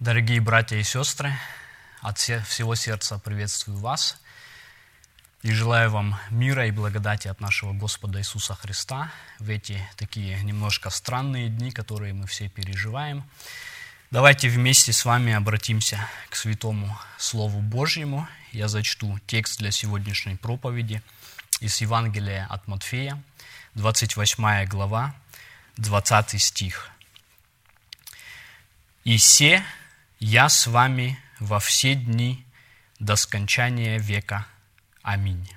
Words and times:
Дорогие 0.00 0.40
братья 0.40 0.78
и 0.78 0.82
сестры, 0.82 1.30
от 2.00 2.16
всего 2.16 2.74
сердца 2.74 3.18
приветствую 3.18 3.76
вас 3.76 4.18
и 5.42 5.52
желаю 5.52 5.90
вам 5.90 6.18
мира 6.30 6.66
и 6.66 6.70
благодати 6.70 7.28
от 7.28 7.38
нашего 7.42 7.74
Господа 7.74 8.18
Иисуса 8.18 8.54
Христа 8.54 9.12
в 9.38 9.50
эти 9.50 9.86
такие 9.98 10.42
немножко 10.42 10.88
странные 10.88 11.50
дни, 11.50 11.70
которые 11.70 12.14
мы 12.14 12.26
все 12.26 12.48
переживаем. 12.48 13.24
Давайте 14.10 14.48
вместе 14.48 14.94
с 14.94 15.04
вами 15.04 15.34
обратимся 15.34 16.08
к 16.30 16.34
Святому 16.34 16.98
Слову 17.18 17.60
Божьему. 17.60 18.26
Я 18.52 18.68
зачту 18.68 19.18
текст 19.26 19.58
для 19.58 19.70
сегодняшней 19.70 20.36
проповеди 20.36 21.02
из 21.60 21.78
Евангелия 21.82 22.46
от 22.48 22.66
Матфея, 22.68 23.22
28 23.74 24.64
глава, 24.64 25.14
20 25.76 26.40
стих. 26.40 26.88
«И 29.04 29.18
се 29.18 29.62
я 30.20 30.48
с 30.48 30.66
вами 30.66 31.18
во 31.40 31.58
все 31.58 31.94
дни 31.94 32.46
до 33.00 33.16
скончания 33.16 33.98
века. 33.98 34.46
Аминь. 35.02 35.50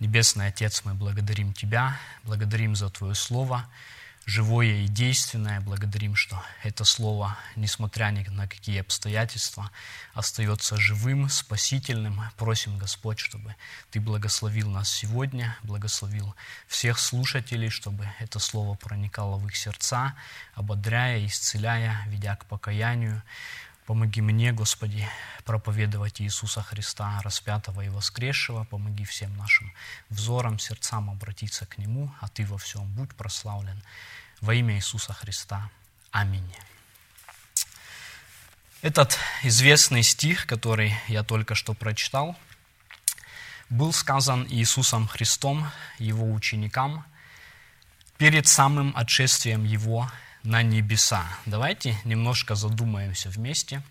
Небесный 0.00 0.48
Отец, 0.48 0.82
мы 0.84 0.94
благодарим 0.94 1.52
Тебя, 1.52 1.98
благодарим 2.24 2.74
за 2.74 2.90
Твое 2.90 3.14
Слово– 3.14 3.70
живое 4.26 4.84
и 4.84 4.88
действенное. 4.88 5.60
Благодарим, 5.60 6.14
что 6.14 6.42
это 6.62 6.84
Слово, 6.84 7.36
несмотря 7.56 8.06
ни 8.06 8.26
на 8.28 8.48
какие 8.48 8.80
обстоятельства, 8.80 9.70
остается 10.12 10.76
живым, 10.76 11.28
спасительным. 11.28 12.20
Просим, 12.36 12.78
Господь, 12.78 13.18
чтобы 13.18 13.54
Ты 13.90 14.00
благословил 14.00 14.70
нас 14.70 14.90
сегодня, 14.90 15.56
благословил 15.62 16.34
всех 16.66 16.98
слушателей, 16.98 17.70
чтобы 17.70 18.08
это 18.18 18.38
Слово 18.38 18.74
проникало 18.74 19.36
в 19.36 19.46
их 19.46 19.56
сердца, 19.56 20.14
ободряя, 20.54 21.24
исцеляя, 21.26 22.04
ведя 22.08 22.36
к 22.36 22.46
покаянию. 22.46 23.22
Помоги 23.86 24.22
мне, 24.22 24.50
Господи, 24.52 25.06
проповедовать 25.44 26.22
Иисуса 26.22 26.62
Христа, 26.62 27.20
распятого 27.22 27.82
и 27.82 27.90
воскресшего. 27.90 28.64
Помоги 28.64 29.04
всем 29.04 29.36
нашим 29.36 29.72
взорам, 30.08 30.58
сердцам 30.58 31.10
обратиться 31.10 31.66
к 31.66 31.76
Нему, 31.76 32.10
а 32.20 32.28
Ты 32.28 32.46
во 32.46 32.56
всем 32.56 32.86
будь 32.94 33.14
прославлен. 33.14 33.82
Во 34.40 34.54
имя 34.54 34.76
Иисуса 34.76 35.12
Христа. 35.12 35.70
Аминь. 36.10 36.50
Этот 38.80 39.18
известный 39.42 40.02
стих, 40.02 40.46
который 40.46 40.94
я 41.08 41.22
только 41.22 41.54
что 41.54 41.74
прочитал, 41.74 42.36
был 43.68 43.92
сказан 43.92 44.46
Иисусом 44.48 45.06
Христом, 45.08 45.70
Его 45.98 46.32
ученикам, 46.32 47.04
перед 48.16 48.46
самым 48.46 48.94
отшествием 48.96 49.64
Его 49.64 50.10
на 50.44 50.62
небеса. 50.62 51.26
Давайте 51.46 51.96
немножко 52.04 52.54
задумаемся 52.54 53.30
вместе 53.30 53.82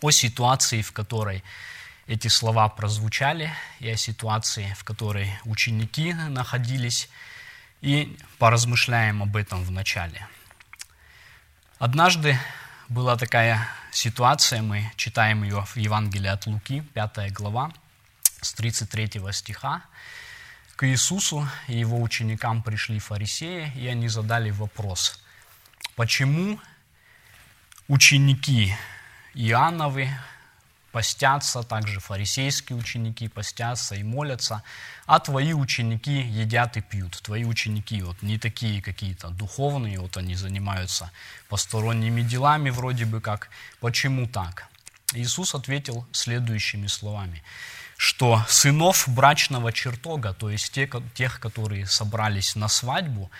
о 0.00 0.10
ситуации, 0.10 0.80
в 0.80 0.92
которой 0.92 1.44
эти 2.06 2.28
слова 2.28 2.68
прозвучали, 2.68 3.52
и 3.80 3.88
о 3.90 3.96
ситуации, 3.96 4.74
в 4.78 4.84
которой 4.84 5.30
ученики 5.44 6.14
находились, 6.14 7.08
и 7.82 8.16
поразмышляем 8.38 9.22
об 9.22 9.36
этом 9.36 9.62
в 9.62 9.70
начале. 9.70 10.26
Однажды 11.78 12.38
была 12.88 13.16
такая 13.16 13.68
ситуация, 13.92 14.62
мы 14.62 14.90
читаем 14.96 15.44
ее 15.44 15.64
в 15.66 15.76
Евангелии 15.76 16.28
от 16.28 16.46
Луки, 16.46 16.80
5 16.94 17.32
глава, 17.32 17.72
с 18.40 18.54
33 18.54 19.20
стиха. 19.32 19.82
К 20.76 20.86
Иисусу 20.88 21.46
и 21.68 21.78
его 21.78 22.00
ученикам 22.00 22.62
пришли 22.62 22.98
фарисеи, 22.98 23.70
и 23.76 23.86
они 23.86 24.08
задали 24.08 24.50
вопрос– 24.50 25.20
Почему 25.96 26.58
ученики 27.88 28.74
Иоанновы 29.34 30.08
постятся, 30.94 31.62
также 31.64 31.98
фарисейские 31.98 32.78
ученики 32.78 33.26
постятся 33.28 33.96
и 33.96 34.04
молятся, 34.04 34.62
а 35.06 35.18
твои 35.18 35.52
ученики 35.52 36.20
едят 36.20 36.76
и 36.76 36.80
пьют. 36.80 37.20
Твои 37.22 37.44
ученики 37.44 38.00
вот 38.02 38.22
не 38.22 38.38
такие 38.38 38.80
какие-то 38.80 39.30
духовные, 39.30 39.98
вот 39.98 40.16
они 40.16 40.36
занимаются 40.36 41.10
посторонними 41.48 42.22
делами 42.22 42.70
вроде 42.70 43.06
бы 43.06 43.20
как. 43.20 43.48
Почему 43.80 44.28
так? 44.28 44.68
Иисус 45.14 45.54
ответил 45.54 46.06
следующими 46.12 46.86
словами, 46.86 47.42
что 47.96 48.44
сынов 48.48 49.08
брачного 49.08 49.72
чертога, 49.72 50.32
то 50.32 50.48
есть 50.48 50.72
тех, 51.14 51.40
которые 51.40 51.86
собрались 51.86 52.56
на 52.56 52.68
свадьбу, 52.68 53.30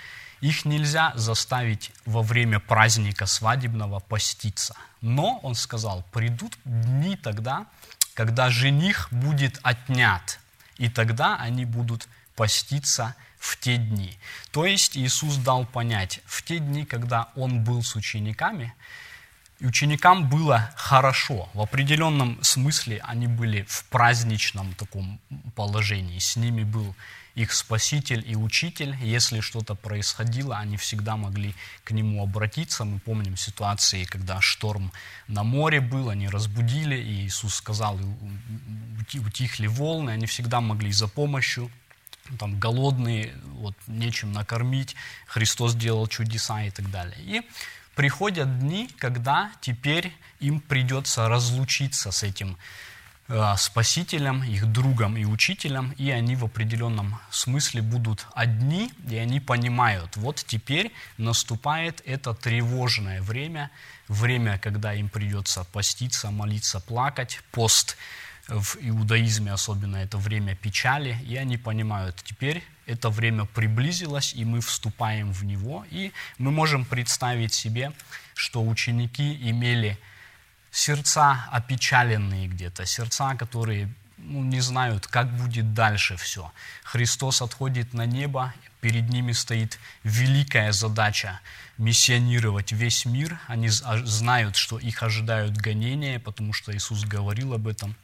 их 0.44 0.66
нельзя 0.66 1.12
заставить 1.14 1.90
во 2.04 2.20
время 2.22 2.60
праздника 2.60 3.24
свадебного 3.24 4.00
поститься. 4.00 4.76
Но, 5.00 5.38
он 5.42 5.54
сказал, 5.54 6.04
придут 6.12 6.52
дни 6.66 7.16
тогда, 7.16 7.66
когда 8.12 8.50
жених 8.50 9.08
будет 9.10 9.58
отнят, 9.62 10.38
и 10.76 10.90
тогда 10.90 11.36
они 11.36 11.64
будут 11.64 12.08
поститься 12.36 13.14
в 13.38 13.58
те 13.58 13.78
дни. 13.78 14.18
То 14.50 14.66
есть 14.66 14.98
Иисус 14.98 15.36
дал 15.36 15.64
понять, 15.64 16.20
в 16.26 16.42
те 16.42 16.58
дни, 16.58 16.84
когда 16.84 17.28
Он 17.36 17.64
был 17.64 17.82
с 17.82 17.96
учениками, 17.96 18.74
ученикам 19.60 20.28
было 20.28 20.70
хорошо. 20.76 21.48
В 21.54 21.62
определенном 21.62 22.42
смысле 22.42 23.00
они 23.04 23.28
были 23.28 23.62
в 23.62 23.84
праздничном 23.84 24.74
таком 24.74 25.20
положении. 25.54 26.18
С 26.18 26.36
ними 26.36 26.64
был 26.64 26.94
их 27.34 27.52
спаситель 27.52 28.24
и 28.26 28.36
учитель. 28.36 28.96
Если 29.02 29.40
что-то 29.40 29.74
происходило, 29.74 30.58
они 30.58 30.76
всегда 30.76 31.16
могли 31.16 31.54
к 31.82 31.90
нему 31.90 32.22
обратиться. 32.22 32.84
Мы 32.84 32.98
помним 32.98 33.36
ситуации, 33.36 34.04
когда 34.04 34.40
шторм 34.40 34.92
на 35.28 35.42
море 35.42 35.80
был, 35.80 36.10
они 36.10 36.28
разбудили, 36.28 36.96
и 36.96 37.26
Иисус 37.26 37.56
сказал, 37.56 37.98
утихли 39.14 39.66
волны, 39.66 40.10
они 40.10 40.26
всегда 40.26 40.60
могли 40.60 40.92
за 40.92 41.08
помощью 41.08 41.70
там 42.38 42.58
голодные, 42.58 43.34
вот 43.44 43.74
нечем 43.86 44.32
накормить, 44.32 44.96
Христос 45.26 45.74
делал 45.74 46.06
чудеса 46.06 46.62
и 46.62 46.70
так 46.70 46.90
далее. 46.90 47.18
И 47.20 47.42
приходят 47.94 48.60
дни, 48.60 48.88
когда 48.98 49.52
теперь 49.60 50.12
им 50.40 50.60
придется 50.60 51.28
разлучиться 51.28 52.12
с 52.12 52.22
этим 52.22 52.56
спасителем, 53.56 54.42
их 54.42 54.66
другом 54.66 55.16
и 55.16 55.24
учителем, 55.24 55.92
и 55.92 56.10
они 56.10 56.36
в 56.36 56.44
определенном 56.44 57.18
смысле 57.30 57.80
будут 57.80 58.26
одни, 58.34 58.92
и 59.08 59.16
они 59.16 59.40
понимают, 59.40 60.16
вот 60.16 60.44
теперь 60.46 60.92
наступает 61.16 62.02
это 62.04 62.34
тревожное 62.34 63.22
время, 63.22 63.70
время, 64.08 64.58
когда 64.58 64.92
им 64.92 65.08
придется 65.08 65.64
поститься, 65.64 66.30
молиться, 66.30 66.80
плакать, 66.80 67.40
пост 67.50 67.96
в 68.48 68.76
иудаизме 68.80 69.52
особенно 69.52 69.96
это 69.96 70.18
время 70.18 70.54
печали, 70.54 71.18
и 71.26 71.36
они 71.36 71.56
понимают, 71.56 72.16
теперь 72.22 72.62
это 72.86 73.08
время 73.08 73.46
приблизилось, 73.46 74.34
и 74.34 74.44
мы 74.44 74.60
вступаем 74.60 75.32
в 75.32 75.44
него, 75.44 75.86
и 75.90 76.12
мы 76.36 76.50
можем 76.50 76.84
представить 76.84 77.54
себе, 77.54 77.92
что 78.34 78.62
ученики 78.62 79.34
имели 79.48 79.98
сердца 80.74 81.44
опечаленные 81.52 82.48
где-то, 82.48 82.84
сердца, 82.84 83.36
которые 83.36 83.88
ну, 84.18 84.42
не 84.42 84.60
знают, 84.60 85.06
как 85.06 85.30
будет 85.36 85.72
дальше 85.72 86.16
все. 86.16 86.50
Христос 86.82 87.42
отходит 87.42 87.94
на 87.94 88.06
небо, 88.06 88.52
перед 88.80 89.08
ними 89.08 89.32
стоит 89.32 89.78
великая 90.02 90.72
задача 90.72 91.40
миссионировать 91.78 92.72
весь 92.72 93.06
мир. 93.06 93.38
Они 93.46 93.68
знают, 93.68 94.56
что 94.56 94.78
их 94.78 95.02
ожидают 95.02 95.56
гонения, 95.56 96.18
потому 96.18 96.52
что 96.52 96.74
Иисус 96.76 97.04
говорил 97.04 97.54
об 97.54 97.68
этом. 97.68 97.94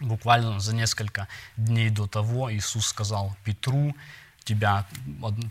Буквально 0.00 0.58
за 0.58 0.74
несколько 0.74 1.28
дней 1.56 1.90
до 1.90 2.06
того 2.08 2.52
Иисус 2.52 2.88
сказал 2.88 3.36
Петру, 3.44 3.94
тебя 4.44 4.86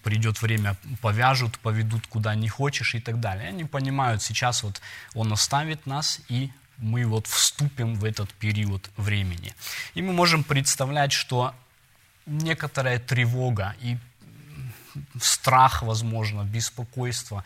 придет 0.03 0.41
время, 0.41 0.75
повяжут, 1.01 1.57
поведут 1.59 2.05
куда 2.07 2.35
не 2.35 2.49
хочешь 2.49 2.95
и 2.95 2.99
так 2.99 3.19
далее. 3.19 3.47
Они 3.49 3.63
понимают, 3.63 4.21
сейчас 4.21 4.63
вот 4.63 4.81
Он 5.13 5.31
оставит 5.33 5.85
нас 5.85 6.19
и 6.29 6.51
мы 6.77 7.05
вот 7.05 7.27
вступим 7.27 7.95
в 7.95 8.03
этот 8.03 8.33
период 8.33 8.89
времени. 8.97 9.53
И 9.93 10.01
мы 10.01 10.13
можем 10.13 10.43
представлять, 10.43 11.11
что 11.11 11.53
некоторая 12.25 12.99
тревога 12.99 13.75
и 13.81 13.97
страх, 15.19 15.83
возможно, 15.83 16.43
беспокойство, 16.43 17.43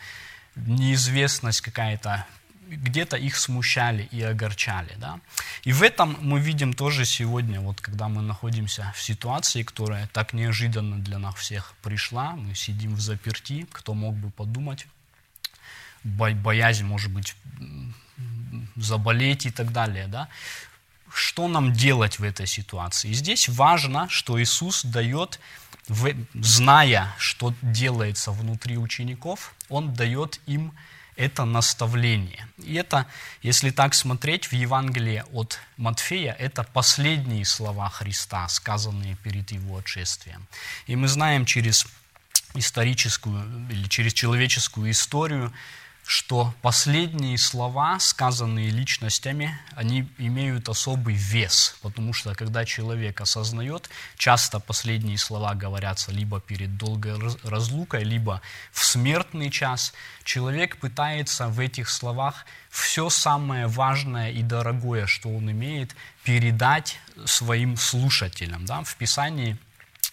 неизвестность 0.56 1.60
какая-то, 1.60 2.26
где-то 2.68 3.16
их 3.16 3.36
смущали 3.36 4.08
и 4.12 4.22
огорчали. 4.22 4.94
Да? 4.98 5.20
И 5.64 5.72
в 5.72 5.82
этом 5.82 6.16
мы 6.20 6.40
видим 6.40 6.72
тоже 6.72 7.04
сегодня, 7.04 7.60
вот 7.60 7.80
когда 7.80 8.08
мы 8.08 8.22
находимся 8.22 8.92
в 8.96 9.02
ситуации, 9.02 9.62
которая 9.62 10.06
так 10.08 10.32
неожиданно 10.32 10.98
для 10.98 11.18
нас 11.18 11.34
всех 11.34 11.74
пришла, 11.82 12.32
мы 12.32 12.54
сидим 12.54 12.94
в 12.94 13.00
заперти, 13.00 13.66
кто 13.72 13.94
мог 13.94 14.14
бы 14.14 14.30
подумать, 14.30 14.86
боязнь, 16.04 16.84
может 16.84 17.10
быть, 17.10 17.34
заболеть 18.76 19.46
и 19.46 19.50
так 19.50 19.72
далее. 19.72 20.06
Да? 20.06 20.28
Что 21.12 21.48
нам 21.48 21.72
делать 21.72 22.18
в 22.18 22.24
этой 22.24 22.46
ситуации? 22.46 23.10
И 23.10 23.14
здесь 23.14 23.48
важно, 23.48 24.08
что 24.08 24.40
Иисус 24.40 24.84
дает, 24.84 25.40
зная, 26.34 27.14
что 27.18 27.54
делается 27.62 28.30
внутри 28.30 28.78
учеников, 28.78 29.54
Он 29.68 29.92
дает 29.94 30.40
им 30.46 30.72
это 31.16 31.44
наставление. 31.44 32.46
И 32.58 32.74
это, 32.74 33.06
если 33.42 33.70
так 33.70 33.94
смотреть 33.94 34.46
в 34.46 34.54
Евангелии 34.54 35.24
от 35.32 35.58
Матфея, 35.76 36.32
это 36.32 36.62
последние 36.62 37.44
слова 37.44 37.90
Христа, 37.90 38.48
сказанные 38.48 39.16
перед 39.16 39.50
Его 39.52 39.76
отшествием. 39.76 40.46
И 40.86 40.96
мы 40.96 41.08
знаем 41.08 41.44
через 41.44 41.86
историческую 42.54 43.68
или 43.70 43.86
через 43.88 44.14
человеческую 44.14 44.90
историю, 44.90 45.52
что 46.10 46.52
последние 46.60 47.38
слова, 47.38 48.00
сказанные 48.00 48.70
личностями, 48.70 49.56
они 49.76 50.08
имеют 50.18 50.68
особый 50.68 51.14
вес, 51.14 51.76
потому 51.82 52.12
что 52.14 52.34
когда 52.34 52.64
человек 52.64 53.20
осознает, 53.20 53.88
часто 54.16 54.58
последние 54.58 55.18
слова 55.18 55.54
говорятся 55.54 56.10
либо 56.10 56.40
перед 56.40 56.76
долгой 56.76 57.14
разлукой, 57.44 58.02
либо 58.02 58.42
в 58.72 58.84
смертный 58.84 59.50
час, 59.50 59.92
человек 60.24 60.78
пытается 60.78 61.46
в 61.46 61.60
этих 61.60 61.88
словах 61.88 62.44
все 62.70 63.08
самое 63.08 63.68
важное 63.68 64.32
и 64.32 64.42
дорогое, 64.42 65.06
что 65.06 65.28
он 65.28 65.48
имеет, 65.52 65.94
передать 66.24 66.98
своим 67.24 67.76
слушателям. 67.76 68.66
Да? 68.66 68.82
В 68.82 68.96
Писании 68.96 69.56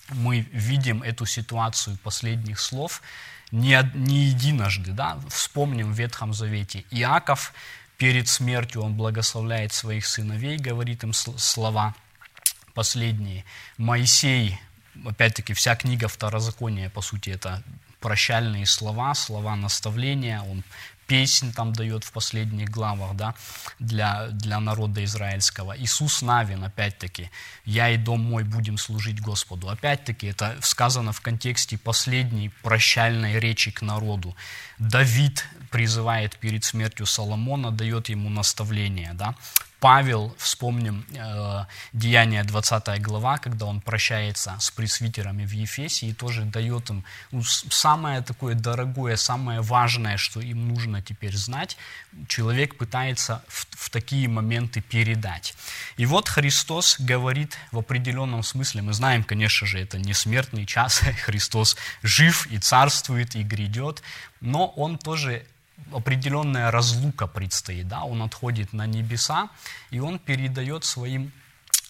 мы 0.10 0.42
видим 0.52 1.02
эту 1.02 1.26
ситуацию 1.26 1.98
последних 2.04 2.60
слов– 2.60 3.02
не, 3.52 3.92
не 3.94 4.26
единожды. 4.26 4.92
Да? 4.92 5.20
Вспомним 5.30 5.92
в 5.92 5.96
Ветхом 5.96 6.34
Завете. 6.34 6.84
Иаков 6.92 7.54
перед 7.98 8.28
смертью, 8.28 8.84
он 8.84 8.94
благословляет 8.94 9.74
своих 9.74 10.06
сыновей, 10.06 10.58
говорит 10.58 11.04
им 11.04 11.14
слова 11.14 11.96
последние. 12.74 13.44
Моисей, 13.78 14.60
опять-таки, 15.06 15.54
вся 15.54 15.76
книга 15.76 16.08
Второзакония, 16.08 16.90
по 16.90 17.02
сути, 17.02 17.32
это 17.32 17.64
прощальные 18.00 18.66
слова, 18.68 19.16
слова 19.16 19.56
наставления, 19.56 20.42
он 20.42 20.64
песнь 21.08 21.54
там 21.54 21.74
дает 21.74 22.04
в 22.04 22.12
последних 22.12 22.70
главах 22.70 23.16
да, 23.16 23.34
для, 23.80 24.28
для 24.28 24.60
народа 24.60 25.04
израильского. 25.04 25.76
Иисус 25.78 26.22
Навин, 26.22 26.64
опять-таки, 26.64 27.32
«Я 27.66 27.90
и 27.90 27.98
дом 27.98 28.22
мой 28.22 28.44
будем 28.44 28.78
служить 28.78 29.22
Господу». 29.22 29.70
Опять-таки, 29.70 30.28
это 30.28 30.58
сказано 30.62 31.14
в 31.14 31.22
контексте 31.22 31.78
последней 31.78 32.50
прощальной 32.62 33.40
речи 33.40 33.72
к 33.72 33.82
народу. 33.82 34.36
Давид 34.80 35.46
призывает 35.72 36.38
перед 36.38 36.64
смертью 36.64 37.06
Соломона, 37.06 37.72
дает 37.72 38.10
ему 38.10 38.30
наставление. 38.30 39.14
Да? 39.14 39.36
Павел, 39.80 40.36
вспомним 40.40 41.06
э, 41.14 41.66
Деяние 41.94 42.44
20 42.44 43.00
глава, 43.02 43.38
когда 43.38 43.68
он 43.68 43.80
прощается 43.80 44.58
с 44.60 44.72
пресвитерами 44.72 45.46
в 45.46 45.52
Ефесе 45.52 46.08
и 46.08 46.14
тоже 46.14 46.44
дает 46.46 46.90
им 46.90 47.04
ну, 47.32 47.44
самое 47.44 48.22
такое 48.22 48.56
дорогое, 48.56 49.18
самое 49.18 49.62
важное, 49.62 50.18
что 50.18 50.40
им 50.40 50.68
нужно 50.68 51.04
теперь 51.04 51.36
знать, 51.36 51.78
человек 52.28 52.76
пытается 52.76 53.44
в, 53.48 53.68
в 53.72 53.90
такие 53.92 54.28
моменты 54.28 54.82
передать. 54.82 55.54
И 55.98 56.08
вот 56.08 56.28
Христос 56.28 57.00
говорит 57.00 57.56
в 57.72 57.78
определенном 57.78 58.42
смысле, 58.42 58.82
мы 58.82 58.94
знаем, 58.94 59.24
конечно 59.24 59.68
же, 59.68 59.80
это 59.80 60.00
не 60.00 60.14
смертный 60.14 60.66
час, 60.66 61.00
Христос 61.26 61.78
жив 62.02 62.48
и 62.48 62.58
царствует, 62.58 63.36
и 63.36 63.44
грядет, 63.44 64.02
но 64.42 64.68
Он 64.68 64.98
тоже 64.98 65.46
определенная 65.92 66.72
разлука 66.72 67.28
предстоит, 67.28 67.88
да, 67.88 68.04
он 68.04 68.22
отходит 68.22 68.74
на 68.74 68.86
небеса, 68.86 69.50
и 69.90 70.00
он 70.00 70.20
передает 70.20 70.84
своим 70.84 71.32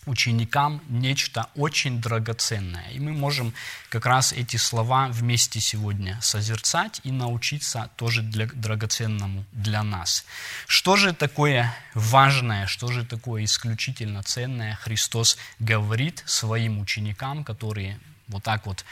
ученикам 0.08 0.82
нечто 0.88 1.50
очень 1.56 2.02
драгоценное. 2.02 2.90
И 2.92 3.00
мы 3.00 3.12
можем 3.12 3.54
как 3.90 4.06
раз 4.06 4.34
эти 4.34 4.58
слова 4.58 5.10
вместе 5.10 5.60
сегодня 5.60 6.18
созерцать 6.22 7.02
и 7.04 7.12
научиться 7.12 7.90
тоже 7.98 8.22
для, 8.22 8.48
драгоценному 8.48 9.46
для 9.52 9.84
нас. 9.84 10.26
Что 10.66 10.96
же 10.96 11.14
такое 11.14 11.76
важное, 11.94 12.68
что 12.68 12.88
же 12.88 13.06
такое 13.06 13.44
исключительно 13.44 14.24
ценное 14.24 14.76
Христос 14.76 15.38
говорит 15.60 16.24
своим 16.26 16.80
ученикам, 16.80 17.44
которые 17.44 18.00
вот 18.28 18.44
так 18.44 18.66
вот 18.66 18.86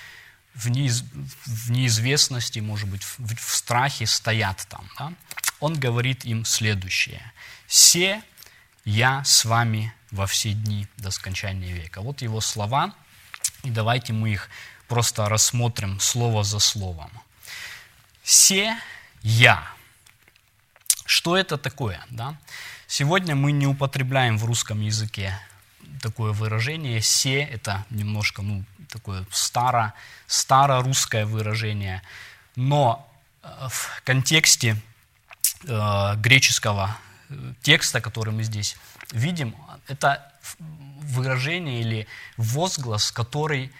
в, 0.56 0.70
неиз, 0.70 1.04
в 1.46 1.72
неизвестности, 1.72 2.60
может 2.60 2.90
быть, 2.90 3.04
в, 3.04 3.36
в 3.36 3.56
страхе 3.56 4.06
стоят 4.06 4.66
там. 4.70 4.90
Да? 4.98 5.14
Он 5.60 5.80
говорит 5.80 6.26
им 6.26 6.46
следующее. 6.46 7.22
«Се 7.68 8.22
я 8.86 9.24
с 9.24 9.46
вами 9.46 9.94
во 10.12 10.28
все 10.28 10.54
дни 10.54 10.88
до 10.98 11.12
скончания 11.12 11.74
века». 11.74 12.02
Вот 12.02 12.22
его 12.22 12.42
слова, 12.42 12.94
и 13.64 13.70
давайте 13.70 14.14
мы 14.14 14.32
их 14.32 14.50
просто 14.88 15.28
рассмотрим 15.28 16.00
слово 16.00 16.44
за 16.44 16.60
словом. 16.60 17.12
«Се 18.24 18.78
я». 19.22 19.68
Что 21.06 21.38
это 21.38 21.58
такое? 21.58 22.04
Да? 22.10 22.38
Сегодня 22.88 23.36
мы 23.36 23.52
не 23.52 23.68
употребляем 23.68 24.38
в 24.38 24.46
русском 24.46 24.82
языке 24.82 25.40
такое 26.02 26.34
выражение 26.34 27.02
«се», 27.02 27.42
это 27.42 27.86
немножко 27.90 28.42
ну, 28.42 28.64
такое 28.96 29.26
старо, 29.32 29.94
старорусское 30.28 31.26
выражение, 31.26 32.02
но 32.56 33.06
э, 33.44 33.48
в 33.70 34.02
контексте 34.06 34.78
э, 35.68 36.16
греческого 36.16 36.98
э, 37.30 37.54
текста, 37.62 38.00
который 38.00 38.34
мы 38.34 38.44
здесь 38.44 38.78
видим, 39.12 39.56
это 39.88 40.32
выражение 41.02 41.82
или 41.82 42.08
возглас, 42.38 43.12
который 43.12 43.72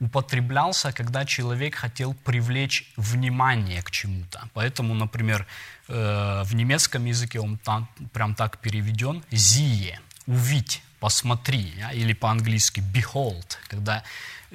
употреблялся, 0.00 0.92
когда 0.92 1.24
человек 1.24 1.74
хотел 1.74 2.14
привлечь 2.14 2.92
внимание 2.96 3.82
к 3.82 3.90
чему-то. 3.90 4.48
Поэтому, 4.52 4.94
например, 4.94 5.46
э, 5.88 6.42
в 6.44 6.54
немецком 6.54 7.04
языке 7.04 7.40
он 7.40 7.58
там, 7.58 7.88
прям 8.12 8.34
так 8.34 8.58
переведен 8.58 9.24
«зие»– 9.30 10.00
«увидь» 10.26 10.82
посмотри, 11.04 11.74
или 11.92 12.14
по-английски 12.14 12.82
behold, 12.94 13.58
когда 13.68 14.02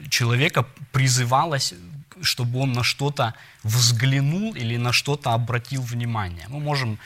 человека 0.10 0.66
призывалось, 0.92 1.76
чтобы 2.24 2.60
он 2.60 2.74
на 2.74 2.84
что-то 2.84 3.36
взглянул 3.64 4.56
или 4.56 4.78
на 4.78 4.92
что-то 4.92 5.34
обратил 5.34 5.84
внимание. 5.84 6.48
Мы 6.50 6.60
можем 6.60 6.98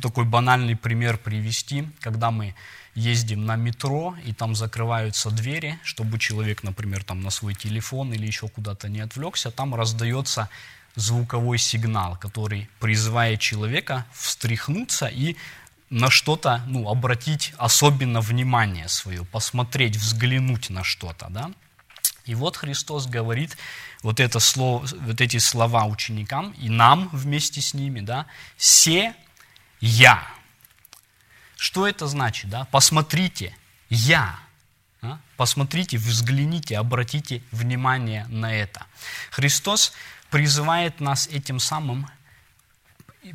такой 0.00 0.24
банальный 0.24 0.76
пример 0.76 1.18
привести, 1.18 1.88
когда 2.00 2.30
мы 2.30 2.54
ездим 2.94 3.44
на 3.44 3.56
метро, 3.56 4.14
и 4.24 4.32
там 4.32 4.54
закрываются 4.54 5.30
двери, 5.30 5.80
чтобы 5.82 6.20
человек, 6.20 6.62
например, 6.62 7.02
там 7.02 7.22
на 7.22 7.30
свой 7.30 7.54
телефон 7.54 8.12
или 8.12 8.24
еще 8.24 8.46
куда-то 8.46 8.88
не 8.88 9.00
отвлекся, 9.00 9.50
там 9.50 9.74
раздается 9.74 10.48
звуковой 10.94 11.58
сигнал, 11.58 12.16
который 12.16 12.68
призывает 12.78 13.40
человека 13.40 14.04
встряхнуться 14.12 15.06
и 15.06 15.36
на 15.92 16.10
что-то, 16.10 16.62
ну, 16.66 16.88
обратить 16.88 17.52
особенно 17.58 18.22
внимание 18.22 18.88
свое, 18.88 19.24
посмотреть, 19.26 19.96
взглянуть 19.96 20.70
на 20.70 20.82
что-то, 20.84 21.26
да. 21.28 21.50
И 22.24 22.34
вот 22.34 22.56
Христос 22.56 23.06
говорит 23.06 23.58
вот, 24.02 24.18
это 24.18 24.40
слово, 24.40 24.86
вот 25.00 25.20
эти 25.20 25.36
слова 25.36 25.84
ученикам 25.84 26.52
и 26.52 26.70
нам 26.70 27.10
вместе 27.12 27.60
с 27.60 27.74
ними, 27.74 28.00
да, 28.00 28.26
«Се 28.56 29.14
я». 29.80 30.26
Что 31.56 31.86
это 31.86 32.06
значит, 32.06 32.48
да? 32.48 32.64
Посмотрите, 32.70 33.54
я. 33.90 34.38
Да? 35.02 35.20
Посмотрите, 35.36 35.98
взгляните, 35.98 36.78
обратите 36.78 37.42
внимание 37.52 38.26
на 38.28 38.54
это. 38.54 38.86
Христос 39.30 39.92
призывает 40.30 41.00
нас 41.00 41.26
этим 41.26 41.60
самым 41.60 42.08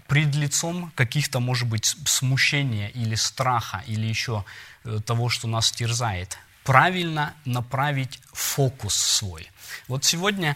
пред 0.07 0.35
лицом 0.35 0.91
каких-то, 0.95 1.39
может 1.39 1.67
быть, 1.67 1.95
смущения 2.05 2.89
или 2.89 3.15
страха, 3.15 3.83
или 3.87 4.05
еще 4.05 4.43
э, 4.83 4.99
того, 5.05 5.29
что 5.29 5.47
нас 5.47 5.71
терзает, 5.71 6.37
правильно 6.63 7.33
направить 7.45 8.19
фокус 8.33 8.95
свой. 8.95 9.49
Вот 9.87 10.03
сегодня 10.03 10.55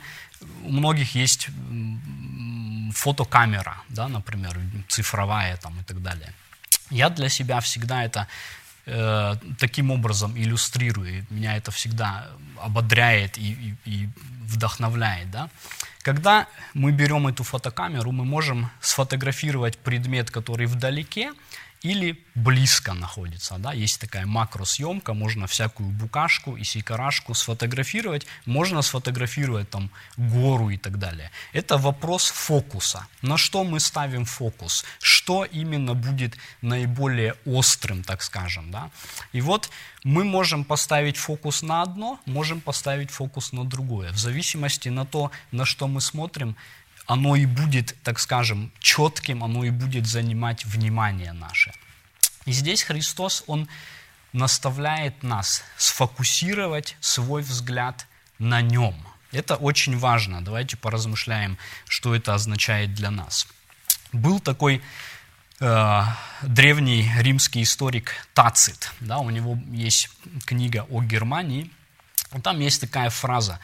у 0.63 0.71
многих 0.71 1.15
есть 1.15 1.50
фотокамера, 2.93 3.77
да, 3.89 4.07
например, 4.07 4.59
цифровая 4.88 5.57
там, 5.57 5.79
и 5.79 5.83
так 5.83 6.01
далее. 6.01 6.33
Я 6.89 7.09
для 7.09 7.29
себя 7.29 7.59
всегда 7.61 8.03
это 8.03 8.27
э, 8.91 9.36
таким 9.57 9.91
образом 9.91 10.38
иллюстрирую. 10.38 11.25
Меня 11.29 11.55
это 11.57 11.71
всегда 11.71 12.27
ободряет 12.62 13.38
и, 13.38 13.51
и, 13.51 13.75
и 13.86 14.10
вдохновляет. 14.43 15.31
Да? 15.31 15.50
Когда 16.01 16.48
мы 16.74 16.91
берем 16.91 17.27
эту 17.27 17.43
фотокамеру, 17.43 18.12
мы 18.12 18.25
можем 18.25 18.69
сфотографировать 18.81 19.77
предмет, 19.77 20.31
который 20.31 20.65
вдалеке, 20.65 21.31
или 21.81 22.23
близко 22.35 22.93
находится. 22.93 23.57
Да? 23.57 23.73
Есть 23.73 24.00
такая 24.00 24.25
макросъемка, 24.25 25.13
можно 25.13 25.47
всякую 25.47 25.89
букашку 25.89 26.55
и 26.55 26.63
сикарашку 26.63 27.33
сфотографировать, 27.33 28.27
можно 28.45 28.81
сфотографировать 28.81 29.69
там 29.69 29.89
гору 30.17 30.69
и 30.69 30.77
так 30.77 31.00
далее. 31.00 31.31
Это 31.53 31.77
вопрос 31.77 32.29
фокуса. 32.29 33.07
На 33.21 33.38
что 33.38 33.63
мы 33.63 33.79
ставим 33.79 34.25
фокус? 34.25 34.85
Что 35.00 35.45
именно 35.45 35.93
будет 35.93 36.38
наиболее 36.61 37.35
острым, 37.45 38.03
так 38.03 38.21
скажем. 38.21 38.71
Да? 38.71 38.89
И 39.33 39.41
вот 39.41 39.69
мы 40.03 40.23
можем 40.23 40.63
поставить 40.63 41.17
фокус 41.17 41.63
на 41.63 41.81
одно, 41.81 42.19
можем 42.25 42.61
поставить 42.61 43.11
фокус 43.11 43.53
на 43.53 43.65
другое. 43.65 44.11
В 44.11 44.17
зависимости 44.17 44.89
на 44.89 45.05
то, 45.05 45.31
на 45.51 45.65
что 45.65 45.88
мы 45.88 46.01
смотрим, 46.01 46.55
оно 47.12 47.36
и 47.36 47.46
будет, 47.46 47.94
так 48.03 48.20
скажем, 48.20 48.72
четким, 48.80 49.44
оно 49.44 49.65
и 49.65 49.70
будет 49.70 50.08
занимать 50.08 50.63
внимание 50.63 51.34
наше. 51.34 51.74
И 52.46 52.53
здесь 52.53 52.84
Христос, 52.84 53.44
Он 53.48 53.68
наставляет 54.32 55.22
нас 55.22 55.62
сфокусировать 55.75 56.96
свой 57.01 57.41
взгляд 57.41 58.08
на 58.39 58.62
Нем. 58.62 58.96
Это 59.34 59.58
очень 59.58 59.98
важно. 59.98 60.41
Давайте 60.41 60.77
поразмышляем, 60.77 61.58
что 61.86 62.15
это 62.15 62.34
означает 62.34 62.94
для 62.94 63.12
нас. 63.12 63.46
Был 64.13 64.39
такой 64.39 64.82
э, 65.60 66.03
древний 66.44 67.12
римский 67.18 67.63
историк 67.63 68.25
Тацит. 68.34 68.89
Да, 69.01 69.18
у 69.18 69.30
него 69.30 69.60
есть 69.74 70.10
книга 70.46 70.86
о 70.89 71.03
Германии. 71.03 71.70
Там 72.41 72.62
есть 72.62 72.80
такая 72.80 73.10
фраза. 73.10 73.60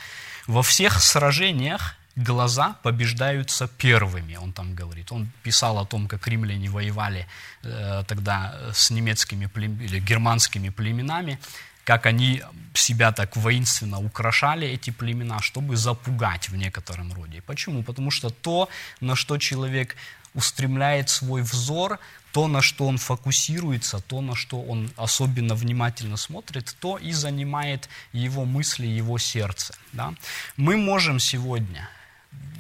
«Во 0.48 0.64
всех 0.64 1.02
сражениях 1.02 1.96
глаза 2.18 2.76
побеждаются 2.84 3.68
первыми», 3.68 4.36
он 4.36 4.52
там 4.52 4.76
говорит. 4.76 5.12
Он 5.12 5.30
писал 5.44 5.78
о 5.78 5.86
том, 5.86 6.08
как 6.08 6.28
римляне 6.28 6.70
воевали 6.70 7.28
э, 7.64 8.04
тогда 8.08 8.56
с 8.74 8.92
немецкими 8.92 9.46
плем... 9.46 9.80
или 9.80 10.00
германскими 10.00 10.70
племенами, 10.70 11.40
как 11.84 12.06
они 12.06 12.44
себя 12.74 13.12
так 13.12 13.38
воинственно 13.38 14.00
украшали, 14.00 14.68
эти 14.68 14.90
племена, 14.90 15.40
чтобы 15.42 15.78
запугать 15.78 16.50
в 16.50 16.56
некотором 16.56 17.14
роде. 17.14 17.42
Почему? 17.42 17.84
Потому 17.84 18.12
что 18.12 18.30
то, 18.30 18.68
на 19.00 19.16
что 19.16 19.38
человек 19.38 19.96
устремляет 20.34 21.10
свой 21.10 21.42
взор, 21.42 22.00
то, 22.34 22.48
на 22.48 22.62
что 22.62 22.88
он 22.88 22.98
фокусируется, 22.98 24.00
то, 24.00 24.22
на 24.22 24.36
что 24.36 24.62
он 24.62 24.92
особенно 24.98 25.56
внимательно 25.56 26.18
смотрит, 26.18 26.76
то 26.80 26.98
и 26.98 27.12
занимает 27.12 27.90
его 28.12 28.46
мысли, 28.46 28.86
его 28.86 29.18
сердце. 29.18 29.74
Да? 29.94 30.14
Мы 30.58 30.78
можем 30.78 31.20
сегодня 31.20 31.90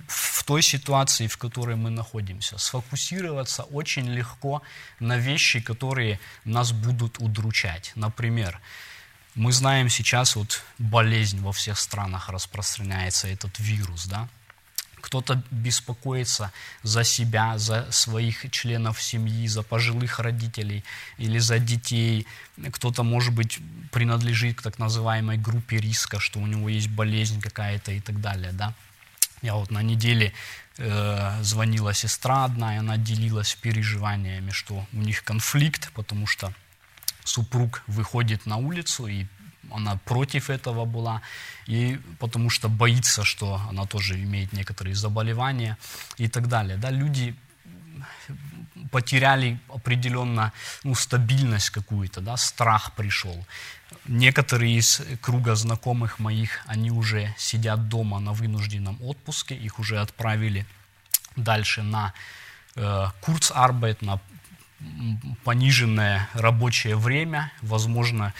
в 0.08 0.44
той 0.44 0.62
ситуации, 0.62 1.28
в 1.28 1.38
которой 1.38 1.76
мы 1.76 1.90
находимся, 1.90 2.58
сфокусироваться 2.58 3.64
очень 3.64 4.08
легко 4.08 4.62
на 5.00 5.18
вещи, 5.18 5.60
которые 5.60 6.20
нас 6.46 6.72
будут 6.72 7.20
удручать. 7.20 7.92
Например, 7.96 8.62
мы 9.36 9.52
знаем 9.52 9.90
сейчас 9.90 10.36
вот 10.36 10.64
болезнь 10.80 11.42
во 11.42 11.52
всех 11.52 11.78
странах 11.78 12.30
распространяется, 12.30 13.28
этот 13.28 13.60
вирус, 13.60 14.08
да? 14.08 14.28
Кто-то 15.02 15.44
беспокоится 15.52 16.52
за 16.84 17.04
себя, 17.04 17.58
за 17.58 17.92
своих 17.92 18.50
членов 18.52 19.02
семьи, 19.02 19.48
за 19.48 19.62
пожилых 19.62 20.20
родителей 20.20 20.84
или 21.20 21.40
за 21.40 21.60
детей. 21.60 22.26
Кто-то, 22.72 23.04
может 23.04 23.34
быть, 23.34 23.60
принадлежит 23.92 24.58
к 24.58 24.62
так 24.64 24.80
называемой 24.80 25.38
группе 25.38 25.78
риска, 25.78 26.20
что 26.20 26.40
у 26.40 26.48
него 26.48 26.68
есть 26.68 26.90
болезнь 26.90 27.40
какая-то 27.40 27.92
и 27.92 28.00
так 28.00 28.20
далее. 28.20 28.52
Да? 28.54 28.74
Я 29.42 29.56
вот 29.56 29.72
на 29.72 29.84
неделе 29.84 30.34
э, 30.78 31.44
звонила 31.44 31.94
сестра 31.94 32.46
одна, 32.46 32.76
и 32.76 32.80
она 32.80 32.98
делилась 32.98 33.56
переживаниями, 33.56 34.52
что 34.52 34.86
у 34.94 34.98
них 34.98 35.24
конфликт, 35.24 35.92
потому 35.94 36.28
что 36.28 36.54
супруг 37.24 37.84
выходит 37.88 38.46
на 38.46 38.58
улицу 38.58 39.08
и 39.08 39.26
она 39.72 39.98
против 40.06 40.50
этого 40.50 40.86
была, 40.86 41.22
и 41.66 42.00
потому 42.20 42.50
что 42.50 42.70
боится, 42.70 43.24
что 43.24 43.62
она 43.70 43.86
тоже 43.86 44.16
имеет 44.16 44.54
некоторые 44.54 44.96
заболевания 44.96 45.78
и 46.18 46.28
так 46.28 46.48
далее. 46.48 46.78
Да, 46.78 46.90
люди 46.90 47.36
потеряли 48.92 49.60
определенно 49.70 50.52
ну, 50.84 50.96
стабильность 50.96 51.70
какую-то, 51.70 52.22
да, 52.22 52.38
страх 52.38 52.94
пришел. 52.96 53.46
Некоторые 54.06 54.78
из 54.78 55.02
круга 55.22 55.56
знакомых 55.56 56.20
моих, 56.20 56.62
они 56.66 56.92
уже 56.92 57.34
сидят 57.38 57.90
дома 57.90 58.20
на 58.20 58.34
вынужденном 58.34 58.98
отпуске, 59.02 59.56
их 59.56 59.80
уже 59.80 60.00
отправили 60.00 60.66
дальше 61.36 61.84
на 61.84 62.14
э, 62.76 63.08
Курцарбайт, 63.22 64.02
на 64.02 64.20
пониженное 65.44 66.30
рабочее 66.34 66.96
время, 66.96 67.52
возможно, 67.62 68.34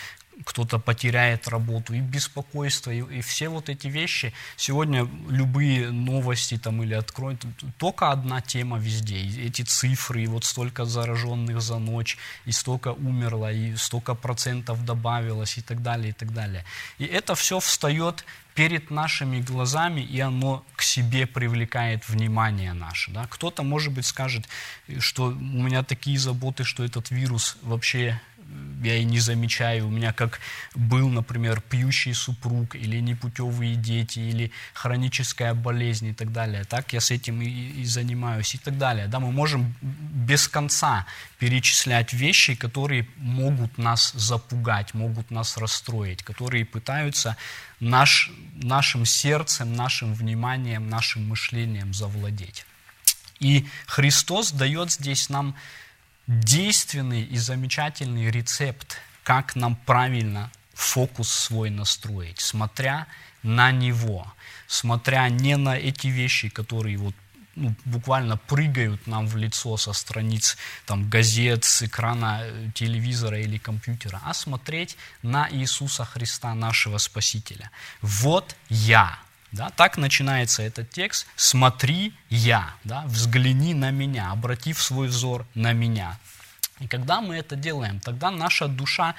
кто-то 0.46 0.80
потеряет 0.80 1.48
работу, 1.48 1.94
и 1.94 2.00
беспокойство, 2.00 2.92
и, 2.92 3.02
и 3.20 3.22
все 3.22 3.50
вот 3.50 3.70
эти 3.70 3.88
вещи. 3.88 4.34
Сегодня 4.56 5.08
любые 5.30 5.92
новости 5.92 6.58
там 6.58 6.84
или 6.84 6.94
откроют, 6.94 7.46
только 7.78 8.12
одна 8.12 8.42
тема 8.42 8.78
везде. 8.78 9.18
Эти 9.18 9.64
цифры, 9.64 10.24
и 10.24 10.28
вот 10.28 10.44
столько 10.44 10.86
зараженных 10.86 11.62
за 11.62 11.80
ночь, 11.80 12.18
и 12.46 12.52
столько 12.52 12.94
умерло, 12.94 13.52
и 13.52 13.76
столько 13.76 14.16
процентов 14.16 14.86
добавилось, 14.86 15.58
и 15.58 15.62
так 15.62 15.82
далее, 15.82 16.10
и 16.10 16.14
так 16.14 16.34
далее. 16.34 16.66
И 17.00 17.06
это 17.06 17.36
все 17.36 17.60
встает 17.60 18.24
перед 18.54 18.90
нашими 18.90 19.40
глазами, 19.40 20.02
и 20.02 20.20
оно 20.20 20.66
к 20.76 20.82
себе 20.82 21.28
привлекает 21.28 22.10
внимание 22.10 22.74
наше. 22.74 23.12
Да? 23.12 23.28
Кто-то, 23.30 23.64
может 23.64 23.94
быть, 23.94 24.06
скажет, 24.06 24.48
что 25.00 25.26
у 25.26 25.32
меня 25.32 25.84
такие 25.84 26.18
заботы, 26.18 26.64
что 26.64 26.84
этот 26.84 27.12
вирус 27.12 27.58
вообще 27.62 28.20
я 28.84 28.96
и 28.96 29.04
не 29.04 29.20
замечаю. 29.20 29.88
У 29.88 29.90
меня 29.90 30.14
как 30.14 30.40
был, 30.76 31.10
например, 31.10 31.62
пьющий 31.62 32.14
супруг, 32.14 32.76
или 32.76 33.00
непутевые 33.00 33.76
дети, 33.76 34.20
или 34.20 34.52
хроническая 34.74 35.54
болезнь 35.54 36.08
и 36.08 36.14
так 36.14 36.32
далее. 36.32 36.64
Так 36.64 36.94
я 36.94 37.02
с 37.02 37.12
этим 37.12 37.42
и, 37.42 37.48
и 37.48 37.86
занимаюсь 37.86 38.56
и 38.56 38.58
так 38.58 38.78
далее. 38.78 39.08
Да, 39.08 39.20
мы 39.20 39.32
можем 39.32 39.76
без 39.82 40.48
конца 40.48 41.06
перечислять 41.40 42.14
вещи, 42.14 42.56
которые 42.56 43.08
могут 43.18 43.78
нас 43.78 44.12
запугать, 44.14 44.94
могут 44.94 45.32
нас 45.32 45.58
расстроить, 45.58 46.24
которые 46.24 46.66
пытаются 46.66 47.38
наш, 47.80 48.32
нашим 48.56 49.06
сердцем, 49.06 49.76
нашим 49.76 50.14
вниманием, 50.14 50.90
нашим 50.90 51.28
мышлением 51.28 51.94
завладеть. 51.94 52.66
И 53.40 53.68
Христос 53.86 54.52
дает 54.52 54.92
здесь 54.92 55.30
нам 55.30 55.56
действенный 56.28 57.24
и 57.24 57.38
замечательный 57.38 58.30
рецепт, 58.30 58.98
как 59.24 59.56
нам 59.56 59.76
правильно 59.76 60.52
фокус 60.74 61.30
свой 61.30 61.70
настроить, 61.70 62.40
смотря 62.40 63.08
на 63.44 63.72
него, 63.72 64.32
смотря 64.68 65.28
не 65.30 65.58
на 65.58 65.78
эти 65.78 66.08
вещи, 66.08 66.50
которые 66.50 66.98
вот 66.98 67.16
ну, 67.56 67.74
буквально 67.86 68.38
прыгают 68.38 69.08
нам 69.08 69.26
в 69.28 69.36
лицо 69.36 69.78
со 69.78 69.94
страниц 69.94 70.58
там, 70.86 71.10
газет, 71.10 71.64
с 71.64 71.82
экрана 71.82 72.42
э, 72.44 72.70
телевизора 72.76 73.40
или 73.40 73.58
компьютера, 73.58 74.22
а 74.24 74.34
смотреть 74.36 74.96
на 75.24 75.50
Иисуса 75.50 76.06
Христа, 76.06 76.54
нашего 76.54 77.00
Спасителя. 77.00 77.72
Вот 78.02 78.56
я, 78.70 79.18
да, 79.52 79.70
так 79.70 79.98
начинается 79.98 80.64
этот 80.64 80.90
текст. 80.90 81.28
«Смотри 81.36 82.14
я», 82.30 82.74
да, 82.84 83.04
«взгляни 83.08 83.74
на 83.74 83.92
меня», 83.92 84.32
обратив 84.32 84.82
свой 84.82 85.08
взор 85.08 85.46
на 85.56 85.74
меня. 85.74 86.18
И 86.80 86.88
когда 86.88 87.22
мы 87.22 87.36
это 87.36 87.56
делаем, 87.56 88.00
тогда 88.00 88.32
наша 88.32 88.68
душа 88.68 89.16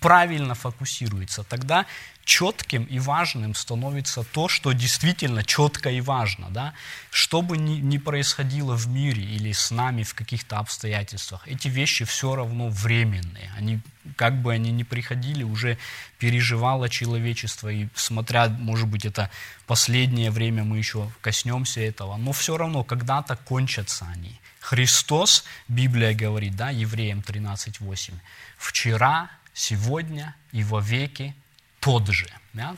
правильно 0.00 0.54
фокусируется, 0.54 1.42
тогда 1.42 1.86
четким 2.28 2.84
и 2.84 2.98
важным 2.98 3.54
становится 3.54 4.22
то, 4.22 4.48
что 4.48 4.72
действительно 4.72 5.42
четко 5.42 5.88
и 5.88 6.02
важно. 6.02 6.48
Да? 6.50 6.74
Что 7.10 7.40
бы 7.40 7.56
ни, 7.56 7.76
ни 7.80 7.96
происходило 7.96 8.76
в 8.76 8.86
мире 8.86 9.22
или 9.22 9.52
с 9.52 9.70
нами 9.70 10.02
в 10.02 10.12
каких-то 10.12 10.58
обстоятельствах, 10.58 11.48
эти 11.48 11.68
вещи 11.68 12.04
все 12.04 12.34
равно 12.34 12.68
временные. 12.68 13.50
Они, 13.56 13.80
как 14.16 14.42
бы 14.42 14.52
они 14.52 14.70
ни 14.72 14.82
приходили, 14.82 15.42
уже 15.42 15.78
переживало 16.18 16.90
человечество, 16.90 17.70
и 17.70 17.88
смотря, 17.94 18.48
может 18.48 18.88
быть, 18.88 19.06
это 19.06 19.30
последнее 19.66 20.30
время 20.30 20.64
мы 20.64 20.76
еще 20.76 21.10
коснемся 21.22 21.80
этого, 21.80 22.18
но 22.18 22.32
все 22.32 22.58
равно 22.58 22.84
когда-то 22.84 23.36
кончатся 23.36 24.06
они. 24.12 24.38
Христос, 24.60 25.44
Библия 25.66 26.12
говорит, 26.12 26.56
да, 26.56 26.68
Евреям 26.68 27.20
13.8, 27.20 28.12
вчера, 28.58 29.30
сегодня 29.54 30.34
и 30.52 30.62
во 30.62 30.80
веки 30.80 31.34
тот 31.80 32.08
же. 32.08 32.26
Да? 32.52 32.74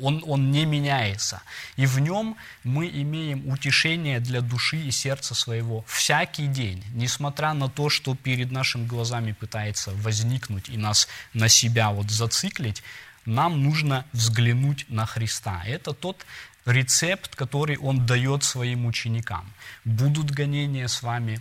Он, 0.00 0.22
он 0.26 0.50
не 0.50 0.66
меняется. 0.66 1.42
И 1.76 1.86
в 1.86 2.00
нем 2.00 2.36
мы 2.64 2.88
имеем 2.88 3.48
утешение 3.48 4.20
для 4.20 4.40
души 4.40 4.76
и 4.76 4.90
сердца 4.90 5.34
своего 5.34 5.84
всякий 5.86 6.46
день, 6.46 6.82
несмотря 6.94 7.52
на 7.52 7.68
то, 7.68 7.88
что 7.88 8.14
перед 8.16 8.50
нашими 8.50 8.86
глазами 8.86 9.32
пытается 9.32 9.92
возникнуть 9.92 10.68
и 10.68 10.76
нас 10.76 11.08
на 11.32 11.48
себя 11.48 11.90
вот 11.90 12.10
зациклить, 12.10 12.82
нам 13.24 13.62
нужно 13.62 14.04
взглянуть 14.12 14.86
на 14.88 15.06
Христа. 15.06 15.62
Это 15.64 15.92
тот 15.92 16.26
рецепт, 16.66 17.36
который 17.36 17.76
Он 17.78 18.04
дает 18.06 18.44
своим 18.44 18.86
ученикам. 18.86 19.50
Будут 19.84 20.30
гонения 20.30 20.88
с 20.88 21.02
вами, 21.02 21.40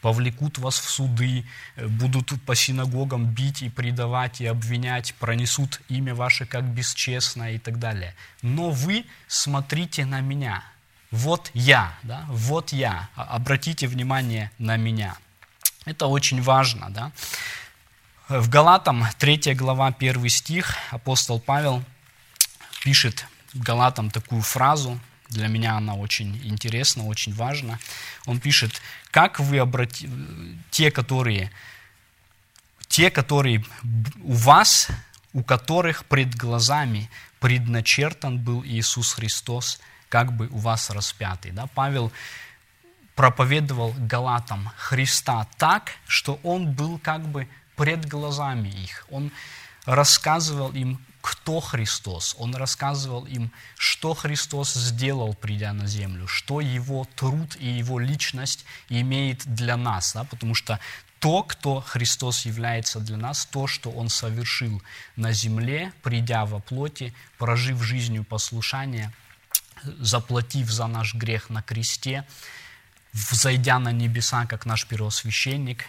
повлекут 0.00 0.58
вас 0.58 0.78
в 0.78 0.88
суды, 0.88 1.44
э, 1.76 1.86
будут 1.86 2.32
по 2.42 2.54
синагогам 2.54 3.26
бить 3.26 3.62
и 3.62 3.68
предавать, 3.68 4.40
и 4.40 4.46
обвинять, 4.46 5.14
пронесут 5.14 5.80
имя 5.88 6.14
ваше 6.14 6.46
как 6.46 6.64
бесчестное 6.64 7.52
и 7.52 7.58
так 7.58 7.78
далее. 7.78 8.14
Но 8.42 8.70
вы 8.70 9.04
смотрите 9.26 10.04
на 10.04 10.20
меня. 10.20 10.62
Вот 11.10 11.50
я, 11.54 11.94
да? 12.02 12.24
вот 12.28 12.72
я. 12.72 13.08
Обратите 13.14 13.86
внимание 13.86 14.50
на 14.58 14.76
меня. 14.76 15.16
Это 15.86 16.06
очень 16.06 16.42
важно. 16.42 16.90
Да? 16.90 17.12
В 18.28 18.50
Галатам 18.50 19.06
3 19.18 19.54
глава 19.54 19.86
1 19.86 20.28
стих 20.28 20.76
апостол 20.90 21.40
Павел 21.40 21.82
пишет 22.84 23.26
Галатам 23.54 24.10
такую 24.10 24.42
фразу, 24.42 25.00
Для 25.28 25.48
меня 25.48 25.76
она 25.76 25.94
очень 25.94 26.40
интересна, 26.44 27.06
очень 27.06 27.34
важна. 27.34 27.78
Он 28.26 28.40
пишет, 28.40 28.80
как 29.10 29.40
вы 29.40 29.58
обрати... 29.58 30.08
те, 30.70 30.90
которые, 30.90 31.50
те, 32.88 33.10
которые 33.10 33.64
у 34.22 34.32
вас, 34.32 34.88
у 35.32 35.42
которых 35.42 36.04
пред 36.06 36.34
глазами 36.34 37.10
предначертан 37.40 38.38
был 38.38 38.64
Иисус 38.64 39.12
Христос, 39.12 39.80
как 40.08 40.32
бы 40.32 40.48
у 40.48 40.58
вас 40.58 40.90
распятый. 40.90 41.52
Да? 41.52 41.66
Павел 41.66 42.10
проповедовал 43.14 43.94
галатам 43.98 44.70
Христа 44.76 45.46
так, 45.56 45.92
что 46.06 46.40
он 46.42 46.72
был 46.72 46.98
как 46.98 47.26
бы 47.26 47.48
пред 47.76 48.06
глазами 48.06 48.68
их. 48.68 49.06
Он 49.10 49.30
рассказывал 49.84 50.70
им, 50.72 51.00
кто 51.20 51.60
Христос. 51.60 52.36
Он 52.38 52.54
рассказывал 52.54 53.26
им, 53.26 53.52
что 53.76 54.14
Христос 54.14 54.74
сделал, 54.74 55.34
придя 55.34 55.72
на 55.72 55.86
землю, 55.86 56.26
что 56.26 56.60
его 56.60 57.06
труд 57.16 57.56
и 57.58 57.66
его 57.66 57.98
личность 57.98 58.64
имеет 58.88 59.46
для 59.46 59.76
нас. 59.76 60.12
Да? 60.12 60.24
Потому 60.24 60.54
что 60.54 60.78
то, 61.18 61.42
кто 61.42 61.80
Христос 61.80 62.46
является 62.46 63.00
для 63.00 63.16
нас, 63.16 63.46
то, 63.46 63.66
что 63.66 63.90
Он 63.90 64.08
совершил 64.08 64.82
на 65.16 65.32
земле, 65.32 65.92
придя 66.02 66.46
во 66.46 66.60
плоти, 66.60 67.12
прожив 67.38 67.82
жизнью 67.82 68.24
послушания, 68.24 69.12
заплатив 69.82 70.70
за 70.70 70.86
наш 70.86 71.14
грех 71.14 71.50
на 71.50 71.62
кресте, 71.62 72.24
взойдя 73.12 73.78
на 73.78 73.90
небеса, 73.90 74.46
как 74.46 74.66
наш 74.66 74.86
первосвященник, 74.86 75.86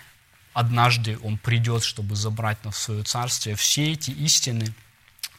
однажды 0.53 1.19
Он 1.23 1.37
придет, 1.37 1.83
чтобы 1.83 2.15
забрать 2.15 2.63
нас 2.65 2.75
в 2.75 2.81
свое 2.81 3.03
царствие. 3.03 3.55
Все 3.55 3.91
эти 3.91 4.11
истины, 4.11 4.73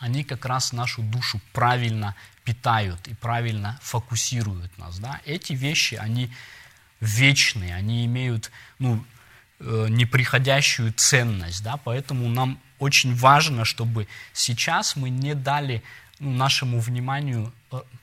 они 0.00 0.24
как 0.24 0.46
раз 0.46 0.72
нашу 0.72 1.02
душу 1.02 1.40
правильно 1.52 2.16
питают 2.42 3.06
и 3.06 3.14
правильно 3.14 3.78
фокусируют 3.82 4.76
нас. 4.78 4.98
Да? 4.98 5.20
Эти 5.26 5.52
вещи, 5.52 5.94
они 5.94 6.30
вечные, 7.00 7.74
они 7.74 8.06
имеют 8.06 8.50
ну, 8.78 9.04
э, 9.60 9.86
неприходящую 9.90 10.92
ценность. 10.94 11.62
Да? 11.62 11.76
Поэтому 11.76 12.28
нам 12.28 12.58
очень 12.78 13.14
важно, 13.14 13.66
чтобы 13.66 14.08
сейчас 14.32 14.96
мы 14.96 15.10
не 15.10 15.34
дали 15.34 15.82
ну, 16.18 16.30
нашему 16.32 16.80
вниманию 16.80 17.52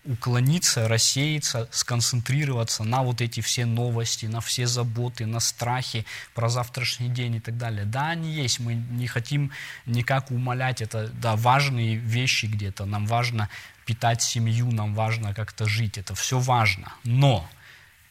уклониться, 0.06 0.88
рассеяться, 0.88 1.68
сконцентрироваться 1.72 2.84
на 2.84 3.04
вот 3.04 3.22
эти 3.22 3.42
все 3.42 3.66
новости, 3.66 4.26
на 4.26 4.42
все 4.42 4.68
заботы, 4.68 5.26
на 5.26 5.40
страхи 5.40 6.06
про 6.34 6.50
завтрашний 6.50 7.10
день 7.10 7.36
и 7.36 7.40
так 7.40 7.58
далее. 7.58 7.86
Да, 7.86 8.10
они 8.10 8.32
есть, 8.32 8.60
мы 8.60 8.76
не 8.76 9.08
хотим 9.08 9.52
никак 9.86 10.32
умолять, 10.32 10.82
это 10.82 11.08
да, 11.10 11.36
важные 11.36 11.96
вещи 11.96 12.46
где-то, 12.46 12.86
нам 12.86 13.06
важно 13.06 13.50
питать 13.86 14.22
семью, 14.22 14.72
нам 14.72 14.94
важно 14.96 15.34
как-то 15.34 15.66
жить, 15.66 15.98
это 15.98 16.16
все 16.16 16.40
важно. 16.40 16.94
Но 17.04 17.48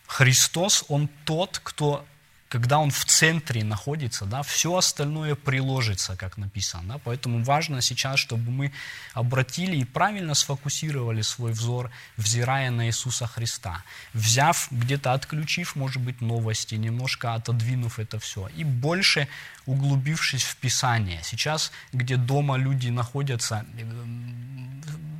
Христос, 0.07 0.85
Он 0.89 1.09
тот, 1.25 1.61
кто 1.63 2.05
когда 2.49 2.79
он 2.79 2.91
в 2.91 3.05
центре 3.05 3.65
находится, 3.65 4.25
да, 4.25 4.43
все 4.43 4.77
остальное 4.77 5.35
приложится, 5.35 6.17
как 6.17 6.37
написано. 6.37 6.95
Да, 6.95 7.01
поэтому 7.03 7.43
важно 7.43 7.83
сейчас, 7.83 8.21
чтобы 8.21 8.51
мы 8.51 8.73
обратили 9.15 9.77
и 9.77 9.85
правильно 9.85 10.35
сфокусировали 10.35 11.23
свой 11.23 11.53
взор, 11.53 11.91
взирая 12.17 12.71
на 12.71 12.87
Иисуса 12.87 13.27
Христа. 13.27 13.83
Взяв, 14.15 14.69
где-то 14.71 15.13
отключив, 15.13 15.77
может 15.77 16.03
быть, 16.03 16.21
новости, 16.21 16.77
немножко 16.77 17.35
отодвинув 17.35 17.99
это 17.99 18.19
все. 18.19 18.49
И 18.57 18.65
больше 18.65 19.29
углубившись 19.67 20.45
в 20.45 20.57
Писание. 20.57 21.21
Сейчас, 21.23 21.73
где 21.93 22.17
дома 22.17 22.57
люди 22.57 22.89
находятся, 22.89 23.65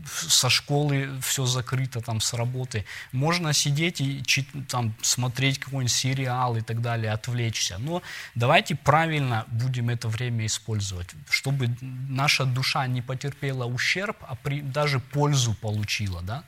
со 0.09 0.49
школы 0.49 1.11
все 1.21 1.47
закрыто, 1.47 2.01
там, 2.01 2.21
с 2.21 2.33
работы. 2.33 2.85
Можно 3.13 3.53
сидеть 3.53 4.01
и 4.01 4.23
там, 4.69 4.95
смотреть 5.03 5.59
какой-нибудь 5.59 5.93
сериал 5.93 6.57
и 6.57 6.61
так 6.61 6.81
далее, 6.81 7.13
отвлечься. 7.13 7.79
Но 7.79 8.03
давайте 8.35 8.77
правильно 8.77 9.45
будем 9.49 9.91
это 9.91 10.09
время 10.09 10.47
использовать, 10.47 11.09
чтобы 11.29 11.77
наша 11.81 12.45
душа 12.45 12.87
не 12.87 13.03
потерпела 13.03 13.65
ущерб, 13.65 14.17
а 14.29 14.35
при, 14.37 14.61
даже 14.61 15.01
пользу 15.01 15.55
получила. 15.55 16.23
Да? 16.23 16.45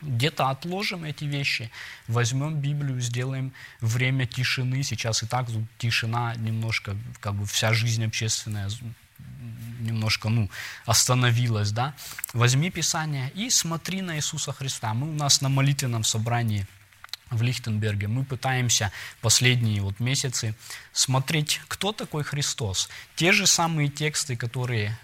Где-то 0.00 0.50
отложим 0.50 1.04
эти 1.04 1.24
вещи, 1.24 1.70
возьмем 2.06 2.60
Библию, 2.60 3.00
сделаем 3.00 3.52
время 3.80 4.26
тишины. 4.26 4.82
Сейчас 4.82 5.22
и 5.22 5.26
так 5.26 5.48
тишина 5.78 6.34
немножко, 6.36 6.96
как 7.20 7.34
бы 7.34 7.46
вся 7.46 7.72
жизнь 7.72 8.04
общественная 8.04 8.70
немножко 9.80 10.28
ну, 10.28 10.50
остановилась, 10.86 11.70
да, 11.72 11.94
возьми 12.32 12.70
Писание 12.70 13.30
и 13.34 13.50
смотри 13.50 14.02
на 14.02 14.16
Иисуса 14.16 14.52
Христа. 14.52 14.94
Мы 14.94 15.08
у 15.08 15.12
нас 15.12 15.40
на 15.40 15.48
молитвенном 15.48 16.04
собрании 16.04 16.66
в 17.30 17.42
Лихтенберге, 17.42 18.08
мы 18.08 18.24
пытаемся 18.24 18.90
последние 19.20 19.82
вот 19.82 20.00
месяцы 20.00 20.54
смотреть, 20.92 21.60
кто 21.68 21.92
такой 21.92 22.24
Христос. 22.24 22.88
Те 23.16 23.32
же 23.32 23.46
самые 23.46 23.88
тексты, 23.88 24.36
которые 24.36 24.98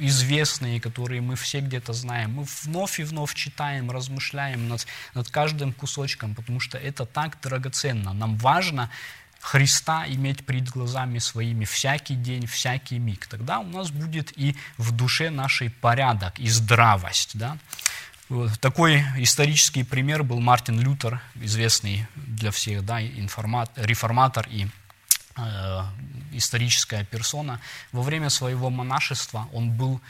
известные, 0.00 0.80
которые 0.80 1.20
мы 1.20 1.36
все 1.36 1.60
где-то 1.60 1.92
знаем. 1.92 2.34
Мы 2.34 2.46
вновь 2.62 3.00
и 3.00 3.04
вновь 3.04 3.34
читаем, 3.34 3.90
размышляем 3.90 4.68
над, 4.68 4.86
над 5.14 5.30
каждым 5.30 5.72
кусочком, 5.72 6.34
потому 6.34 6.60
что 6.60 6.78
это 6.78 7.06
так 7.06 7.38
драгоценно. 7.40 8.12
Нам 8.12 8.36
важно 8.36 8.90
Христа 9.44 10.06
иметь 10.08 10.46
перед 10.46 10.70
глазами 10.70 11.18
своими 11.18 11.66
всякий 11.66 12.14
день, 12.14 12.46
всякий 12.46 12.98
миг. 12.98 13.26
Тогда 13.26 13.58
у 13.58 13.66
нас 13.66 13.90
будет 13.90 14.32
и 14.38 14.56
в 14.78 14.90
душе 14.92 15.28
нашей 15.28 15.68
порядок 15.68 16.38
и 16.38 16.48
здравость. 16.48 17.36
Да? 17.36 17.58
Такой 18.60 19.04
исторический 19.18 19.84
пример 19.84 20.22
был 20.22 20.40
Мартин 20.40 20.80
Лютер, 20.80 21.20
известный 21.34 22.06
для 22.14 22.50
всех 22.50 22.86
да, 22.86 23.02
информат, 23.02 23.70
реформатор 23.76 24.46
и 24.48 24.64
э, 24.64 24.68
историческая 26.32 27.04
персона. 27.04 27.60
Во 27.92 28.02
время 28.02 28.30
своего 28.30 28.70
монашества 28.70 29.48
он 29.52 29.72
был 29.72 30.00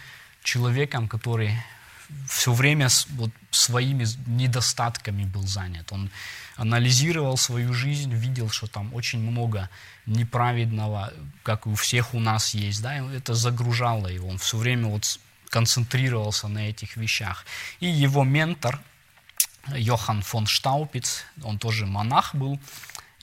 человеком, 0.43 1.09
который 1.09 1.59
все 2.29 2.53
время 2.53 2.89
вот 3.17 3.31
своими 3.51 4.07
недостатками 4.27 5.25
был 5.25 5.47
занят. 5.47 5.93
Он 5.93 6.11
анализировал 6.57 7.37
свою 7.37 7.73
жизнь, 7.73 8.13
видел, 8.13 8.51
что 8.51 8.67
там 8.67 8.95
очень 8.95 9.21
много 9.21 9.71
неправедного, 10.07 11.13
как 11.43 11.67
и 11.67 11.71
у 11.71 11.75
всех 11.75 12.15
у 12.15 12.21
нас 12.21 12.55
есть, 12.55 12.83
да, 12.83 12.99
и 12.99 13.17
это 13.17 13.35
загружало 13.35 14.09
его. 14.09 14.29
Он 14.29 14.39
все 14.39 14.59
время 14.59 14.89
вот 14.89 15.19
концентрировался 15.49 16.49
на 16.49 16.69
этих 16.69 16.97
вещах. 16.97 17.45
И 17.81 17.87
его 17.87 18.25
ментор, 18.25 18.81
Йохан 19.69 20.23
фон 20.23 20.47
Штаупиц, 20.47 21.25
он 21.43 21.59
тоже 21.59 21.87
монах 21.87 22.35
был, 22.35 22.61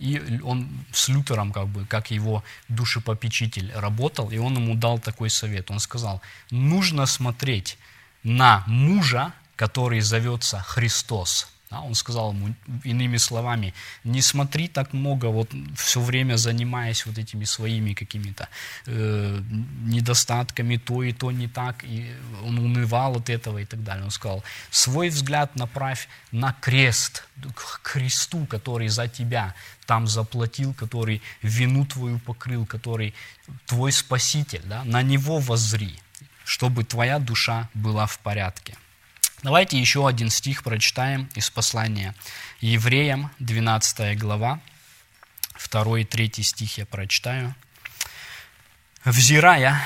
и 0.01 0.41
он 0.41 0.67
с 0.91 1.09
Лютером, 1.09 1.51
как 1.51 1.67
бы, 1.67 1.85
как 1.85 2.11
его 2.11 2.43
душепопечитель, 2.69 3.71
работал, 3.75 4.31
и 4.31 4.37
он 4.39 4.55
ему 4.55 4.75
дал 4.75 4.99
такой 4.99 5.29
совет. 5.29 5.69
Он 5.69 5.79
сказал, 5.79 6.21
нужно 6.49 7.05
смотреть 7.05 7.77
на 8.23 8.63
мужа, 8.65 9.33
который 9.55 10.01
зовется 10.01 10.59
Христос. 10.59 11.47
Да, 11.71 11.79
он 11.79 11.95
сказал 11.95 12.33
ему 12.33 12.53
иными 12.83 13.17
словами, 13.17 13.73
не 14.03 14.21
смотри 14.21 14.67
так 14.67 14.91
много, 14.93 15.27
вот 15.27 15.51
все 15.75 16.01
время 16.01 16.35
занимаясь 16.35 17.05
вот 17.05 17.17
этими 17.17 17.45
своими 17.45 17.93
какими-то 17.93 18.49
э, 18.87 19.41
недостатками, 19.85 20.75
то 20.75 21.01
и 21.01 21.13
то 21.13 21.31
не 21.31 21.47
так, 21.47 21.85
и 21.85 22.11
он 22.43 22.59
унывал 22.59 23.15
от 23.15 23.29
этого 23.29 23.59
и 23.59 23.65
так 23.65 23.83
далее. 23.83 24.03
Он 24.03 24.11
сказал, 24.11 24.43
свой 24.69 25.09
взгляд 25.09 25.55
направь 25.55 26.09
на 26.31 26.51
крест, 26.51 27.23
к 27.55 27.81
кресту, 27.81 28.45
который 28.45 28.89
за 28.89 29.07
тебя 29.07 29.55
там 29.85 30.07
заплатил, 30.07 30.73
который 30.73 31.21
вину 31.41 31.85
твою 31.85 32.19
покрыл, 32.19 32.65
который 32.65 33.13
твой 33.65 33.93
спаситель, 33.93 34.61
да, 34.65 34.83
на 34.83 35.01
него 35.01 35.39
воззри 35.39 35.97
чтобы 36.43 36.83
твоя 36.83 37.19
душа 37.19 37.69
была 37.73 38.05
в 38.05 38.19
порядке. 38.19 38.75
Давайте 39.43 39.79
еще 39.79 40.07
один 40.07 40.29
стих 40.29 40.61
прочитаем 40.61 41.27
из 41.33 41.49
послания 41.49 42.13
Евреям, 42.59 43.31
12 43.39 44.15
глава, 44.19 44.59
2 45.71 45.99
и 45.99 46.03
3 46.03 46.43
стих 46.43 46.77
я 46.77 46.85
прочитаю. 46.85 47.55
«Взирая, 49.03 49.81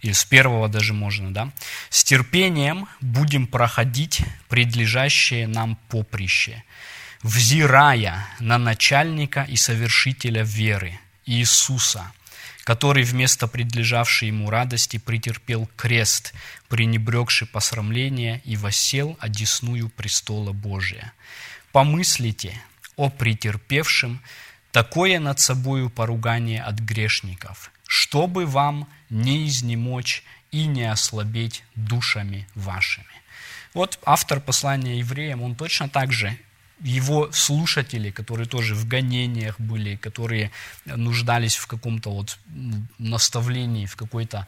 или 0.00 0.10
с 0.10 0.24
первого 0.24 0.68
даже 0.68 0.94
можно, 0.94 1.32
да, 1.32 1.52
с 1.90 2.02
терпением 2.02 2.88
будем 3.00 3.46
проходить 3.46 4.22
предлежащее 4.48 5.46
нам 5.46 5.76
поприще, 5.88 6.64
взирая 7.22 8.26
на 8.40 8.58
начальника 8.58 9.44
и 9.44 9.54
совершителя 9.54 10.42
веры, 10.42 10.98
Иисуса, 11.24 12.12
который 12.68 13.02
вместо 13.02 13.48
предлежавшей 13.48 14.28
ему 14.28 14.50
радости 14.50 14.98
претерпел 14.98 15.70
крест, 15.74 16.34
пренебрегший 16.68 17.48
посрамление 17.48 18.42
и 18.44 18.58
воссел 18.58 19.16
одесную 19.20 19.88
престола 19.88 20.52
Божия. 20.52 21.14
Помыслите 21.72 22.60
о 22.96 23.08
претерпевшем 23.08 24.20
такое 24.70 25.18
над 25.18 25.40
собою 25.40 25.88
поругание 25.88 26.62
от 26.62 26.78
грешников, 26.78 27.70
чтобы 27.86 28.44
вам 28.44 28.86
не 29.08 29.48
изнемочь 29.48 30.22
и 30.50 30.66
не 30.66 30.84
ослабеть 30.84 31.64
душами 31.74 32.46
вашими. 32.54 33.06
Вот 33.72 33.98
автор 34.04 34.40
послания 34.40 34.98
евреям, 34.98 35.40
он 35.40 35.54
точно 35.54 35.88
так 35.88 36.12
же 36.12 36.36
его 36.80 37.30
слушатели, 37.32 38.10
которые 38.10 38.46
тоже 38.46 38.74
в 38.74 38.86
гонениях 38.86 39.58
были, 39.60 39.96
которые 39.96 40.50
нуждались 40.84 41.56
в 41.56 41.66
каком-то 41.66 42.10
вот 42.10 42.38
наставлении, 42.98 43.86
в 43.86 43.96
какой-то 43.96 44.46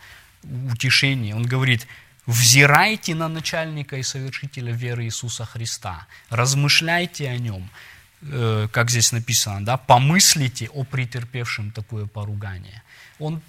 утешении. 0.73 1.33
Он 1.33 1.45
говорит, 1.45 1.87
взирайте 2.27 3.15
на 3.15 3.29
начальника 3.29 3.97
и 3.97 4.03
совершителя 4.03 4.73
веры 4.73 5.05
Иисуса 5.05 5.45
Христа, 5.45 6.07
размышляйте 6.29 7.29
о 7.29 7.37
нем, 7.37 7.69
э, 8.23 8.69
как 8.73 8.91
здесь 8.91 9.13
написано, 9.13 9.65
да, 9.65 9.77
помыслите 9.77 10.69
о 10.69 10.85
претерпевшем 10.85 11.73
такое 11.73 12.07
поругание. 12.07 12.83
Он 13.19 13.43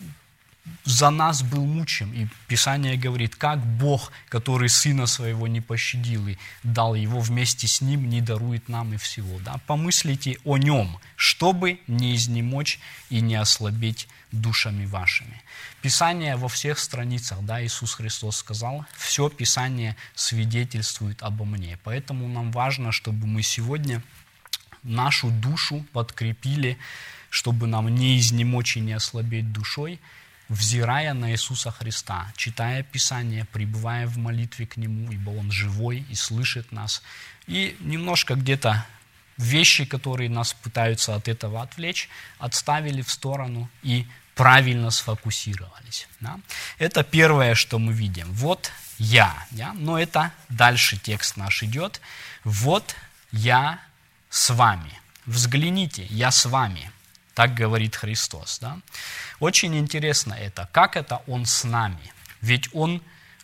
за 0.84 1.10
нас 1.10 1.42
был 1.42 1.66
мучим. 1.66 2.14
И 2.14 2.28
Писание 2.48 2.98
говорит, 2.98 3.36
как 3.36 3.60
Бог, 3.60 4.12
который 4.30 4.70
Сына 4.70 5.08
Своего 5.08 5.48
не 5.48 5.62
пощадил 5.62 6.28
и 6.28 6.38
дал 6.64 6.96
Его 6.96 7.20
вместе 7.20 7.68
с 7.68 7.82
Ним, 7.82 8.10
не 8.10 8.22
дарует 8.22 8.70
нам 8.70 8.94
и 8.94 8.98
всего. 8.98 9.40
Да? 9.40 9.60
Помыслите 9.68 10.38
о 10.44 10.58
Нем, 10.58 11.00
чтобы 11.16 11.80
не 11.88 12.16
изнемочь 12.16 12.80
и 13.10 13.22
не 13.22 13.36
ослабеть 13.36 14.08
душами 14.32 14.86
вашими. 14.86 15.42
Писание 15.82 16.36
во 16.36 16.48
всех 16.48 16.80
страницах, 16.80 17.40
да, 17.42 17.64
Иисус 17.64 17.96
Христос 17.96 18.38
сказал, 18.38 18.86
все 18.96 19.30
Писание 19.30 19.96
свидетельствует 20.16 21.22
обо 21.24 21.44
мне. 21.44 21.78
Поэтому 21.84 22.28
нам 22.28 22.52
важно, 22.52 22.92
чтобы 22.92 23.28
мы 23.28 23.42
сегодня 23.44 24.02
нашу 24.84 25.30
душу 25.32 25.86
подкрепили, 25.92 26.78
чтобы 27.30 27.68
нам 27.68 27.94
не 27.94 28.20
изнемочь 28.20 28.78
и 28.78 28.80
не 28.80 28.94
ослабеть 28.94 29.52
душой, 29.52 30.00
взирая 30.52 31.14
на 31.14 31.32
Иисуса 31.32 31.72
Христа, 31.72 32.28
читая 32.36 32.84
Писание, 32.84 33.46
пребывая 33.46 34.06
в 34.06 34.18
молитве 34.18 34.68
к 34.68 34.76
Нему, 34.76 35.10
ибо 35.10 35.30
Он 35.30 35.50
живой 35.50 36.06
и 36.10 36.16
слышит 36.16 36.74
нас. 36.74 37.02
И 37.48 37.78
немножко 37.80 38.36
где-то 38.36 38.86
вещи, 39.38 39.86
которые 39.86 40.30
нас 40.30 40.54
пытаются 40.54 41.16
от 41.16 41.30
этого 41.30 41.62
отвлечь, 41.62 42.10
отставили 42.38 43.02
в 43.02 43.10
сторону 43.10 43.70
и 43.82 44.06
правильно 44.36 44.92
сфокусировались. 44.92 46.08
Да? 46.20 46.38
Это 46.80 47.04
первое, 47.04 47.56
что 47.56 47.80
мы 47.80 47.94
видим. 47.94 48.28
Вот 48.34 48.72
я. 48.98 49.34
Да? 49.52 49.72
Но 49.74 49.98
это 49.98 50.34
дальше 50.50 50.98
текст 50.98 51.38
наш 51.38 51.64
идет. 51.64 52.02
Вот 52.44 52.96
я 53.32 53.80
с 54.30 54.50
вами. 54.50 55.00
Взгляните, 55.26 56.06
я 56.10 56.30
с 56.30 56.46
вами. 56.46 56.92
Так 57.34 57.54
говорит 57.54 57.96
Христос. 57.96 58.60
Да? 58.60 58.80
Очень 59.40 59.78
интересно 59.78 60.34
это, 60.34 60.68
как 60.72 60.96
это 60.96 61.22
Он 61.28 61.46
с 61.46 61.64
нами. 61.64 62.14
Ведь 62.42 62.70
Он 62.74 63.02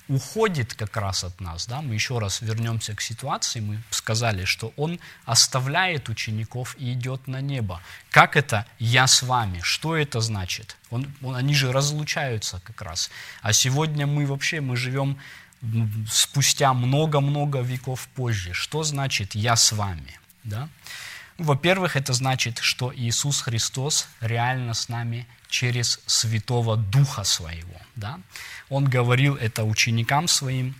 уходит 0.07 0.73
как 0.73 0.95
раз 0.97 1.23
от 1.23 1.39
нас. 1.41 1.67
Да? 1.67 1.81
Мы 1.81 1.93
еще 1.93 2.19
раз 2.19 2.41
вернемся 2.41 2.95
к 2.95 3.01
ситуации. 3.01 3.59
Мы 3.59 3.81
сказали, 3.89 4.45
что 4.45 4.73
Он 4.75 4.99
оставляет 5.25 6.09
учеников 6.09 6.75
и 6.77 6.93
идет 6.93 7.27
на 7.27 7.41
небо. 7.41 7.81
Как 8.09 8.35
это 8.35 8.65
«я 8.79 9.07
с 9.07 9.23
вами»? 9.23 9.59
Что 9.63 9.95
это 9.95 10.21
значит? 10.21 10.77
Он, 10.89 11.13
он, 11.21 11.35
они 11.35 11.53
же 11.53 11.71
разлучаются 11.71 12.61
как 12.63 12.81
раз. 12.81 13.09
А 13.41 13.53
сегодня 13.53 14.07
мы 14.07 14.25
вообще 14.25 14.61
мы 14.61 14.77
живем 14.77 15.17
спустя 16.09 16.73
много-много 16.73 17.59
веков 17.59 18.07
позже. 18.15 18.53
Что 18.53 18.83
значит 18.83 19.35
«я 19.35 19.55
с 19.55 19.71
вами»? 19.71 20.19
Да? 20.43 20.69
Во-первых, 21.37 21.95
это 21.95 22.13
значит, 22.13 22.59
что 22.59 22.91
Иисус 22.95 23.41
Христос 23.41 24.07
реально 24.21 24.73
с 24.73 24.89
нами 24.89 25.27
через 25.49 25.99
Святого 26.07 26.77
Духа 26.77 27.23
Своего. 27.23 27.79
Да? 27.95 28.19
Он 28.69 28.85
говорил 28.85 29.35
это 29.35 29.63
ученикам 29.63 30.27
своим 30.27 30.75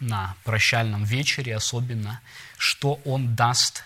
на 0.00 0.36
прощальном 0.44 1.04
вечере 1.04 1.56
особенно, 1.56 2.20
что 2.56 3.00
Он 3.04 3.34
даст 3.34 3.84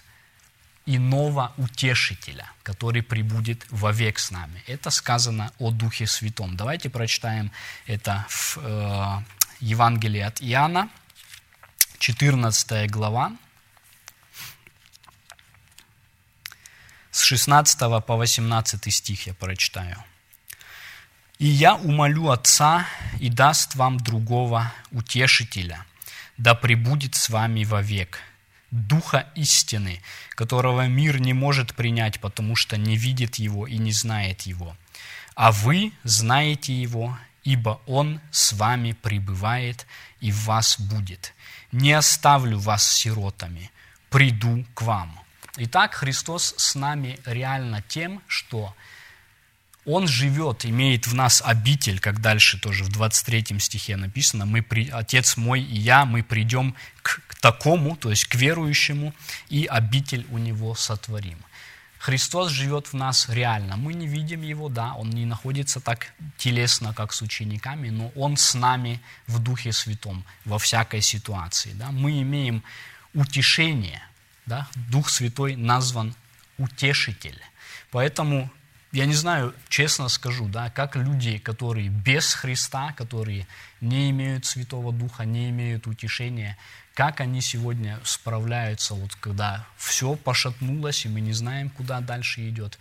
иного 0.85 1.53
утешителя, 1.57 2.51
который 2.63 3.03
прибудет 3.03 3.65
вовек 3.71 4.19
с 4.19 4.31
нами. 4.31 4.63
Это 4.67 4.91
сказано 4.91 5.53
о 5.59 5.71
Духе 5.71 6.07
Святом. 6.07 6.57
Давайте 6.57 6.91
прочитаем 6.91 7.53
это 7.87 8.27
в 8.29 8.59
э, 8.59 9.23
Евангелии 9.61 10.21
от 10.21 10.43
Иоанна, 10.43 10.91
14 11.99 12.91
глава, 12.91 13.33
С 17.13 17.25
16 17.25 17.79
по 18.07 18.17
18 18.17 18.91
стих 18.91 19.27
я 19.27 19.35
прочитаю. 19.35 20.03
«И 21.39 21.47
я 21.47 21.75
умолю 21.75 22.31
Отца, 22.31 22.87
и 23.21 23.29
даст 23.29 23.75
вам 23.75 23.99
другого 23.99 24.73
утешителя, 24.93 25.85
да 26.39 26.55
пребудет 26.55 27.15
с 27.15 27.29
вами 27.29 27.65
вовек, 27.65 28.19
Духа 28.71 29.27
истины, 29.35 30.01
которого 30.31 30.87
мир 30.87 31.21
не 31.21 31.35
может 31.35 31.75
принять, 31.75 32.19
потому 32.19 32.57
что 32.57 32.79
не 32.79 32.97
видит 32.97 33.35
Его 33.35 33.67
и 33.67 33.77
не 33.77 33.93
знает 33.93 34.43
Его. 34.43 34.75
А 35.35 35.53
вы 35.53 35.93
знаете 36.05 36.73
Его, 36.73 37.19
ибо 37.45 37.83
Он 37.85 38.23
с 38.31 38.55
вами 38.55 38.93
пребывает 38.93 39.87
и 40.21 40.33
в 40.33 40.47
вас 40.47 40.81
будет. 40.81 41.35
Не 41.73 41.93
оставлю 41.93 42.59
вас 42.59 42.91
сиротами, 42.91 43.71
приду 44.09 44.65
к 44.73 44.81
вам». 44.81 45.22
Итак, 45.59 45.95
Христос 45.95 46.55
с 46.57 46.75
нами 46.75 47.19
реально 47.27 47.83
тем, 47.87 48.23
что 48.27 48.75
Он 49.85 50.09
живет, 50.09 50.65
имеет 50.65 51.07
в 51.07 51.15
нас 51.15 51.43
обитель, 51.45 52.01
как 52.01 52.23
дальше 52.23 52.59
тоже 52.59 52.85
в 52.85 52.89
23 52.89 53.59
стихе 53.59 53.97
написано, 53.97 54.47
мы 54.47 54.63
при, 54.63 54.89
Отец 54.89 55.37
мой 55.37 55.61
и 55.61 55.77
я, 55.77 56.07
мы 56.07 56.23
придем 56.23 56.75
к, 57.03 57.21
к 57.27 57.35
такому, 57.35 57.97
то 57.97 58.09
есть 58.09 58.25
к 58.25 58.35
верующему, 58.35 59.13
и 59.51 59.67
обитель 59.67 60.27
у 60.31 60.39
Него 60.39 60.75
сотворим. 60.75 61.39
Христос 61.99 62.51
живет 62.51 62.87
в 62.87 62.95
нас 62.95 63.29
реально. 63.29 63.77
Мы 63.77 63.93
не 63.93 64.07
видим 64.07 64.41
Его, 64.41 64.71
да, 64.71 64.95
Он 64.95 65.11
не 65.11 65.27
находится 65.27 65.81
так 65.81 66.15
телесно, 66.39 66.95
как 66.95 67.13
с 67.13 67.21
учениками, 67.21 67.91
но 67.91 68.11
Он 68.17 68.39
с 68.39 68.55
нами 68.55 69.03
в 69.27 69.39
Духе 69.39 69.73
Святом 69.73 70.25
во 70.47 70.59
всякой 70.59 71.03
ситуации. 71.03 71.73
Да. 71.75 71.91
Мы 71.91 72.23
имеем 72.23 72.63
утешение– 73.13 74.03
да, 74.47 74.69
Дух 74.91 75.09
Святой 75.09 75.57
назван 75.57 76.15
утешитель. 76.59 77.41
Поэтому 77.91 78.51
я 78.93 79.07
не 79.07 79.15
знаю, 79.15 79.55
честно 79.69 80.09
скажу, 80.09 80.49
да, 80.49 80.69
как 80.69 80.97
люди, 80.97 81.39
которые 81.39 81.89
без 81.89 82.35
Христа, 82.35 82.93
которые 82.93 83.47
не 83.81 84.11
имеют 84.11 84.45
Святого 84.45 84.93
Духа, 84.93 85.25
не 85.25 85.49
имеют 85.49 85.87
утешения, 85.87 86.59
как 86.95 87.21
они 87.21 87.41
сегодня 87.41 87.99
справляются, 88.05 88.95
вот 88.95 89.15
когда 89.15 89.67
все 89.79 90.15
пошатнулось, 90.15 91.07
и 91.07 91.09
мы 91.09 91.21
не 91.23 91.33
знаем, 91.33 91.71
куда 91.71 92.01
дальше 92.01 92.47
идет. 92.49 92.79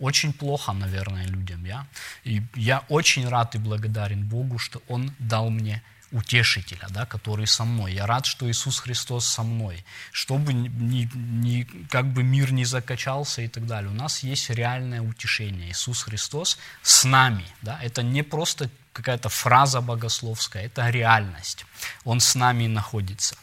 Очень 0.00 0.32
плохо, 0.32 0.72
наверное, 0.72 1.26
людям. 1.26 1.64
Я? 1.64 1.86
И 2.24 2.42
я 2.54 2.84
очень 2.88 3.28
рад 3.28 3.54
и 3.54 3.58
благодарен 3.58 4.26
Богу, 4.26 4.58
что 4.58 4.82
Он 4.88 5.12
дал 5.18 5.48
мне 5.48 5.82
утешителя, 6.12 6.86
да, 6.90 7.04
который 7.06 7.46
со 7.46 7.64
мной. 7.64 7.94
Я 7.94 8.06
рад, 8.06 8.26
что 8.26 8.48
Иисус 8.48 8.78
Христос 8.78 9.26
со 9.26 9.42
мной. 9.42 9.84
Чтобы 10.12 10.52
ни, 10.52 11.08
ни, 11.14 11.62
как 11.90 12.06
бы 12.06 12.22
мир 12.22 12.52
не 12.52 12.64
закачался 12.64 13.42
и 13.42 13.48
так 13.48 13.66
далее. 13.66 13.90
У 13.90 13.94
нас 13.94 14.22
есть 14.22 14.50
реальное 14.50 15.00
утешение. 15.00 15.70
Иисус 15.70 16.02
Христос 16.02 16.58
с 16.82 17.04
нами. 17.04 17.44
Да? 17.62 17.78
Это 17.82 18.02
не 18.02 18.22
просто 18.22 18.70
какая-то 18.92 19.28
фраза 19.28 19.80
богословская, 19.80 20.64
это 20.66 20.88
реальность. 20.88 21.66
Он 22.04 22.20
с 22.20 22.34
нами 22.34 22.66
находится. 22.66 23.36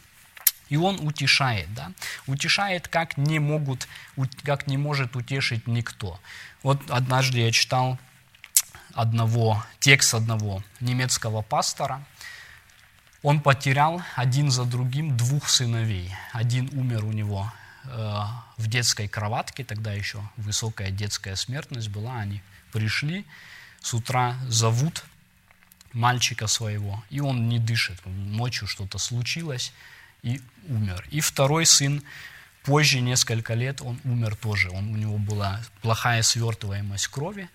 И 0.68 0.76
он 0.76 1.06
утешает, 1.06 1.72
да? 1.74 1.92
Утешает, 2.26 2.88
как 2.88 3.16
не, 3.16 3.38
могут, 3.38 3.86
как 4.42 4.66
не 4.66 4.78
может 4.78 5.14
утешить 5.14 5.68
никто. 5.68 6.18
Вот 6.62 6.80
однажды 6.90 7.40
я 7.40 7.52
читал 7.52 7.98
одного, 8.94 9.62
текст 9.78 10.14
одного 10.14 10.64
немецкого 10.80 11.42
пастора– 11.42 12.04
он 13.24 13.40
потерял 13.40 14.02
один 14.16 14.50
за 14.50 14.64
другим 14.64 15.16
двух 15.16 15.48
сыновей. 15.48 16.14
Один 16.32 16.68
умер 16.78 17.06
у 17.06 17.12
него 17.12 17.50
э, 17.84 17.88
в 18.58 18.68
детской 18.68 19.08
кроватке, 19.08 19.64
тогда 19.64 19.94
еще 19.94 20.20
высокая 20.36 20.90
детская 20.90 21.34
смертность 21.34 21.88
была. 21.88 22.18
Они 22.20 22.42
пришли, 22.70 23.24
с 23.80 23.94
утра 23.94 24.36
зовут 24.48 25.04
мальчика 25.94 26.46
своего, 26.48 27.02
и 27.08 27.20
он 27.20 27.48
не 27.48 27.58
дышит. 27.58 27.98
Ночью 28.04 28.68
что-то 28.68 28.98
случилось, 28.98 29.72
и 30.22 30.42
умер. 30.68 31.06
И 31.10 31.20
второй 31.20 31.64
сын, 31.64 32.02
позже, 32.62 33.00
несколько 33.00 33.54
лет, 33.54 33.80
он 33.80 33.98
умер 34.04 34.36
тоже. 34.36 34.68
Он, 34.68 34.92
у 34.92 34.96
него 34.96 35.16
была 35.16 35.62
плохая 35.80 36.20
свертываемость 36.20 37.08
крови. 37.08 37.48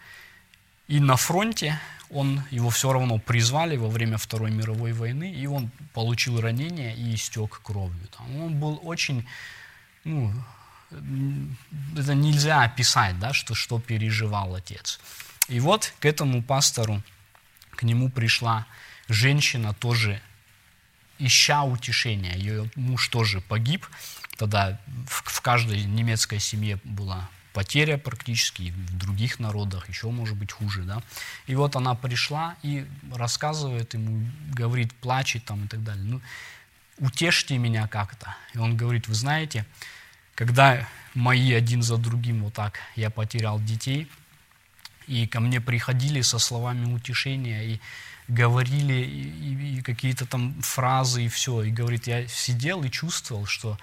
И 0.89 0.99
на 0.99 1.17
фронте 1.17 1.79
он, 2.09 2.41
его 2.49 2.71
все 2.71 2.91
равно 2.91 3.19
призвали 3.19 3.77
во 3.77 3.87
время 3.87 4.17
Второй 4.17 4.49
мировой 4.49 4.91
войны, 4.91 5.31
и 5.31 5.45
он 5.45 5.69
получил 5.93 6.41
ранение 6.41 6.95
и 6.95 7.13
истек 7.13 7.61
кровью. 7.61 8.09
Он 8.39 8.59
был 8.59 8.79
очень, 8.81 9.27
ну, 10.03 10.33
это 10.89 12.15
нельзя 12.15 12.63
описать, 12.63 13.19
да, 13.19 13.33
что, 13.33 13.53
что 13.53 13.79
переживал 13.79 14.55
отец. 14.55 14.99
И 15.47 15.59
вот 15.59 15.93
к 15.99 16.05
этому 16.05 16.41
пастору, 16.41 17.03
к 17.75 17.83
нему 17.83 18.09
пришла 18.09 18.65
женщина 19.07 19.75
тоже 19.75 20.19
ища 21.19 21.63
утешения. 21.63 22.35
Ее 22.35 22.71
муж 22.73 23.09
тоже 23.09 23.41
погиб. 23.41 23.85
Тогда 24.37 24.79
в, 25.07 25.21
в 25.29 25.41
каждой 25.41 25.83
немецкой 25.83 26.39
семье 26.39 26.79
была 26.83 27.29
потеря 27.53 27.97
практически, 27.97 28.63
и 28.63 28.71
в 28.71 28.97
других 28.97 29.39
народах 29.39 29.89
еще 29.89 30.09
может 30.09 30.37
быть 30.37 30.51
хуже, 30.51 30.83
да. 30.83 31.01
И 31.47 31.55
вот 31.55 31.75
она 31.75 31.95
пришла 31.95 32.55
и 32.63 32.85
рассказывает 33.13 33.93
ему, 33.93 34.29
говорит, 34.53 34.93
плачет 34.93 35.45
там 35.45 35.65
и 35.65 35.67
так 35.67 35.83
далее. 35.83 36.03
Ну, 36.03 36.21
утешьте 36.99 37.57
меня 37.57 37.87
как-то. 37.87 38.35
И 38.53 38.57
он 38.57 38.77
говорит, 38.77 39.07
вы 39.07 39.15
знаете, 39.15 39.65
когда 40.35 40.87
мои 41.13 41.53
один 41.53 41.81
за 41.81 41.97
другим 41.97 42.43
вот 42.43 42.53
так, 42.53 42.79
я 42.95 43.09
потерял 43.09 43.59
детей, 43.59 44.07
и 45.07 45.25
ко 45.25 45.39
мне 45.39 45.59
приходили 45.59 46.21
со 46.21 46.37
словами 46.37 46.93
утешения, 46.93 47.63
и 47.63 47.79
говорили 48.27 48.93
и, 48.93 49.77
и 49.77 49.81
какие-то 49.81 50.25
там 50.25 50.61
фразы, 50.61 51.25
и 51.25 51.27
все. 51.27 51.63
И 51.63 51.71
говорит, 51.71 52.07
я 52.07 52.27
сидел 52.27 52.83
и 52.83 52.91
чувствовал, 52.91 53.45
что 53.47 53.77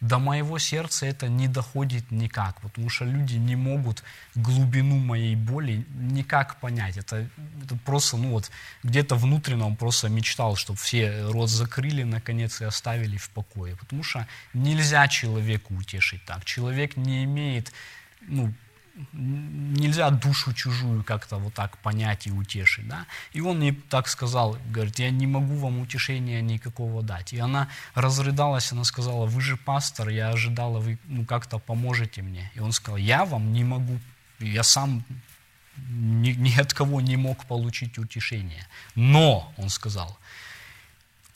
до 0.00 0.18
моего 0.18 0.58
сердца 0.58 1.06
это 1.06 1.28
не 1.28 1.48
доходит 1.48 2.10
никак, 2.10 2.60
потому 2.60 2.90
что 2.90 3.04
люди 3.04 3.36
не 3.36 3.56
могут 3.56 4.02
глубину 4.34 4.98
моей 4.98 5.36
боли 5.36 5.86
никак 5.94 6.60
понять. 6.60 6.98
Это, 6.98 7.28
это 7.64 7.76
просто, 7.84 8.16
ну 8.16 8.30
вот, 8.30 8.50
где-то 8.82 9.16
внутренне 9.16 9.64
он 9.64 9.76
просто 9.76 10.08
мечтал, 10.08 10.56
чтобы 10.56 10.78
все 10.78 11.22
рот 11.30 11.48
закрыли, 11.48 12.02
наконец, 12.02 12.60
и 12.60 12.64
оставили 12.64 13.16
в 13.16 13.30
покое. 13.30 13.76
Потому 13.76 14.02
что 14.02 14.26
нельзя 14.52 15.08
человеку 15.08 15.74
утешить 15.74 16.24
так. 16.24 16.44
Человек 16.44 16.96
не 16.96 17.24
имеет, 17.24 17.72
ну, 18.20 18.52
нельзя 19.12 20.10
душу 20.10 20.52
чужую 20.52 21.04
как-то 21.04 21.36
вот 21.36 21.54
так 21.54 21.76
понять 21.78 22.26
и 22.26 22.30
утешить. 22.30 22.88
Да? 22.88 23.06
И 23.32 23.40
он 23.40 23.58
мне 23.58 23.72
так 23.72 24.08
сказал, 24.08 24.58
говорит, 24.66 24.98
я 24.98 25.10
не 25.10 25.26
могу 25.26 25.54
вам 25.56 25.80
утешения 25.80 26.40
никакого 26.40 27.02
дать. 27.02 27.32
И 27.32 27.38
она 27.38 27.68
разрыдалась, 27.94 28.72
она 28.72 28.84
сказала, 28.84 29.26
вы 29.26 29.40
же 29.40 29.56
пастор, 29.56 30.08
я 30.08 30.30
ожидала, 30.30 30.78
вы 30.78 30.98
ну, 31.04 31.24
как-то 31.24 31.58
поможете 31.58 32.22
мне. 32.22 32.50
И 32.54 32.60
он 32.60 32.72
сказал, 32.72 32.96
я 32.96 33.24
вам 33.24 33.52
не 33.52 33.64
могу, 33.64 33.98
я 34.38 34.62
сам 34.62 35.04
ни, 35.76 36.30
ни 36.30 36.58
от 36.58 36.72
кого 36.72 37.00
не 37.00 37.16
мог 37.16 37.44
получить 37.44 37.98
утешение. 37.98 38.66
Но, 38.94 39.52
он 39.58 39.68
сказал, 39.68 40.18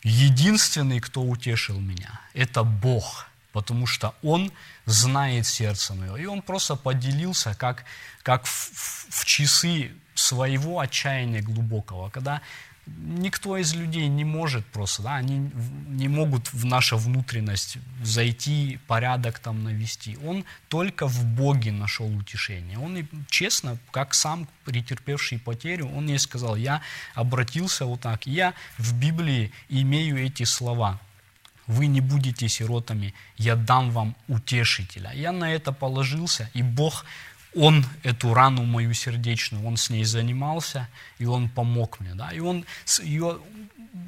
единственный, 0.02 1.00
кто 1.00 1.22
утешил 1.22 1.78
меня, 1.78 2.20
это 2.34 2.64
Бог– 2.64 3.26
потому 3.52 3.86
что 3.86 4.14
он 4.22 4.52
знает 4.90 5.46
сердце 5.46 5.94
мое. 5.94 6.16
И 6.16 6.26
он 6.26 6.42
просто 6.42 6.76
поделился, 6.76 7.55
как, 7.55 7.85
как 8.22 8.44
в, 8.44 8.70
в 9.11 9.24
часы 9.24 9.92
своего 10.14 10.81
отчаяния 10.81 11.40
глубокого, 11.40 12.11
когда 12.11 12.42
никто 12.87 13.57
из 13.57 13.74
людей 13.74 14.09
не 14.09 14.24
может 14.24 14.66
просто, 14.66 15.03
да, 15.03 15.16
они 15.16 15.50
не 15.88 16.09
могут 16.09 16.53
в 16.53 16.64
нашу 16.64 16.96
внутренность 16.96 17.79
зайти, 18.03 18.81
порядок 18.88 19.38
там 19.38 19.62
навести. 19.62 20.18
Он 20.24 20.44
только 20.68 21.07
в 21.07 21.24
Боге 21.24 21.70
нашел 21.70 22.07
утешение. 22.16 22.79
Он 22.79 22.96
и 22.96 23.05
честно, 23.29 23.79
как 23.92 24.14
сам 24.14 24.48
претерпевший 24.64 25.38
потерю, 25.38 25.88
он 25.94 26.09
ей 26.09 26.18
сказал, 26.18 26.57
я 26.57 26.83
обратился 27.14 27.85
вот 27.85 28.00
так, 28.00 28.26
я 28.26 28.55
в 28.79 28.92
Библии 28.94 29.53
имею 29.68 30.18
эти 30.18 30.42
слова– 30.42 30.98
вы 31.70 31.87
не 31.87 32.00
будете 32.00 32.48
сиротами, 32.48 33.14
я 33.37 33.56
дам 33.56 33.90
вам 33.90 34.14
утешителя. 34.28 35.12
Я 35.14 35.33
на 35.33 35.52
это 35.52 35.72
положился, 35.72 36.50
и 36.54 36.62
Бог, 36.62 37.04
Он 37.54 37.85
эту 38.02 38.35
рану 38.35 38.64
мою 38.64 38.94
сердечную, 38.94 39.66
Он 39.66 39.76
с 39.76 39.90
ней 39.90 40.04
занимался, 40.04 40.88
и 41.20 41.26
Он 41.26 41.48
помог 41.48 42.00
мне. 42.00 42.14
Да? 42.14 42.33
И 42.33 42.40
Он 42.40 42.64
ее 43.04 43.38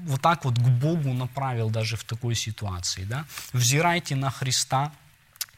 вот 0.07 0.21
так 0.21 0.45
вот 0.45 0.59
к 0.59 0.69
Богу 0.69 1.13
направил 1.13 1.71
даже 1.71 1.97
в 1.97 2.05
такой 2.05 2.35
ситуации. 2.35 3.05
Да? 3.05 3.25
Взирайте 3.53 4.17
на 4.17 4.31
Христа, 4.31 4.93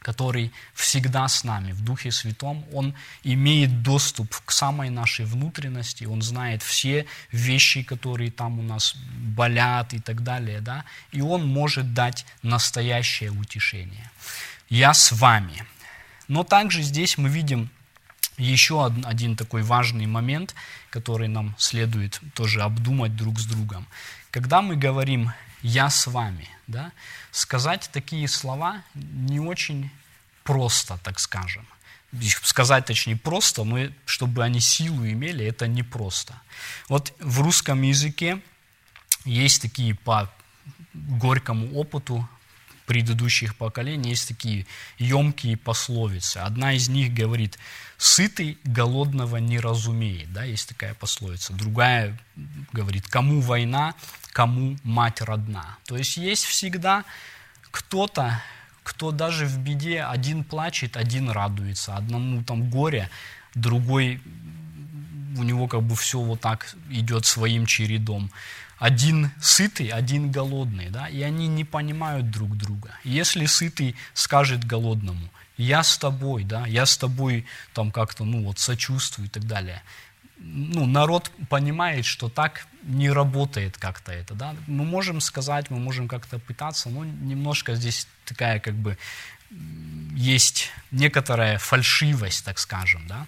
который 0.04 0.52
всегда 0.74 1.26
с 1.26 1.44
нами 1.44 1.72
в 1.72 1.82
Духе 1.82 2.12
Святом, 2.12 2.64
он 2.72 2.94
имеет 3.24 3.82
доступ 3.82 4.36
к 4.44 4.52
самой 4.52 4.90
нашей 4.90 5.24
внутренности, 5.24 6.04
он 6.04 6.20
знает 6.20 6.62
все 6.62 7.06
вещи, 7.32 7.82
которые 7.82 8.30
там 8.30 8.58
у 8.58 8.62
нас 8.62 8.96
болят 9.36 9.94
и 9.94 9.98
так 9.98 10.22
далее, 10.22 10.60
да, 10.60 10.84
и 11.10 11.22
он 11.22 11.46
может 11.46 11.94
дать 11.94 12.26
настоящее 12.42 13.30
утешение. 13.30 14.10
Я 14.68 14.92
с 14.92 15.12
вами. 15.12 15.64
Но 16.28 16.44
также 16.44 16.82
здесь 16.82 17.16
мы 17.16 17.30
видим 17.30 17.70
еще 18.36 18.84
один 18.84 19.36
такой 19.36 19.62
важный 19.62 20.06
момент, 20.06 20.54
который 20.90 21.28
нам 21.28 21.54
следует 21.58 22.20
тоже 22.34 22.60
обдумать 22.60 23.16
друг 23.16 23.40
с 23.40 23.46
другом. 23.46 23.86
Когда 24.30 24.60
мы 24.60 24.76
говорим 24.76 25.32
«я 25.64 25.88
с 25.88 26.06
вами», 26.06 26.48
да, 26.66 26.92
сказать 27.32 27.90
такие 27.92 28.28
слова 28.28 28.82
не 28.94 29.40
очень 29.40 29.90
просто, 30.42 30.98
так 31.02 31.18
скажем. 31.18 31.66
Сказать, 32.42 32.84
точнее, 32.84 33.16
просто, 33.16 33.64
но 33.64 33.88
чтобы 34.04 34.44
они 34.44 34.60
силу 34.60 35.04
имели, 35.04 35.44
это 35.44 35.66
непросто. 35.66 36.40
Вот 36.88 37.12
в 37.18 37.40
русском 37.40 37.82
языке 37.82 38.40
есть 39.24 39.62
такие 39.62 39.94
по 39.94 40.30
горькому 40.92 41.74
опыту 41.74 42.28
предыдущих 42.86 43.56
поколений, 43.56 44.10
есть 44.10 44.28
такие 44.28 44.66
емкие 44.98 45.56
пословицы. 45.56 46.38
Одна 46.38 46.74
из 46.74 46.88
них 46.88 47.14
говорит, 47.14 47.58
сытый 47.96 48.58
голодного 48.64 49.38
не 49.38 49.58
разумеет, 49.58 50.32
да, 50.32 50.44
есть 50.44 50.68
такая 50.68 50.94
пословица. 50.94 51.54
Другая 51.54 52.20
говорит, 52.72 53.08
кому 53.08 53.40
война, 53.40 53.94
кому 54.34 54.76
мать 54.82 55.22
родна. 55.22 55.78
То 55.86 55.96
есть 55.96 56.16
есть 56.16 56.44
всегда 56.44 57.04
кто-то, 57.70 58.42
кто 58.82 59.12
даже 59.12 59.46
в 59.46 59.58
беде 59.58 60.02
один 60.02 60.42
плачет, 60.42 60.96
один 60.96 61.30
радуется, 61.30 61.96
одному 61.96 62.42
там 62.42 62.68
горе, 62.68 63.08
другой 63.54 64.20
у 65.38 65.42
него 65.44 65.68
как 65.68 65.82
бы 65.82 65.94
все 65.94 66.18
вот 66.18 66.40
так 66.40 66.74
идет 66.90 67.26
своим 67.26 67.64
чередом. 67.64 68.30
Один 68.78 69.30
сытый, 69.40 69.88
один 69.88 70.32
голодный, 70.32 70.90
да, 70.90 71.08
и 71.08 71.22
они 71.22 71.46
не 71.46 71.64
понимают 71.64 72.30
друг 72.30 72.56
друга. 72.56 72.90
Если 73.04 73.46
сытый 73.46 73.94
скажет 74.14 74.64
голодному, 74.64 75.28
я 75.56 75.84
с 75.84 75.96
тобой, 75.96 76.42
да, 76.42 76.66
я 76.66 76.86
с 76.86 76.96
тобой 76.96 77.46
там 77.72 77.92
как-то, 77.92 78.24
ну 78.24 78.44
вот, 78.44 78.58
сочувствую 78.58 79.28
и 79.28 79.30
так 79.30 79.44
далее, 79.44 79.80
ну, 80.36 80.86
народ 80.86 81.30
понимает, 81.48 82.04
что 82.04 82.28
так 82.28 82.66
не 82.82 83.10
работает 83.10 83.78
как-то 83.78 84.12
это. 84.12 84.34
Да? 84.34 84.54
Мы 84.66 84.84
можем 84.84 85.20
сказать, 85.20 85.70
мы 85.70 85.78
можем 85.78 86.08
как-то 86.08 86.38
пытаться, 86.38 86.90
но 86.90 87.04
немножко 87.04 87.74
здесь 87.74 88.06
такая 88.24 88.60
как 88.60 88.74
бы 88.74 88.98
есть 90.14 90.70
некоторая 90.90 91.58
фальшивость, 91.58 92.44
так 92.44 92.58
скажем. 92.58 93.06
Да? 93.06 93.26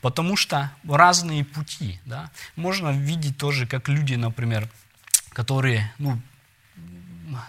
Потому 0.00 0.36
что 0.36 0.70
разные 0.88 1.44
пути. 1.44 2.00
Да? 2.04 2.30
Можно 2.56 2.90
видеть 2.90 3.36
тоже, 3.36 3.66
как 3.66 3.88
люди, 3.88 4.14
например, 4.14 4.68
которые 5.32 5.92
ну, 5.98 6.20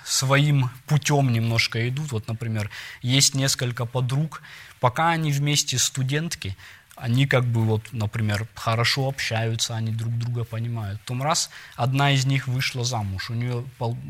своим 0.05 0.69
путем 0.87 1.31
немножко 1.31 1.87
идут. 1.87 2.11
Вот, 2.11 2.27
например, 2.27 2.69
есть 3.01 3.35
несколько 3.35 3.85
подруг, 3.85 4.41
пока 4.79 5.09
они 5.09 5.31
вместе 5.31 5.77
студентки, 5.77 6.57
они 7.01 7.25
как 7.25 7.45
бы 7.45 7.61
вот, 7.65 7.93
например, 7.93 8.47
хорошо 8.53 9.07
общаются, 9.07 9.75
они 9.75 9.91
друг 9.91 10.15
друга 10.19 10.43
понимают. 10.43 10.99
Потом 11.01 11.23
раз 11.23 11.49
одна 11.75 12.11
из 12.11 12.25
них 12.27 12.47
вышла 12.47 12.85
замуж, 12.85 13.31
у 13.31 13.33
нее 13.33 13.65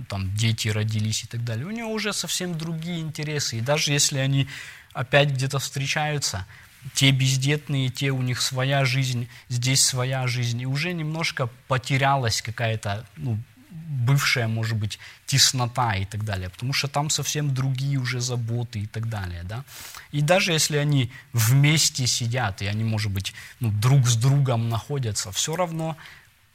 там 0.10 0.36
дети 0.36 0.68
родились 0.68 1.24
и 1.24 1.28
так 1.28 1.46
далее, 1.46 1.66
у 1.66 1.72
нее 1.72 1.86
уже 1.86 2.12
совсем 2.12 2.58
другие 2.58 3.00
интересы. 3.00 3.58
И 3.58 3.62
даже 3.62 3.94
если 3.94 4.18
они 4.18 4.48
опять 4.92 5.30
где-то 5.30 5.60
встречаются, 5.60 6.46
те 6.94 7.12
бездетные, 7.12 7.88
те 7.90 8.10
у 8.10 8.22
них 8.22 8.42
своя 8.42 8.84
жизнь, 8.84 9.30
здесь 9.48 9.86
своя 9.86 10.28
жизнь, 10.28 10.62
и 10.62 10.66
уже 10.66 10.92
немножко 10.92 11.48
потерялась 11.70 12.42
какая-то 12.42 13.06
ну, 13.16 13.38
бывшая, 13.92 14.48
может 14.48 14.78
быть, 14.78 15.00
теснота 15.26 15.96
и 15.96 16.06
так 16.06 16.24
далее, 16.24 16.50
потому 16.50 16.74
что 16.74 16.88
там 16.88 17.10
совсем 17.10 17.54
другие 17.54 18.00
уже 18.00 18.22
заботы 18.22 18.80
и 18.80 18.88
так 18.88 19.10
далее, 19.10 19.44
да. 19.44 19.64
И 20.12 20.22
даже 20.22 20.54
если 20.54 20.78
они 20.78 21.12
вместе 21.34 22.08
сидят, 22.08 22.62
и 22.62 22.68
они, 22.68 22.84
может 22.84 23.12
быть, 23.12 23.34
ну, 23.60 23.70
друг 23.70 24.08
с 24.08 24.16
другом 24.16 24.70
находятся, 24.70 25.32
все 25.32 25.56
равно 25.56 25.98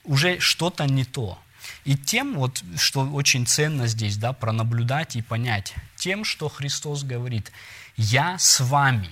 уже 0.04 0.40
что-то 0.40 0.86
не 0.86 1.04
то. 1.04 1.38
И 1.84 1.96
тем, 1.96 2.34
вот, 2.36 2.62
что 2.78 3.00
очень 3.00 3.46
ценно 3.46 3.86
здесь, 3.86 4.16
да, 4.16 4.32
пронаблюдать 4.32 5.16
и 5.16 5.22
понять, 5.22 5.74
тем, 5.96 6.24
что 6.24 6.48
Христос 6.48 7.02
говорит, 7.02 7.52
«Я 7.96 8.38
с 8.38 8.60
вами», 8.60 9.10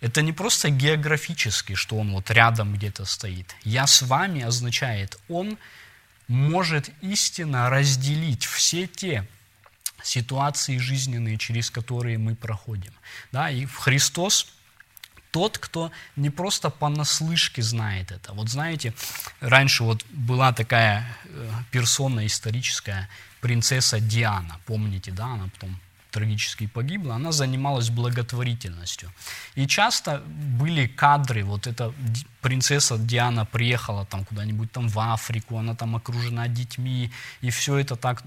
это 0.00 0.22
не 0.22 0.32
просто 0.32 0.70
географически, 0.70 1.74
что 1.74 1.96
Он 1.96 2.12
вот 2.12 2.30
рядом 2.30 2.74
где-то 2.74 3.04
стоит. 3.04 3.54
«Я 3.62 3.86
с 3.86 4.02
вами» 4.02 4.42
означает, 4.42 5.18
Он– 5.28 5.58
может 6.28 6.90
истинно 7.02 7.70
разделить 7.70 8.44
все 8.44 8.86
те 8.86 9.26
ситуации 10.02 10.78
жизненные, 10.78 11.36
через 11.36 11.70
которые 11.70 12.18
мы 12.18 12.34
проходим. 12.34 12.92
Да, 13.32 13.50
и 13.50 13.66
Христос 13.66 14.52
тот, 15.30 15.58
кто 15.58 15.90
не 16.16 16.30
просто 16.30 16.70
понаслышке 16.70 17.60
знает 17.60 18.10
это. 18.10 18.32
Вот 18.32 18.48
знаете, 18.48 18.94
раньше 19.40 19.84
вот 19.84 20.04
была 20.08 20.52
такая 20.52 21.06
э, 21.24 21.50
персона 21.70 22.24
историческая, 22.26 23.08
принцесса 23.40 24.00
Диана, 24.00 24.58
помните, 24.64 25.10
да, 25.10 25.26
она 25.26 25.48
потом 25.48 25.78
трагически 26.16 26.66
погибла, 26.66 27.14
она 27.14 27.32
занималась 27.32 27.90
благотворительностью. 27.90 29.10
И 29.56 29.66
часто 29.66 30.22
были 30.58 30.86
кадры, 30.86 31.44
вот 31.44 31.66
эта 31.66 31.92
принцесса 32.40 32.96
Диана 32.98 33.44
приехала 33.44 34.06
там 34.06 34.24
куда-нибудь 34.24 34.72
там 34.72 34.88
в 34.88 34.98
Африку, 34.98 35.58
она 35.58 35.74
там 35.74 35.94
окружена 35.96 36.48
детьми, 36.48 37.10
и 37.42 37.50
все 37.50 37.76
это 37.76 37.96
так, 37.96 38.22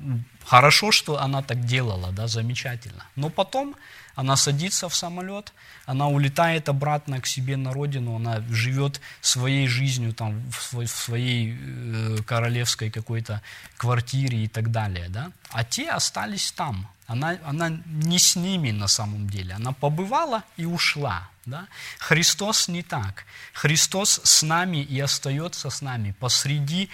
хорошо, 0.46 0.92
что 0.92 1.18
она 1.18 1.42
так 1.42 1.66
делала, 1.66 2.12
да, 2.12 2.28
замечательно. 2.28 3.04
Но 3.16 3.30
потом 3.30 3.76
она 4.16 4.36
садится 4.36 4.88
в 4.88 4.96
самолет, 4.96 5.54
она 5.86 6.08
улетает 6.08 6.70
обратно 6.70 7.22
к 7.22 7.28
себе 7.28 7.58
на 7.58 7.74
родину, 7.74 8.16
она 8.16 8.44
живет 8.50 9.02
своей 9.22 9.68
жизнью 9.68 10.14
там 10.14 10.44
в 10.52 10.88
своей 10.88 11.58
э, 11.58 12.18
королевской 12.28 12.92
какой-то 12.92 13.42
квартире 13.78 14.38
и 14.44 14.48
так 14.48 14.72
далее, 14.72 15.08
да. 15.10 15.32
А 15.52 15.64
те 15.64 15.90
остались 15.90 16.52
там, 16.52 16.88
она, 17.10 17.40
она 17.44 17.70
не 17.88 18.20
с 18.20 18.36
ними 18.36 18.70
на 18.70 18.88
самом 18.88 19.28
деле. 19.28 19.56
Она 19.56 19.72
побывала 19.72 20.44
и 20.58 20.66
ушла. 20.66 21.28
Да? 21.46 21.68
Христос 21.98 22.68
не 22.68 22.84
так. 22.84 23.26
Христос 23.54 24.22
с 24.24 24.44
нами 24.44 24.78
и 24.78 25.00
остается 25.00 25.72
с 25.72 25.82
нами 25.82 26.14
посреди 26.20 26.88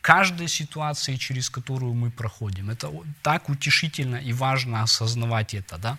каждой 0.00 0.48
ситуации, 0.48 1.16
через 1.16 1.50
которую 1.50 1.92
мы 1.92 2.10
проходим. 2.10 2.70
Это 2.70 2.90
так 3.22 3.50
утешительно 3.50 4.16
и 4.16 4.32
важно 4.32 4.82
осознавать 4.82 5.52
это. 5.52 5.76
Да? 5.76 5.98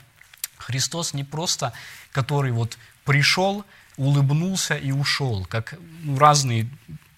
Христос 0.58 1.14
не 1.14 1.24
просто, 1.24 1.72
который 2.12 2.52
вот 2.52 2.80
пришел, 3.06 3.64
улыбнулся 3.96 4.76
и 4.76 4.92
ушел, 4.92 5.46
как 5.46 5.76
ну, 6.02 6.18
разные 6.18 6.68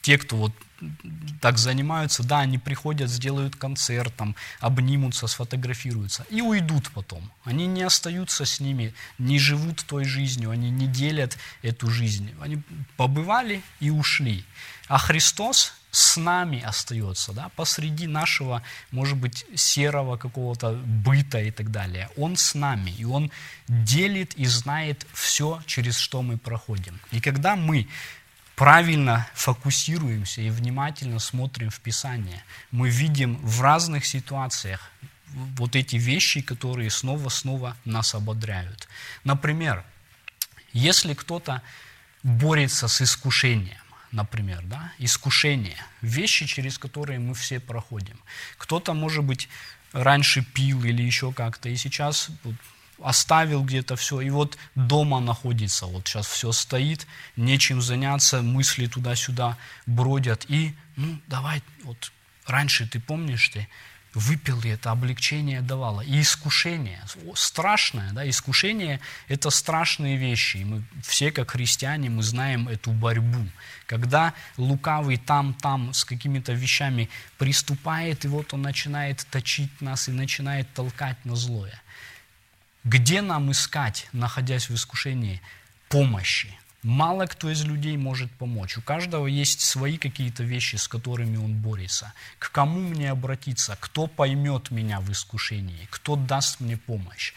те, 0.01 0.17
кто 0.17 0.35
вот 0.35 0.51
так 1.41 1.57
занимаются, 1.57 2.23
да, 2.23 2.39
они 2.39 2.57
приходят, 2.57 3.09
сделают 3.09 3.55
концерт, 3.55 4.13
там, 4.15 4.35
обнимутся, 4.59 5.27
сфотографируются 5.27 6.25
и 6.29 6.41
уйдут 6.41 6.89
потом. 6.91 7.31
Они 7.43 7.67
не 7.67 7.83
остаются 7.83 8.45
с 8.45 8.59
ними, 8.59 8.93
не 9.17 9.39
живут 9.39 9.85
той 9.85 10.05
жизнью, 10.05 10.51
они 10.51 10.69
не 10.69 10.87
делят 10.87 11.37
эту 11.61 11.89
жизнь. 11.89 12.33
Они 12.41 12.61
побывали 12.97 13.61
и 13.79 13.89
ушли. 13.89 14.45
А 14.87 14.97
Христос 14.97 15.73
с 15.91 16.17
нами 16.17 16.59
остается, 16.59 17.33
да, 17.33 17.49
посреди 17.55 18.07
нашего, 18.07 18.63
может 18.91 19.15
быть, 19.15 19.45
серого 19.55 20.17
какого-то 20.17 20.71
быта 20.73 21.39
и 21.39 21.51
так 21.51 21.69
далее. 21.69 22.09
Он 22.17 22.35
с 22.35 22.55
нами, 22.55 22.89
и 22.89 23.05
Он 23.05 23.31
делит 23.67 24.33
и 24.33 24.45
знает 24.45 25.05
все, 25.13 25.61
через 25.67 25.97
что 25.97 26.23
мы 26.23 26.37
проходим. 26.37 26.99
И 27.11 27.21
когда 27.21 27.55
мы 27.55 27.87
правильно 28.63 29.27
фокусируемся 29.33 30.39
и 30.39 30.49
внимательно 30.49 31.19
смотрим 31.19 31.69
в 31.69 31.81
Писание, 31.81 32.41
мы 32.71 32.89
видим 32.89 33.35
в 33.45 33.59
разных 33.59 34.05
ситуациях 34.05 34.89
вот 35.57 35.75
эти 35.75 35.97
вещи, 35.97 36.39
которые 36.39 36.89
снова-снова 36.89 37.75
нас 37.83 38.15
ободряют. 38.15 38.87
Например, 39.25 39.83
если 40.71 41.13
кто-то 41.13 41.61
борется 42.23 42.87
с 42.87 43.01
искушением, 43.01 43.81
например, 44.13 44.61
да, 44.63 44.93
искушение, 44.97 45.85
вещи, 46.01 46.45
через 46.45 46.77
которые 46.77 47.19
мы 47.19 47.33
все 47.33 47.59
проходим. 47.59 48.17
Кто-то, 48.57 48.93
может 48.93 49.25
быть, 49.25 49.49
раньше 49.91 50.41
пил 50.41 50.85
или 50.85 51.03
еще 51.03 51.33
как-то, 51.33 51.67
и 51.67 51.75
сейчас 51.75 52.29
оставил 53.01 53.63
где-то 53.63 53.95
все, 53.95 54.21
и 54.21 54.29
вот 54.29 54.57
дома 54.75 55.19
находится, 55.19 55.85
вот 55.85 56.07
сейчас 56.07 56.27
все 56.27 56.51
стоит, 56.51 57.07
нечем 57.35 57.81
заняться, 57.81 58.41
мысли 58.41 58.87
туда-сюда 58.87 59.57
бродят, 59.85 60.45
и, 60.47 60.75
ну, 60.95 61.19
давай, 61.27 61.61
вот 61.83 62.11
раньше, 62.45 62.87
ты 62.87 62.99
помнишь, 62.99 63.49
ты 63.49 63.67
выпил, 64.13 64.61
и 64.61 64.69
это 64.69 64.91
облегчение 64.91 65.61
давало, 65.61 66.01
и 66.01 66.21
искушение, 66.21 67.01
страшное, 67.35 68.11
да, 68.11 68.29
искушение– 68.29 68.99
это 69.27 69.49
страшные 69.49 70.17
вещи, 70.17 70.57
и 70.57 70.65
мы 70.65 70.83
все, 71.01 71.31
как 71.31 71.51
христиане, 71.51 72.09
мы 72.09 72.21
знаем 72.21 72.67
эту 72.67 72.91
борьбу, 72.91 73.47
когда 73.87 74.33
лукавый 74.57 75.17
там-там 75.17 75.93
с 75.93 76.05
какими-то 76.05 76.53
вещами 76.53 77.09
приступает, 77.37 78.25
и 78.25 78.27
вот 78.27 78.53
он 78.53 78.61
начинает 78.61 79.25
точить 79.31 79.81
нас 79.81 80.07
и 80.07 80.11
начинает 80.11 80.71
толкать 80.73 81.17
на 81.25 81.35
злое. 81.35 81.81
Где 82.83 83.21
нам 83.21 83.49
искать, 83.51 84.07
находясь 84.11 84.67
в 84.69 84.75
искушении, 84.75 85.41
помощи? 85.87 86.53
Мало 86.81 87.27
кто 87.27 87.49
из 87.49 87.63
людей 87.63 87.95
может 87.95 88.29
помочь. 88.31 88.77
У 88.77 88.81
каждого 88.81 89.25
есть 89.27 89.61
свои 89.61 89.97
какие-то 89.97 90.43
вещи, 90.43 90.75
с 90.75 90.89
которыми 90.89 91.37
он 91.37 91.53
борется. 91.53 92.11
К 92.39 92.51
кому 92.51 92.81
мне 92.81 93.09
обратиться? 93.09 93.77
Кто 93.79 94.07
поймет 94.07 94.69
меня 94.69 94.99
в 94.99 95.09
искушении? 95.09 95.87
Кто 95.91 96.17
даст 96.17 96.59
мне 96.59 96.75
помощь? 96.75 97.33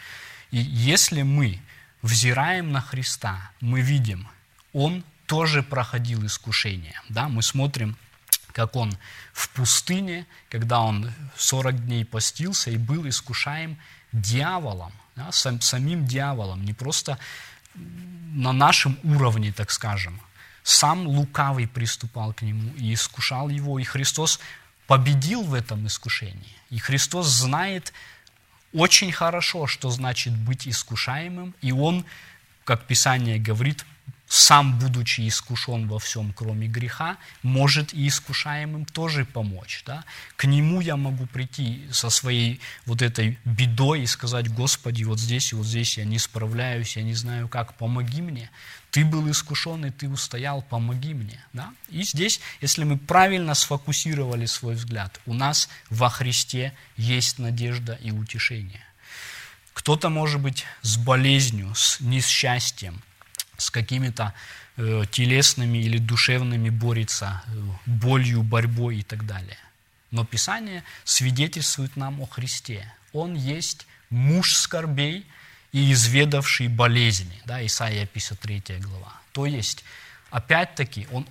И 0.50 0.58
если 0.58 1.22
мы 1.22 1.60
взираем 2.02 2.72
на 2.72 2.80
Христа, 2.80 3.52
мы 3.60 3.82
видим, 3.82 4.26
Он 4.72 5.04
тоже 5.26 5.62
проходил 5.62 6.26
искушение. 6.26 7.00
Да? 7.08 7.28
Мы 7.28 7.44
смотрим, 7.44 7.96
как 8.50 8.74
Он 8.74 8.98
в 9.32 9.48
пустыне, 9.50 10.26
когда 10.50 10.80
Он 10.80 11.12
40 11.36 11.86
дней 11.86 12.04
постился 12.04 12.72
и 12.72 12.78
был 12.78 13.08
искушаем 13.08 13.78
дьяволом 14.10 14.92
да, 15.16 15.32
сам, 15.32 15.60
самим 15.60 16.06
дьяволом, 16.06 16.64
не 16.64 16.72
просто 16.72 17.18
на 17.74 18.52
нашем 18.52 18.98
уровне, 19.02 19.52
так 19.52 19.70
скажем. 19.70 20.20
Сам 20.62 21.06
лукавый 21.06 21.66
приступал 21.66 22.32
к 22.32 22.42
нему 22.42 22.74
и 22.76 22.92
искушал 22.92 23.48
его, 23.48 23.78
и 23.78 23.84
Христос 23.84 24.40
победил 24.86 25.42
в 25.42 25.54
этом 25.54 25.86
искушении. 25.86 26.56
И 26.70 26.78
Христос 26.78 27.26
знает 27.26 27.92
очень 28.72 29.12
хорошо, 29.12 29.66
что 29.66 29.90
значит 29.90 30.36
быть 30.36 30.68
искушаемым, 30.68 31.54
и 31.62 31.72
Он, 31.72 32.04
как 32.64 32.84
Писание 32.86 33.38
говорит, 33.38 33.86
сам, 34.28 34.78
будучи 34.78 35.28
искушен 35.28 35.86
во 35.86 35.98
всем, 35.98 36.32
кроме 36.32 36.66
греха, 36.66 37.16
может 37.42 37.94
и 37.94 38.08
искушаемым 38.08 38.84
тоже 38.84 39.24
помочь. 39.24 39.82
Да? 39.86 40.04
К 40.36 40.46
нему 40.46 40.80
я 40.80 40.96
могу 40.96 41.26
прийти 41.26 41.86
со 41.92 42.10
своей 42.10 42.60
вот 42.86 43.02
этой 43.02 43.38
бедой 43.44 44.02
и 44.02 44.06
сказать, 44.06 44.52
Господи, 44.52 45.04
вот 45.04 45.20
здесь 45.20 45.52
и 45.52 45.56
вот 45.56 45.66
здесь 45.66 45.98
я 45.98 46.04
не 46.04 46.18
справляюсь, 46.18 46.96
я 46.96 47.02
не 47.02 47.14
знаю 47.14 47.48
как, 47.48 47.74
помоги 47.74 48.20
мне. 48.20 48.50
Ты 48.90 49.04
был 49.04 49.30
искушен, 49.30 49.84
и 49.84 49.90
ты 49.90 50.08
устоял, 50.08 50.62
помоги 50.62 51.14
мне. 51.14 51.38
Да? 51.52 51.72
И 51.88 52.02
здесь, 52.02 52.40
если 52.60 52.84
мы 52.84 52.96
правильно 52.96 53.54
сфокусировали 53.54 54.46
свой 54.46 54.74
взгляд, 54.74 55.20
у 55.26 55.34
нас 55.34 55.68
во 55.90 56.08
Христе 56.08 56.72
есть 56.96 57.38
надежда 57.38 57.98
и 58.02 58.10
утешение. 58.10 58.84
Кто-то, 59.72 60.08
может 60.08 60.40
быть, 60.40 60.64
с 60.82 60.96
болезнью, 60.96 61.74
с 61.74 62.00
несчастьем, 62.00 63.02
с 63.56 63.70
какими-то 63.70 64.34
э, 64.76 65.04
телесными 65.10 65.78
или 65.78 65.98
душевными 65.98 66.70
борется, 66.70 67.42
э, 67.46 67.50
болью, 67.86 68.42
борьбой 68.42 68.98
и 68.98 69.02
так 69.02 69.26
далее. 69.26 69.58
Но 70.10 70.24
Писание 70.24 70.82
свидетельствует 71.04 71.96
нам 71.96 72.22
о 72.22 72.26
Христе. 72.26 72.92
Он 73.12 73.34
есть 73.34 73.86
муж 74.10 74.54
скорбей 74.54 75.26
и 75.72 75.92
изведавший 75.92 76.68
болезни. 76.68 77.40
Да, 77.44 77.64
Исайя 77.64 78.06
53 78.06 78.78
глава. 78.78 79.12
То 79.32 79.46
есть, 79.46 79.84
опять-таки, 80.30 81.06
он, 81.12 81.26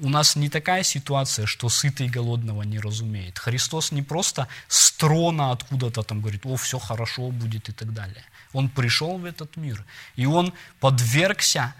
у 0.00 0.08
нас 0.08 0.36
не 0.36 0.48
такая 0.48 0.82
ситуация, 0.82 1.46
что 1.46 1.68
сытый 1.68 2.08
голодного 2.08 2.62
не 2.62 2.78
разумеет. 2.78 3.38
Христос 3.38 3.92
не 3.92 4.02
просто 4.02 4.48
с 4.68 4.92
трона 4.92 5.52
откуда-то 5.52 6.02
там 6.02 6.20
говорит, 6.20 6.46
о, 6.46 6.56
все 6.56 6.78
хорошо 6.78 7.30
будет 7.30 7.68
и 7.68 7.72
так 7.72 7.92
далее. 7.92 8.24
Он 8.52 8.68
пришел 8.68 9.18
в 9.18 9.24
этот 9.24 9.56
мир, 9.56 9.84
и 10.16 10.26
он 10.26 10.52
подвергся 10.80 11.74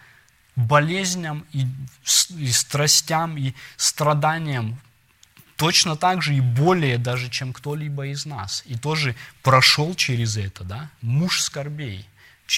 болезням 0.56 1.44
и, 1.52 1.66
и 2.37 2.52
страстям, 2.52 3.37
и 3.37 3.54
страданиям, 3.76 4.78
точно 5.56 5.96
так 5.96 6.22
же 6.22 6.34
и 6.34 6.40
более 6.40 6.99
даже, 6.99 7.28
чем 7.28 7.53
кто-либо 7.53 8.07
из 8.09 8.26
нас. 8.26 8.62
И 8.66 8.76
тоже 8.76 9.14
прошел 9.42 9.94
через 9.94 10.36
это, 10.36 10.64
да, 10.64 10.90
муж 11.03 11.40
скорбей, 11.40 12.07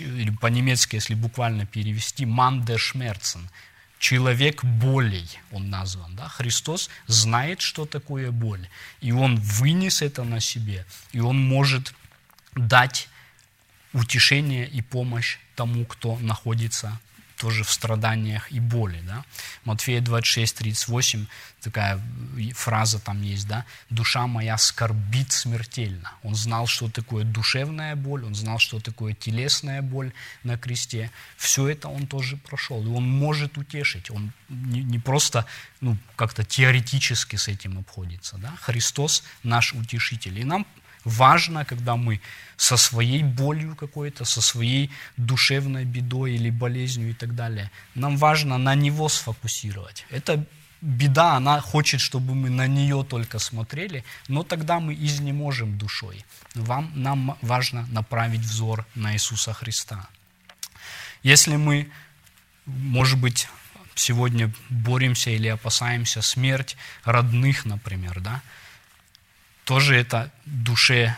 или 0.01 0.31
по-немецки, 0.31 0.97
если 0.97 1.15
буквально 1.15 1.67
перевести, 1.67 2.25
«man 2.25 2.65
der 2.65 2.79
Schmerzen», 2.79 3.49
человек 4.03 4.65
болей 4.65 5.39
он 5.53 5.71
назван. 5.71 6.17
Да? 6.17 6.29
Христос 6.29 6.91
знает, 7.07 7.61
что 7.61 7.87
такое 7.87 8.33
боль, 8.33 8.69
и 9.01 9.13
Он 9.13 9.37
вынес 9.37 10.03
это 10.03 10.25
на 10.25 10.41
себе, 10.41 10.85
и 11.13 11.21
Он 11.21 11.39
может 11.39 11.95
дать 12.55 13.09
утешение 13.93 14.67
и 14.69 14.83
помощь 14.83 15.39
тому, 15.55 15.85
кто 15.85 16.17
находится 16.19 16.99
тоже 17.43 17.65
в 17.65 17.71
страданиях 17.73 18.53
и 18.53 18.61
боли. 18.61 19.03
Да? 19.05 19.25
Матфея 19.65 20.01
26, 20.01 20.59
38, 20.59 21.27
такая 21.61 22.01
фраза 22.55 23.01
там 23.01 23.21
есть, 23.21 23.49
да, 23.49 23.65
«Душа 23.91 24.29
моя 24.29 24.57
скорбит 24.59 25.33
смертельно». 25.33 26.13
Он 26.23 26.37
знал, 26.37 26.69
что 26.69 26.89
такое 26.89 27.25
душевная 27.25 27.97
боль, 27.97 28.25
он 28.25 28.37
знал, 28.37 28.61
что 28.61 28.79
такое 28.79 29.15
телесная 29.15 29.83
боль 29.83 30.13
на 30.45 30.57
кресте. 30.57 31.11
Все 31.37 31.69
это 31.69 31.89
он 31.89 32.07
тоже 32.07 32.37
прошел, 32.37 32.81
и 32.87 32.89
он 32.89 33.09
может 33.09 33.59
утешить. 33.59 34.11
Он 34.13 34.33
не, 34.49 34.85
не 34.85 35.01
просто 35.01 35.45
ну, 35.81 35.97
как-то 36.15 36.45
теоретически 36.45 37.35
с 37.35 37.49
этим 37.49 37.79
обходится. 37.79 38.39
Да? 38.39 38.55
Христос 38.61 39.25
наш 39.43 39.75
утешитель. 39.75 40.39
И 40.39 40.45
нам 40.45 40.65
важно, 41.05 41.65
когда 41.65 41.97
мы 41.97 42.21
со 42.57 42.77
своей 42.77 43.23
болью 43.23 43.77
какой-то, 43.77 44.25
со 44.25 44.41
своей 44.41 44.91
душевной 45.17 45.85
бедой 45.85 46.35
или 46.35 46.51
болезнью 46.51 47.11
и 47.11 47.15
так 47.15 47.35
далее, 47.35 47.71
нам 47.95 48.17
важно 48.17 48.59
на 48.59 48.75
него 48.75 49.09
сфокусировать. 49.09 50.07
Это 50.11 50.45
беда, 50.81 51.37
она 51.37 51.61
хочет, 51.61 52.01
чтобы 52.01 52.35
мы 52.35 52.51
на 52.51 52.67
нее 52.67 53.05
только 53.09 53.39
смотрели, 53.39 54.05
но 54.29 54.43
тогда 54.43 54.81
мы 54.81 54.95
изнеможем 54.95 55.79
душой. 55.79 56.25
Вам, 56.55 56.93
нам 56.95 57.37
важно 57.43 57.87
направить 57.91 58.41
взор 58.41 58.87
на 58.95 59.13
Иисуса 59.15 59.53
Христа. 59.53 60.09
Если 61.23 61.57
мы, 61.57 61.89
может 62.67 63.19
быть, 63.19 63.49
сегодня 63.95 64.53
боремся 64.69 65.31
или 65.31 65.49
опасаемся 65.49 66.23
смерть 66.23 66.77
родных, 67.05 67.65
например, 67.65 68.21
да, 68.21 68.43
тоже 69.65 69.97
это 69.97 70.31
душе 70.45 71.17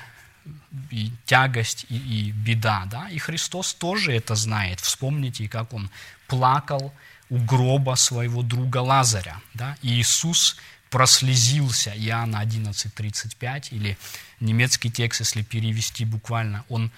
и 0.90 1.10
тягость, 1.24 1.86
и, 1.88 1.96
и 1.96 2.30
беда. 2.30 2.86
Да? 2.90 3.08
И 3.10 3.18
Христос 3.18 3.74
тоже 3.74 4.12
это 4.12 4.34
знает. 4.34 4.80
Вспомните, 4.80 5.48
как 5.48 5.72
Он 5.72 5.90
плакал 6.26 6.92
у 7.30 7.38
гроба 7.38 7.94
своего 7.94 8.42
друга 8.42 8.78
Лазаря. 8.78 9.40
Да? 9.54 9.76
И 9.82 10.00
Иисус 10.00 10.56
прослезился, 10.90 11.92
Иоанна 11.96 12.42
11.35, 12.44 13.68
или 13.70 13.98
немецкий 14.40 14.90
текст, 14.90 15.20
если 15.20 15.42
перевести 15.42 16.04
буквально, 16.04 16.64
он 16.68 16.92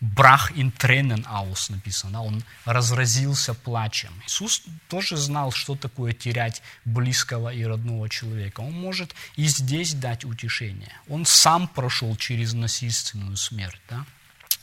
брах 0.00 0.50
in 0.52 0.72
Tränen 0.72 1.26
aus 1.26 1.68
написано, 1.68 2.12
да, 2.12 2.20
он 2.20 2.42
разразился 2.64 3.54
плачем. 3.54 4.10
Иисус 4.26 4.62
тоже 4.88 5.16
знал, 5.16 5.52
что 5.52 5.76
такое 5.76 6.12
терять 6.12 6.62
близкого 6.84 7.52
и 7.52 7.62
родного 7.64 8.08
человека. 8.08 8.60
Он 8.60 8.72
может 8.72 9.14
и 9.36 9.46
здесь 9.46 9.92
дать 9.94 10.24
утешение. 10.24 10.92
Он 11.08 11.26
сам 11.26 11.68
прошел 11.68 12.16
через 12.16 12.54
насильственную 12.54 13.36
смерть. 13.36 13.80
Да? 13.90 14.06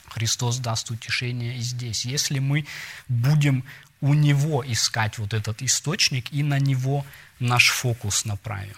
Христос 0.07 0.57
даст 0.57 0.89
утешение 0.89 1.57
и 1.57 1.61
здесь. 1.61 2.05
Если 2.05 2.39
мы 2.39 2.65
будем 3.07 3.63
у 4.01 4.13
Него 4.13 4.63
искать 4.65 5.17
вот 5.17 5.33
этот 5.33 5.61
источник 5.61 6.31
и 6.31 6.43
на 6.43 6.59
Него 6.59 7.05
наш 7.39 7.69
фокус 7.69 8.25
направим. 8.25 8.77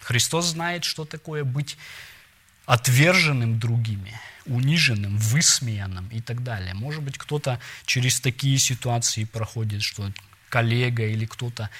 Христос 0.00 0.46
знает, 0.46 0.84
что 0.84 1.04
такое 1.04 1.44
быть 1.44 1.78
отверженным 2.66 3.58
другими, 3.58 4.18
униженным, 4.46 5.16
высмеянным 5.18 6.08
и 6.08 6.20
так 6.20 6.42
далее. 6.42 6.74
Может 6.74 7.02
быть, 7.02 7.18
кто-то 7.18 7.58
через 7.86 8.20
такие 8.20 8.58
ситуации 8.58 9.24
проходит, 9.24 9.82
что 9.82 10.10
коллега 10.48 11.06
или 11.06 11.26
кто-то 11.26 11.70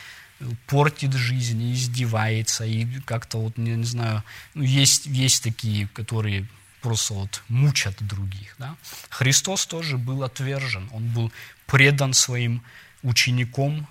портит 0.67 1.13
жизнь 1.15 1.63
и 1.63 1.75
издевается, 1.75 2.65
и 2.65 2.87
как-то 3.01 3.39
вот, 3.39 3.57
не, 3.57 3.73
не 3.73 3.85
знаю, 3.85 4.23
ну, 4.55 4.63
есть, 4.63 5.07
есть 5.07 5.43
такие, 5.43 5.89
которые 5.89 6.47
просто 6.81 7.15
вот 7.15 7.43
мучат 7.49 7.97
других. 8.01 8.55
Да? 8.59 8.77
Христос 9.09 9.67
тоже 9.67 9.97
был 9.97 10.23
отвержен, 10.23 10.89
он 10.93 11.09
был 11.09 11.33
предан 11.67 12.13
своим 12.13 12.63
учеником, 13.03 13.87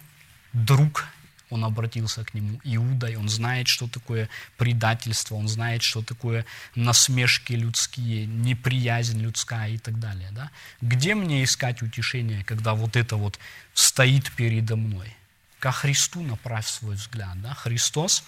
друг 0.54 1.08
он 1.54 1.64
обратился 1.64 2.24
к 2.24 2.34
нему 2.34 2.60
Иудой, 2.64 3.16
он 3.16 3.30
знает, 3.30 3.68
что 3.68 3.88
такое 3.88 4.28
предательство, 4.58 5.36
он 5.36 5.48
знает, 5.48 5.84
что 5.84 6.02
такое 6.02 6.46
насмешки 6.76 7.54
людские, 7.54 8.26
неприязнь 8.26 9.22
людская 9.22 9.70
и 9.70 9.78
так 9.78 10.00
далее. 10.00 10.30
Да? 10.32 10.50
Где 10.82 11.16
мне 11.16 11.44
искать 11.44 11.82
утешение, 11.82 12.44
когда 12.44 12.74
вот 12.74 12.96
это 12.96 13.16
вот 13.18 13.40
стоит 13.74 14.32
передо 14.32 14.76
мной? 14.76 15.16
Ко 15.60 15.72
Христу 15.72 16.24
направь 16.24 16.68
свой 16.68 16.96
взгляд. 16.96 17.40
Да? 17.42 17.54
Христос, 17.54 18.24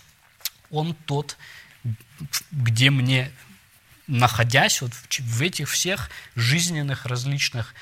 Он 0.70 0.94
тот, 1.06 1.38
где 2.52 2.92
мне, 2.92 3.32
находясь 4.08 4.82
вот 4.82 4.94
в 4.94 5.42
этих 5.42 5.70
всех 5.70 6.10
жизненных 6.36 7.06
различных 7.06 7.74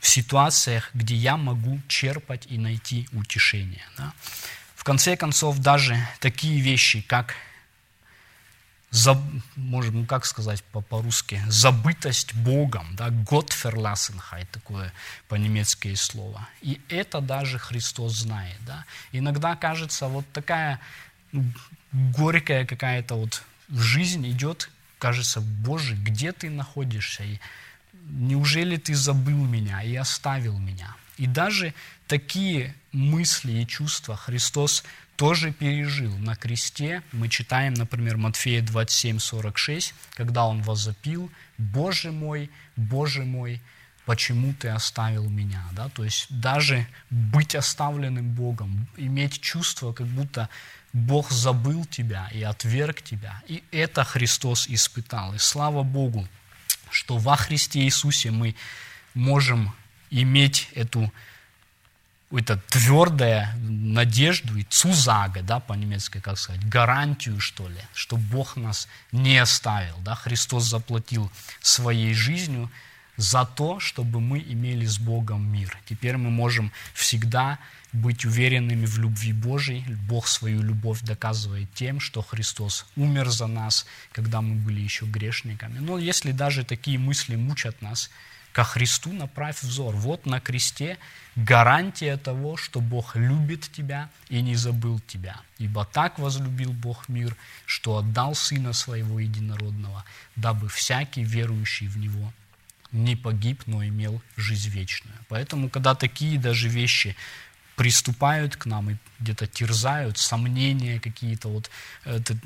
ситуациях, 0.00 0.90
где 0.94 1.14
я 1.14 1.36
могу 1.36 1.80
черпать 1.88 2.46
и 2.48 2.58
найти 2.58 3.08
утешение. 3.12 3.84
Да? 3.96 4.12
Конце 4.84 5.16
концов, 5.16 5.58
даже 5.58 5.98
такие 6.20 6.60
вещи, 6.60 7.00
как, 7.00 7.34
заб, 8.90 9.18
может, 9.56 9.92
ну 9.92 10.06
как 10.06 10.24
сказать 10.24 10.62
по-русски, 10.64 11.42
забытость 11.48 12.34
Богом, 12.34 12.94
да, 12.96 13.08
Gottverlassenheit, 13.08 14.46
такое 14.50 14.92
по-немецки 15.28 15.94
слово. 15.94 16.48
И 16.62 16.80
это 16.88 17.20
даже 17.20 17.58
Христос 17.58 18.12
знает. 18.14 18.58
Да. 18.66 18.84
Иногда 19.12 19.56
кажется, 19.56 20.08
вот 20.08 20.24
такая 20.32 20.80
горькая 21.92 22.64
какая-то 22.64 23.14
вот 23.14 23.42
жизнь 23.70 24.28
идет, 24.30 24.70
кажется, 24.98 25.40
Боже, 25.40 25.94
где 25.94 26.32
ты 26.32 26.50
находишься? 26.50 27.24
И 27.24 27.38
неужели 28.04 28.76
ты 28.76 28.94
забыл 28.94 29.44
меня 29.44 29.82
и 29.82 29.94
оставил 29.96 30.58
меня? 30.58 30.94
И 31.16 31.26
даже 31.26 31.74
такие 32.08 32.74
мысли 32.90 33.52
и 33.52 33.66
чувства 33.66 34.16
Христос 34.16 34.82
тоже 35.16 35.52
пережил 35.52 36.16
на 36.18 36.34
кресте. 36.36 37.02
Мы 37.12 37.28
читаем, 37.28 37.74
например, 37.74 38.16
Матфея 38.16 38.62
27, 38.62 39.18
46, 39.18 39.94
когда 40.14 40.46
Он 40.46 40.62
возопил, 40.62 41.30
«Боже 41.58 42.10
мой, 42.12 42.50
Боже 42.76 43.24
мой, 43.24 43.60
почему 44.06 44.54
ты 44.54 44.68
оставил 44.68 45.28
меня?» 45.28 45.62
да? 45.72 45.88
То 45.90 46.04
есть 46.04 46.26
даже 46.30 46.86
быть 47.10 47.54
оставленным 47.54 48.30
Богом, 48.30 48.88
иметь 48.96 49.40
чувство, 49.40 49.92
как 49.92 50.06
будто 50.06 50.48
Бог 50.92 51.30
забыл 51.30 51.84
тебя 51.84 52.28
и 52.32 52.42
отверг 52.42 53.02
тебя. 53.02 53.42
И 53.48 53.62
это 53.70 54.04
Христос 54.04 54.68
испытал. 54.68 55.34
И 55.34 55.38
слава 55.38 55.82
Богу, 55.82 56.26
что 56.90 57.18
во 57.18 57.36
Христе 57.36 57.80
Иисусе 57.80 58.30
мы 58.30 58.54
можем 59.14 59.74
иметь 60.10 60.68
эту 60.74 61.12
это 62.30 62.60
твердая 62.68 63.56
надежду 63.60 64.56
и 64.56 64.64
цузага, 64.64 65.42
да, 65.42 65.60
по-немецки, 65.60 66.20
как 66.20 66.38
сказать, 66.38 66.66
гарантию, 66.68 67.40
что 67.40 67.68
ли, 67.68 67.80
что 67.94 68.16
Бог 68.16 68.56
нас 68.56 68.88
не 69.12 69.38
оставил. 69.38 69.96
Да? 70.00 70.14
Христос 70.14 70.64
заплатил 70.64 71.30
своей 71.60 72.12
жизнью 72.14 72.70
за 73.16 73.44
то, 73.44 73.80
чтобы 73.80 74.20
мы 74.20 74.38
имели 74.38 74.84
с 74.84 74.98
Богом 74.98 75.50
мир. 75.50 75.76
Теперь 75.88 76.16
мы 76.16 76.30
можем 76.30 76.70
всегда 76.94 77.58
быть 77.92 78.26
уверенными 78.26 78.84
в 78.84 78.98
любви 78.98 79.32
Божьей. 79.32 79.84
Бог 80.06 80.28
свою 80.28 80.62
любовь 80.62 81.00
доказывает 81.00 81.72
тем, 81.74 81.98
что 81.98 82.22
Христос 82.22 82.86
умер 82.96 83.30
за 83.30 83.46
нас, 83.46 83.86
когда 84.12 84.40
мы 84.42 84.54
были 84.54 84.80
еще 84.80 85.06
грешниками. 85.06 85.78
Но 85.78 85.98
если 85.98 86.32
даже 86.32 86.64
такие 86.64 86.98
мысли 86.98 87.36
мучат 87.36 87.80
нас, 87.80 88.10
ко 88.58 88.64
Христу 88.64 89.12
направь 89.12 89.62
взор. 89.62 89.94
Вот 89.94 90.26
на 90.26 90.40
кресте 90.40 90.98
гарантия 91.36 92.16
того, 92.16 92.56
что 92.56 92.80
Бог 92.80 93.14
любит 93.14 93.70
тебя 93.70 94.10
и 94.30 94.42
не 94.42 94.56
забыл 94.56 94.98
тебя. 95.06 95.36
Ибо 95.58 95.84
так 95.84 96.18
возлюбил 96.18 96.72
Бог 96.72 97.08
мир, 97.08 97.36
что 97.66 97.98
отдал 97.98 98.34
Сына 98.34 98.72
Своего 98.72 99.20
Единородного, 99.20 100.04
дабы 100.34 100.68
всякий 100.68 101.22
верующий 101.22 101.86
в 101.86 101.98
Него 101.98 102.32
не 102.90 103.14
погиб, 103.14 103.62
но 103.66 103.84
имел 103.84 104.20
жизнь 104.36 104.70
вечную. 104.70 105.16
Поэтому, 105.28 105.70
когда 105.70 105.94
такие 105.94 106.36
даже 106.36 106.68
вещи 106.68 107.14
приступают 107.76 108.56
к 108.56 108.66
нам 108.66 108.90
и 108.90 108.96
где-то 109.20 109.46
терзают, 109.46 110.18
сомнения 110.18 110.98
какие-то, 110.98 111.48
вот 111.48 111.70
это, 112.04 112.36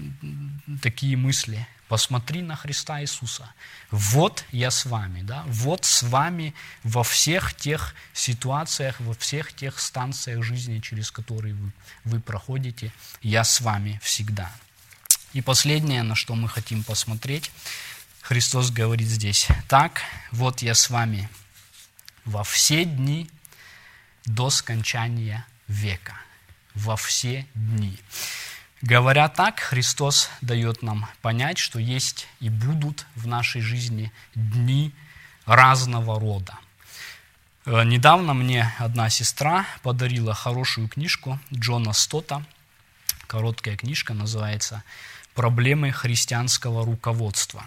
такие 0.82 1.16
мысли. 1.16 1.66
Посмотри 1.92 2.40
на 2.40 2.56
Христа 2.56 3.02
Иисуса. 3.02 3.52
Вот 3.90 4.46
я 4.50 4.70
с 4.70 4.86
вами, 4.86 5.20
да, 5.20 5.44
вот 5.46 5.84
с 5.84 6.02
вами 6.02 6.54
во 6.84 7.04
всех 7.04 7.52
тех 7.52 7.94
ситуациях, 8.14 8.98
во 8.98 9.12
всех 9.12 9.52
тех 9.52 9.78
станциях 9.78 10.42
жизни, 10.42 10.78
через 10.78 11.10
которые 11.10 11.52
вы, 11.52 11.70
вы 12.04 12.20
проходите, 12.20 12.94
я 13.20 13.44
с 13.44 13.60
вами 13.60 14.00
всегда. 14.02 14.50
И 15.34 15.42
последнее, 15.42 16.02
на 16.02 16.14
что 16.14 16.34
мы 16.34 16.48
хотим 16.48 16.82
посмотреть, 16.82 17.52
Христос 18.22 18.70
говорит 18.70 19.08
здесь, 19.08 19.48
так, 19.68 20.00
вот 20.30 20.62
я 20.62 20.74
с 20.74 20.88
вами 20.88 21.28
во 22.24 22.42
все 22.42 22.86
дни 22.86 23.28
до 24.24 24.48
скончания 24.48 25.46
века, 25.68 26.16
во 26.74 26.96
все 26.96 27.46
дни. 27.54 27.98
Говоря 28.82 29.28
так, 29.28 29.60
Христос 29.60 30.28
дает 30.40 30.82
нам 30.82 31.06
понять, 31.20 31.58
что 31.58 31.78
есть 31.78 32.26
и 32.40 32.48
будут 32.48 33.06
в 33.14 33.28
нашей 33.28 33.60
жизни 33.60 34.12
дни 34.34 34.92
разного 35.46 36.18
рода. 36.18 36.58
Э, 37.64 37.84
недавно 37.84 38.34
мне 38.34 38.74
одна 38.80 39.08
сестра 39.08 39.66
подарила 39.84 40.34
хорошую 40.34 40.88
книжку 40.88 41.38
Джона 41.54 41.92
Стота. 41.92 42.44
Короткая 43.28 43.76
книжка 43.76 44.14
называется 44.14 44.82
«Проблемы 45.34 45.92
христианского 45.92 46.84
руководства». 46.84 47.64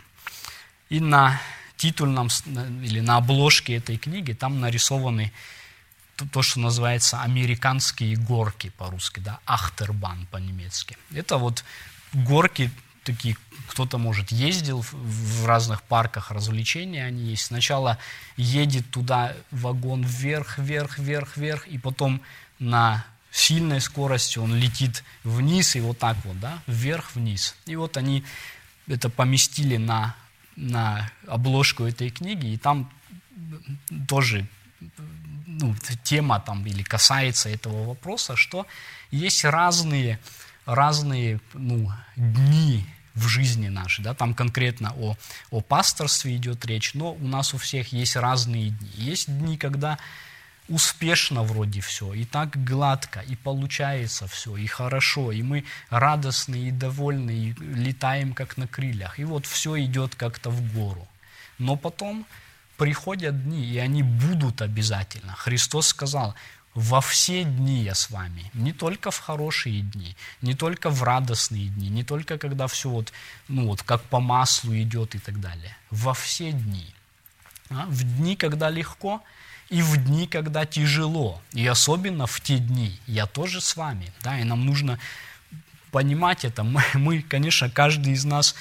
И 0.89 0.99
на 0.99 1.39
титульном 1.77 2.27
или 2.83 2.99
на 2.99 3.17
обложке 3.17 3.75
этой 3.77 3.97
книги 3.97 4.33
там 4.33 4.59
нарисованы 4.59 5.31
то, 6.15 6.41
что 6.41 6.59
называется 6.59 7.21
американские 7.21 8.15
горки 8.15 8.71
по-русски, 8.77 9.19
да, 9.19 9.39
Ахтербан 9.45 10.27
по-немецки. 10.31 10.97
Это 11.13 11.37
вот 11.37 11.63
горки 12.13 12.71
такие, 13.03 13.37
кто-то, 13.67 13.97
может, 13.97 14.31
ездил 14.31 14.83
в 14.91 15.45
разных 15.45 15.83
парках 15.83 16.31
развлечений, 16.31 17.05
они 17.05 17.29
есть. 17.29 17.45
Сначала 17.45 17.97
едет 18.35 18.89
туда 18.89 19.33
вагон 19.51 20.03
вверх, 20.03 20.57
вверх, 20.57 20.97
вверх, 20.97 21.37
вверх, 21.37 21.67
и 21.67 21.77
потом 21.77 22.21
на 22.59 23.05
сильной 23.31 23.81
скорости 23.81 24.39
он 24.39 24.55
летит 24.55 25.03
вниз, 25.23 25.75
и 25.75 25.81
вот 25.81 25.99
так 25.99 26.17
вот, 26.23 26.39
да, 26.39 26.61
вверх-вниз. 26.67 27.55
И 27.65 27.75
вот 27.75 27.97
они 27.97 28.23
это 28.87 29.09
поместили 29.09 29.77
на, 29.77 30.15
на 30.55 31.11
обложку 31.27 31.83
этой 31.83 32.09
книги, 32.09 32.47
и 32.47 32.57
там 32.57 32.89
тоже 34.07 34.47
ну, 35.59 35.75
тема 36.03 36.39
там 36.39 36.65
или 36.65 36.83
касается 36.83 37.49
этого 37.49 37.85
вопроса, 37.85 38.35
что 38.35 38.65
есть 39.11 39.45
разные, 39.45 40.19
разные 40.65 41.39
ну, 41.53 41.91
дни 42.15 42.85
в 43.13 43.27
жизни 43.27 43.69
нашей. 43.69 44.03
Да? 44.03 44.13
Там 44.13 44.33
конкретно 44.33 44.93
о, 44.97 45.15
о 45.51 45.61
пасторстве 45.61 46.35
идет 46.35 46.65
речь, 46.65 46.93
но 46.93 47.13
у 47.13 47.27
нас 47.27 47.53
у 47.53 47.57
всех 47.57 47.93
есть 47.93 48.15
разные 48.15 48.69
дни. 48.69 48.91
Есть 48.95 49.27
дни, 49.27 49.57
когда 49.57 49.97
успешно 50.67 51.43
вроде 51.43 51.79
все, 51.81 52.13
и 52.13 52.25
так 52.25 52.63
гладко, 52.63 53.19
и 53.19 53.35
получается 53.35 54.27
все, 54.27 54.57
и 54.57 54.65
хорошо, 54.65 55.31
и 55.31 55.43
мы 55.43 55.63
радостны 55.89 56.55
и 56.55 56.71
довольны, 56.71 57.31
и 57.31 57.53
летаем 57.59 58.33
как 58.33 58.57
на 58.57 58.67
крыльях, 58.67 59.19
и 59.19 59.25
вот 59.25 59.45
все 59.45 59.79
идет 59.83 60.15
как-то 60.15 60.49
в 60.49 60.73
гору. 60.73 61.07
Но 61.59 61.75
потом 61.75 62.25
приходят 62.77 63.43
дни, 63.43 63.65
и 63.65 63.77
они 63.77 64.03
будут 64.03 64.61
обязательно. 64.61 65.33
Христос 65.33 65.87
сказал, 65.87 66.35
во 66.73 66.99
все 66.99 67.43
дни 67.43 67.83
я 67.83 67.95
с 67.95 68.09
вами, 68.09 68.51
не 68.53 68.73
только 68.73 69.09
в 69.09 69.19
хорошие 69.19 69.81
дни, 69.81 70.15
не 70.41 70.53
только 70.55 70.89
в 70.89 71.03
радостные 71.03 71.69
дни, 71.69 71.89
не 71.89 72.03
только 72.03 72.37
когда 72.37 72.67
все 72.67 72.89
вот, 72.89 73.13
ну 73.47 73.67
вот 73.67 73.81
как 73.81 74.01
по 74.03 74.19
маслу 74.19 74.75
идет 74.75 75.15
и 75.15 75.19
так 75.19 75.39
далее. 75.39 75.75
Во 75.89 76.13
все 76.13 76.51
дни. 76.51 76.93
А? 77.69 77.85
В 77.87 78.03
дни, 78.03 78.35
когда 78.35 78.69
легко, 78.69 79.23
и 79.69 79.81
в 79.81 79.97
дни, 79.97 80.27
когда 80.27 80.65
тяжело. 80.65 81.41
И 81.53 81.65
особенно 81.65 82.27
в 82.27 82.39
те 82.41 82.59
дни. 82.59 82.99
Я 83.07 83.25
тоже 83.25 83.61
с 83.61 83.75
вами. 83.75 84.11
Да? 84.21 84.39
И 84.39 84.43
нам 84.43 84.65
нужно 84.65 84.99
понимать 85.91 86.45
это. 86.45 86.63
Мы, 86.63 86.83
мы, 86.93 87.21
конечно, 87.21 87.69
каждый 87.69 88.13
из 88.13 88.25
нас 88.25 88.55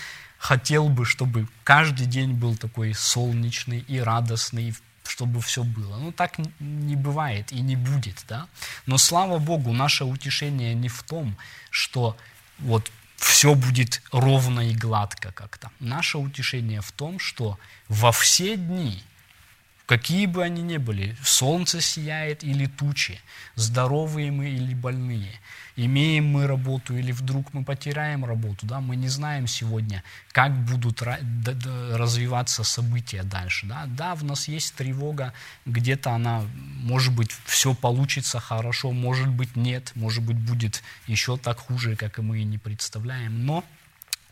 хотел 0.45 0.90
бы, 0.90 1.07
чтобы 1.07 1.49
каждый 1.64 2.07
день 2.07 2.34
был 2.34 2.55
такой 2.55 2.92
солнечный 2.92 3.78
и 3.78 3.99
радостный, 3.99 4.74
чтобы 5.07 5.40
все 5.40 5.64
было. 5.64 5.97
Ну, 5.97 6.12
так 6.12 6.34
не 6.61 6.97
бывает 6.97 7.51
и 7.51 7.61
не 7.61 7.76
будет, 7.76 8.24
да. 8.28 8.47
Но 8.84 8.99
слава 8.99 9.38
Богу, 9.38 9.72
наше 9.72 10.05
утешение 10.05 10.74
не 10.74 10.88
в 10.88 11.03
том, 11.03 11.34
что 11.70 12.14
вот 12.59 12.92
все 13.16 13.55
будет 13.55 14.03
ровно 14.12 14.68
и 14.68 14.74
гладко 14.74 15.32
как-то. 15.32 15.70
Наше 15.80 16.18
утешение 16.18 16.82
в 16.82 16.92
том, 16.92 17.18
что 17.18 17.59
во 17.88 18.12
все 18.12 18.57
дни 18.57 19.03
какие 19.87 20.26
бы 20.26 20.43
они 20.43 20.62
ни 20.62 20.78
были, 20.78 21.16
солнце 21.22 21.80
сияет 21.80 22.43
или 22.43 22.66
тучи, 22.66 23.20
здоровые 23.55 24.30
мы 24.30 24.49
или 24.49 24.74
больные, 24.74 25.41
имеем 25.76 26.26
мы 26.26 26.47
работу 26.47 26.97
или 26.97 27.12
вдруг 27.12 27.53
мы 27.53 27.64
потеряем 27.64 28.24
работу, 28.24 28.66
да, 28.66 28.80
мы 28.80 28.97
не 28.97 29.09
знаем 29.09 29.47
сегодня, 29.47 30.03
как 30.32 30.57
будут 30.64 31.03
развиваться 31.03 32.64
события 32.64 33.22
дальше. 33.22 33.66
Да, 33.66 33.85
да 33.87 34.14
в 34.14 34.24
нас 34.24 34.49
есть 34.49 34.74
тревога, 34.74 35.32
где-то 35.66 36.12
она, 36.12 36.45
может 36.55 37.14
быть, 37.14 37.32
все 37.45 37.74
получится 37.74 38.41
хорошо, 38.41 38.93
может 38.93 39.28
быть, 39.28 39.57
нет, 39.57 39.93
может 39.95 40.22
быть, 40.22 40.39
будет 40.39 40.82
еще 41.07 41.37
так 41.37 41.59
хуже, 41.59 41.97
как 41.97 42.18
и 42.18 42.22
мы 42.22 42.41
и 42.41 42.45
не 42.45 42.59
представляем, 42.59 43.45
но 43.45 43.64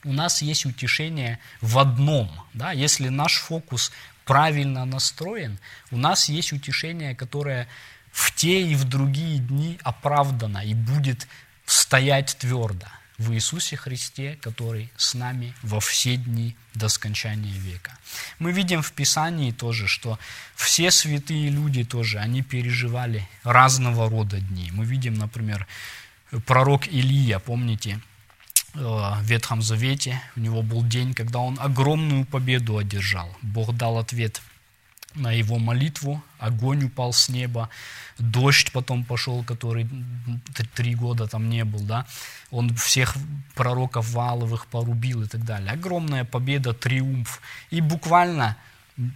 у 0.04 0.12
нас 0.12 0.42
есть 0.42 0.66
утешение 0.66 1.38
в 1.60 1.78
одном. 1.78 2.30
Да? 2.54 2.72
Если 2.72 3.08
наш 3.08 3.36
фокус 3.36 3.92
правильно 4.24 4.84
настроен, 4.84 5.58
у 5.90 5.96
нас 5.96 6.28
есть 6.28 6.52
утешение, 6.52 7.14
которое 7.14 7.68
в 8.10 8.34
те 8.34 8.62
и 8.62 8.74
в 8.74 8.84
другие 8.84 9.38
дни 9.38 9.78
оправдано 9.82 10.58
и 10.58 10.74
будет 10.74 11.26
стоять 11.66 12.36
твердо 12.38 12.86
в 13.18 13.32
Иисусе 13.32 13.76
Христе, 13.76 14.38
который 14.40 14.90
с 14.96 15.14
нами 15.14 15.54
во 15.62 15.80
все 15.80 16.16
дни 16.16 16.56
до 16.74 16.88
скончания 16.88 17.52
века. 17.52 17.96
Мы 18.38 18.52
видим 18.52 18.82
в 18.82 18.92
Писании 18.92 19.52
тоже, 19.52 19.86
что 19.86 20.18
все 20.56 20.90
святые 20.90 21.50
люди 21.50 21.84
тоже, 21.84 22.18
они 22.18 22.42
переживали 22.42 23.26
разного 23.44 24.10
рода 24.10 24.40
дни. 24.40 24.70
Мы 24.72 24.84
видим, 24.84 25.14
например, 25.14 25.66
пророк 26.46 26.88
Илия, 26.88 27.38
помните, 27.38 28.00
в 28.74 29.22
Ветхом 29.22 29.62
Завете. 29.62 30.20
У 30.36 30.40
него 30.40 30.62
был 30.62 30.82
день, 30.82 31.14
когда 31.14 31.38
он 31.38 31.58
огромную 31.60 32.24
победу 32.24 32.78
одержал. 32.78 33.28
Бог 33.42 33.76
дал 33.76 33.98
ответ 33.98 34.40
на 35.14 35.32
его 35.32 35.58
молитву, 35.58 36.22
огонь 36.38 36.84
упал 36.84 37.12
с 37.12 37.28
неба, 37.28 37.68
дождь 38.18 38.72
потом 38.72 39.04
пошел, 39.04 39.44
который 39.44 39.88
три 40.74 40.94
года 40.94 41.26
там 41.26 41.50
не 41.50 41.64
был, 41.64 41.80
да, 41.80 42.06
он 42.50 42.74
всех 42.74 43.16
пророков 43.54 44.10
Валовых 44.12 44.66
порубил 44.66 45.22
и 45.22 45.26
так 45.26 45.44
далее. 45.44 45.72
Огромная 45.72 46.24
победа, 46.24 46.72
триумф. 46.72 47.40
И 47.70 47.80
буквально 47.80 48.56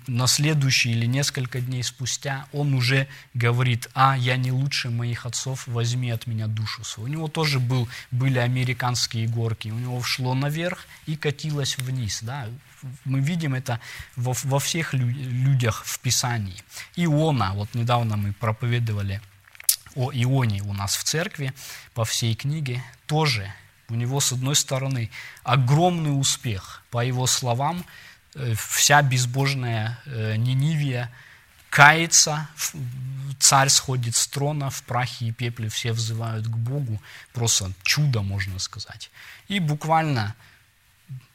на 0.07 0.27
следующий 0.27 0.93
или 0.93 1.07
несколько 1.07 1.61
дней 1.61 1.83
спустя 1.83 2.47
он 2.53 2.74
уже 2.74 3.09
говорит, 3.35 3.89
а, 3.95 4.16
я 4.16 4.37
не 4.37 4.51
лучше 4.51 4.91
моих 4.91 5.27
отцов, 5.27 5.66
возьми 5.66 6.11
от 6.11 6.27
меня 6.27 6.47
душу 6.47 6.83
свою. 6.85 7.09
У 7.09 7.12
него 7.12 7.29
тоже 7.29 7.61
был, 7.61 7.89
были 8.11 8.39
американские 8.39 9.29
горки, 9.29 9.68
у 9.68 9.79
него 9.79 10.03
шло 10.03 10.35
наверх 10.35 10.87
и 11.07 11.16
катилось 11.16 11.77
вниз. 11.79 12.20
Да? 12.22 12.49
Мы 13.05 13.20
видим 13.20 13.55
это 13.55 13.81
во, 14.16 14.33
во 14.45 14.59
всех 14.59 14.95
людях 14.95 15.85
в 15.85 15.99
Писании. 16.01 16.62
Иона, 16.97 17.53
вот 17.55 17.74
недавно 17.74 18.16
мы 18.16 18.33
проповедовали 18.33 19.20
о 19.95 20.11
Ионе 20.12 20.62
у 20.62 20.72
нас 20.72 20.97
в 20.97 21.05
церкви 21.05 21.53
по 21.95 22.05
всей 22.05 22.35
книге, 22.35 22.83
тоже 23.07 23.53
у 23.89 23.95
него, 23.95 24.20
с 24.20 24.33
одной 24.33 24.57
стороны, 24.57 25.11
огромный 25.43 26.18
успех. 26.18 26.83
По 26.91 27.05
его 27.05 27.27
словам, 27.27 27.85
вся 28.57 29.03
безбожная 29.03 29.99
э, 30.07 30.37
Нинивия 30.37 31.11
кается, 31.70 32.49
царь 33.39 33.68
сходит 33.68 34.16
с 34.16 34.26
трона, 34.26 34.70
в 34.70 34.82
прахе 34.82 35.26
и 35.26 35.32
пепле 35.32 35.68
все 35.68 35.93
взывают 35.93 36.47
к 36.47 36.57
Богу, 36.57 37.01
просто 37.32 37.72
чудо, 37.82 38.22
можно 38.22 38.59
сказать. 38.59 39.11
И 39.49 39.61
буквально 39.61 40.34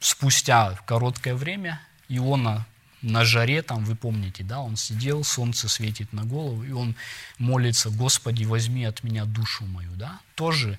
спустя 0.00 0.76
короткое 0.86 1.34
время 1.34 1.80
Иона 2.08 2.66
на 3.02 3.24
жаре, 3.24 3.62
там 3.62 3.84
вы 3.84 3.96
помните, 3.96 4.44
да, 4.44 4.60
он 4.60 4.76
сидел, 4.76 5.24
солнце 5.24 5.68
светит 5.68 6.12
на 6.12 6.24
голову, 6.24 6.62
и 6.62 6.72
он 6.72 6.94
молится, 7.38 7.90
Господи, 7.90 8.44
возьми 8.44 8.84
от 8.84 9.02
меня 9.02 9.24
душу 9.24 9.66
мою, 9.66 9.90
да, 9.96 10.20
тоже 10.34 10.78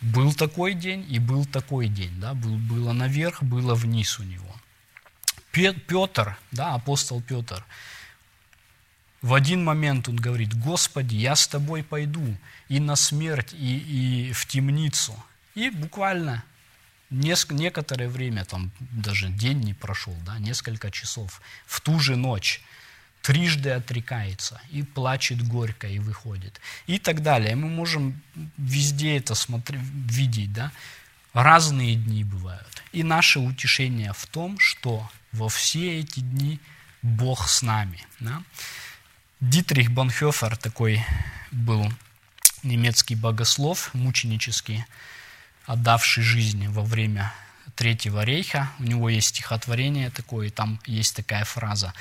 был 0.00 0.32
такой 0.32 0.74
день 0.74 1.04
и 1.08 1.18
был 1.18 1.44
такой 1.44 1.88
день, 1.88 2.20
да, 2.20 2.34
был, 2.34 2.56
было 2.56 2.92
наверх, 2.92 3.42
было 3.42 3.74
вниз 3.74 4.18
у 4.20 4.22
него. 4.22 4.54
Петр, 5.86 6.36
да, 6.52 6.74
апостол 6.74 7.20
Петр, 7.20 7.64
в 9.22 9.34
один 9.34 9.64
момент 9.64 10.08
он 10.08 10.16
говорит, 10.16 10.54
Господи, 10.54 11.16
я 11.16 11.34
с 11.34 11.48
тобой 11.48 11.82
пойду 11.82 12.36
и 12.68 12.78
на 12.78 12.96
смерть, 12.96 13.52
и, 13.52 14.28
и 14.28 14.32
в 14.32 14.46
темницу. 14.46 15.14
И 15.54 15.70
буквально 15.70 16.44
неск- 17.10 17.52
некоторое 17.52 18.08
время, 18.08 18.44
там 18.44 18.70
даже 18.78 19.28
день 19.28 19.60
не 19.60 19.74
прошел, 19.74 20.16
да, 20.24 20.38
несколько 20.38 20.90
часов, 20.90 21.40
в 21.66 21.80
ту 21.80 21.98
же 21.98 22.14
ночь 22.16 22.62
трижды 23.22 23.70
отрекается 23.70 24.60
и 24.70 24.82
плачет 24.82 25.42
горько 25.42 25.88
и 25.88 25.98
выходит. 25.98 26.60
И 26.86 26.98
так 26.98 27.22
далее. 27.22 27.56
Мы 27.56 27.68
можем 27.68 28.22
везде 28.56 29.16
это 29.16 29.34
смотреть, 29.34 29.82
видеть, 29.82 30.52
да. 30.52 30.70
Разные 31.34 31.96
дни 31.96 32.24
бывают. 32.24 32.82
И 32.92 33.02
наше 33.02 33.38
утешение 33.40 34.12
в 34.12 34.26
том, 34.26 34.58
что 34.58 35.10
во 35.32 35.48
все 35.48 36.00
эти 36.00 36.20
дни 36.20 36.60
Бог 37.02 37.48
с 37.48 37.62
нами. 37.62 38.04
Да? 38.20 38.42
Дитрих 39.40 39.90
Бонхёфер 39.90 40.56
такой 40.56 41.04
был 41.50 41.92
немецкий 42.62 43.14
богослов, 43.14 43.94
мученический, 43.94 44.84
отдавший 45.66 46.22
жизнь 46.22 46.68
во 46.68 46.82
время 46.82 47.32
Третьего 47.76 48.24
рейха. 48.24 48.72
У 48.80 48.82
него 48.82 49.08
есть 49.08 49.28
стихотворение 49.28 50.10
такое, 50.10 50.48
и 50.48 50.50
там 50.50 50.80
есть 50.84 51.14
такая 51.14 51.44
фраза. 51.44 51.94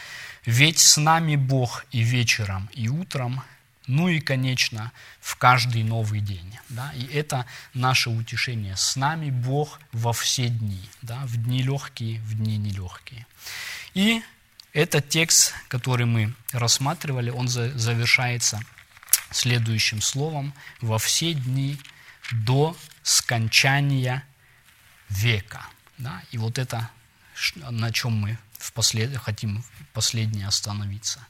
«Ведь 0.43 0.79
с 0.79 0.97
нами 0.97 1.35
Бог 1.35 1.85
и 1.91 1.99
вечером, 1.99 2.67
и 2.73 2.89
утром, 2.89 3.43
ну 3.87 4.09
и, 4.09 4.19
конечно, 4.19 4.91
в 5.19 5.35
каждый 5.35 5.83
новый 5.83 6.19
день». 6.19 6.57
Да? 6.69 6.91
И 6.93 7.05
это 7.05 7.45
наше 7.73 8.09
утешение. 8.09 8.75
С 8.75 8.95
нами 8.95 9.29
Бог 9.31 9.79
во 9.91 10.13
все 10.13 10.49
дни, 10.49 10.81
да? 11.01 11.21
в 11.25 11.37
дни 11.37 11.63
легкие, 11.63 12.19
в 12.21 12.35
дни 12.35 12.57
нелегкие. 12.57 13.25
И 13.93 14.21
этот 14.73 15.09
текст, 15.09 15.53
который 15.69 16.05
мы 16.05 16.33
рассматривали, 16.51 17.29
он 17.29 17.47
завершается 17.47 18.61
следующим 19.31 20.01
словом 20.01 20.53
«во 20.81 20.99
все 20.99 21.33
дни 21.33 21.79
до 22.31 22.75
скончания 23.03 24.23
века. 25.09 25.65
Да? 25.97 26.21
И 26.31 26.37
вот 26.37 26.57
это, 26.57 26.89
на 27.55 27.91
чем 27.91 28.13
мы 28.13 28.37
в 28.59 28.73
послед... 28.73 29.15
хотим 29.17 29.63
последнее 29.93 30.47
остановиться. 30.47 31.25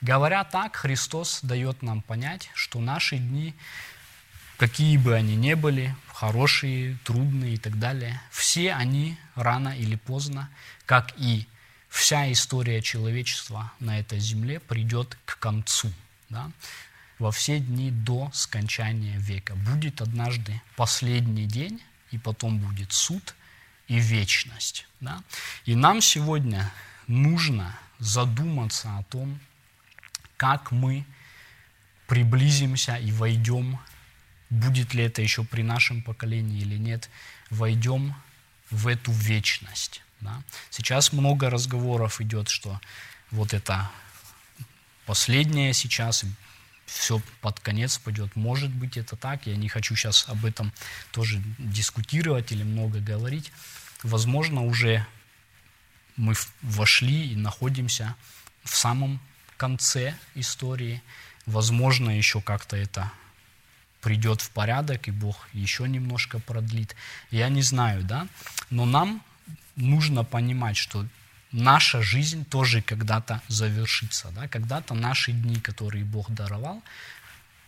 Говоря 0.00 0.44
так, 0.44 0.76
Христос 0.76 1.40
дает 1.42 1.82
нам 1.82 2.02
понять, 2.02 2.50
что 2.54 2.80
наши 2.80 3.18
дни, 3.18 3.54
какие 4.56 4.96
бы 4.96 5.14
они 5.14 5.34
ни 5.34 5.54
были, 5.54 5.94
хорошие, 6.06 6.98
трудные 7.04 7.54
и 7.54 7.58
так 7.58 7.78
далее, 7.78 8.20
все 8.30 8.72
они 8.74 9.16
рано 9.34 9.76
или 9.76 9.96
поздно, 9.96 10.50
как 10.86 11.12
и 11.16 11.46
вся 11.88 12.30
история 12.30 12.80
человечества 12.80 13.72
на 13.80 13.98
этой 13.98 14.20
земле, 14.20 14.60
придет 14.60 15.16
к 15.24 15.38
концу. 15.38 15.92
Да? 16.28 16.50
Во 17.18 17.32
все 17.32 17.58
дни 17.58 17.90
до 17.90 18.30
скончания 18.32 19.18
века. 19.18 19.56
Будет 19.56 20.00
однажды 20.00 20.60
последний 20.76 21.46
день, 21.46 21.82
и 22.12 22.18
потом 22.18 22.58
будет 22.58 22.92
суд 22.92 23.34
и 23.88 23.98
вечность. 23.98 24.86
Да? 25.00 25.22
И 25.64 25.74
нам 25.74 26.00
сегодня 26.00 26.70
нужно 27.08 27.76
задуматься 27.98 28.96
о 28.96 29.02
том, 29.04 29.40
как 30.38 30.72
мы 30.72 31.04
приблизимся 32.06 32.96
и 32.96 33.12
войдем, 33.12 33.78
будет 34.48 34.94
ли 34.94 35.04
это 35.04 35.20
еще 35.20 35.44
при 35.44 35.62
нашем 35.62 36.00
поколении 36.00 36.62
или 36.62 36.78
нет, 36.78 37.10
войдем 37.50 38.14
в 38.70 38.86
эту 38.86 39.12
вечность. 39.12 40.02
Да? 40.20 40.42
Сейчас 40.70 41.12
много 41.12 41.50
разговоров 41.50 42.22
идет, 42.22 42.48
что 42.48 42.80
вот 43.30 43.52
это 43.52 43.90
последнее 45.04 45.74
сейчас, 45.74 46.24
все 46.86 47.20
под 47.42 47.60
конец 47.60 47.98
пойдет. 47.98 48.34
Может 48.34 48.70
быть, 48.70 48.96
это 48.96 49.16
так. 49.16 49.46
Я 49.46 49.56
не 49.56 49.68
хочу 49.68 49.94
сейчас 49.94 50.26
об 50.28 50.46
этом 50.46 50.72
тоже 51.10 51.42
дискутировать 51.58 52.50
или 52.52 52.62
много 52.62 53.00
говорить. 53.00 53.52
Возможно, 54.02 54.62
уже 54.62 55.06
мы 56.16 56.34
вошли 56.62 57.32
и 57.32 57.36
находимся 57.36 58.16
в 58.64 58.74
самом 58.74 59.20
конце 59.58 60.14
истории. 60.34 61.02
Возможно, 61.44 62.16
еще 62.16 62.40
как-то 62.40 62.76
это 62.76 63.12
придет 64.00 64.40
в 64.40 64.50
порядок, 64.50 65.08
и 65.08 65.10
Бог 65.10 65.48
еще 65.52 65.86
немножко 65.88 66.38
продлит. 66.38 66.96
Я 67.30 67.48
не 67.50 67.62
знаю, 67.62 68.02
да? 68.04 68.26
Но 68.70 68.86
нам 68.86 69.22
нужно 69.76 70.24
понимать, 70.24 70.76
что 70.76 71.06
наша 71.52 72.02
жизнь 72.02 72.44
тоже 72.44 72.80
когда-то 72.80 73.42
завершится. 73.48 74.30
Да? 74.30 74.48
Когда-то 74.48 74.94
наши 74.94 75.32
дни, 75.32 75.60
которые 75.60 76.04
Бог 76.04 76.30
даровал, 76.30 76.82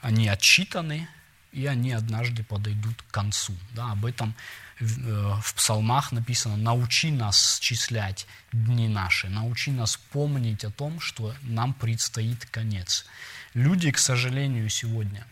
они 0.00 0.28
отчитаны, 0.28 1.08
и 1.52 1.66
они 1.66 1.92
однажды 1.92 2.42
подойдут 2.42 3.02
к 3.02 3.10
концу. 3.10 3.54
Да? 3.74 3.92
Об 3.92 4.04
этом 4.06 4.34
э, 4.78 4.84
в 4.84 5.54
псалмах 5.54 6.12
написано 6.12 6.56
«Научи 6.56 7.10
нас 7.10 7.58
счислять 7.60 8.26
дни 8.52 8.88
наши, 8.88 9.28
научи 9.28 9.70
нас 9.70 9.96
помнить 9.96 10.64
о 10.64 10.70
том, 10.70 11.00
что 11.00 11.34
нам 11.42 11.74
предстоит 11.74 12.46
конец». 12.46 13.06
Люди, 13.54 13.90
к 13.90 13.98
сожалению, 13.98 14.68
сегодня 14.68 15.26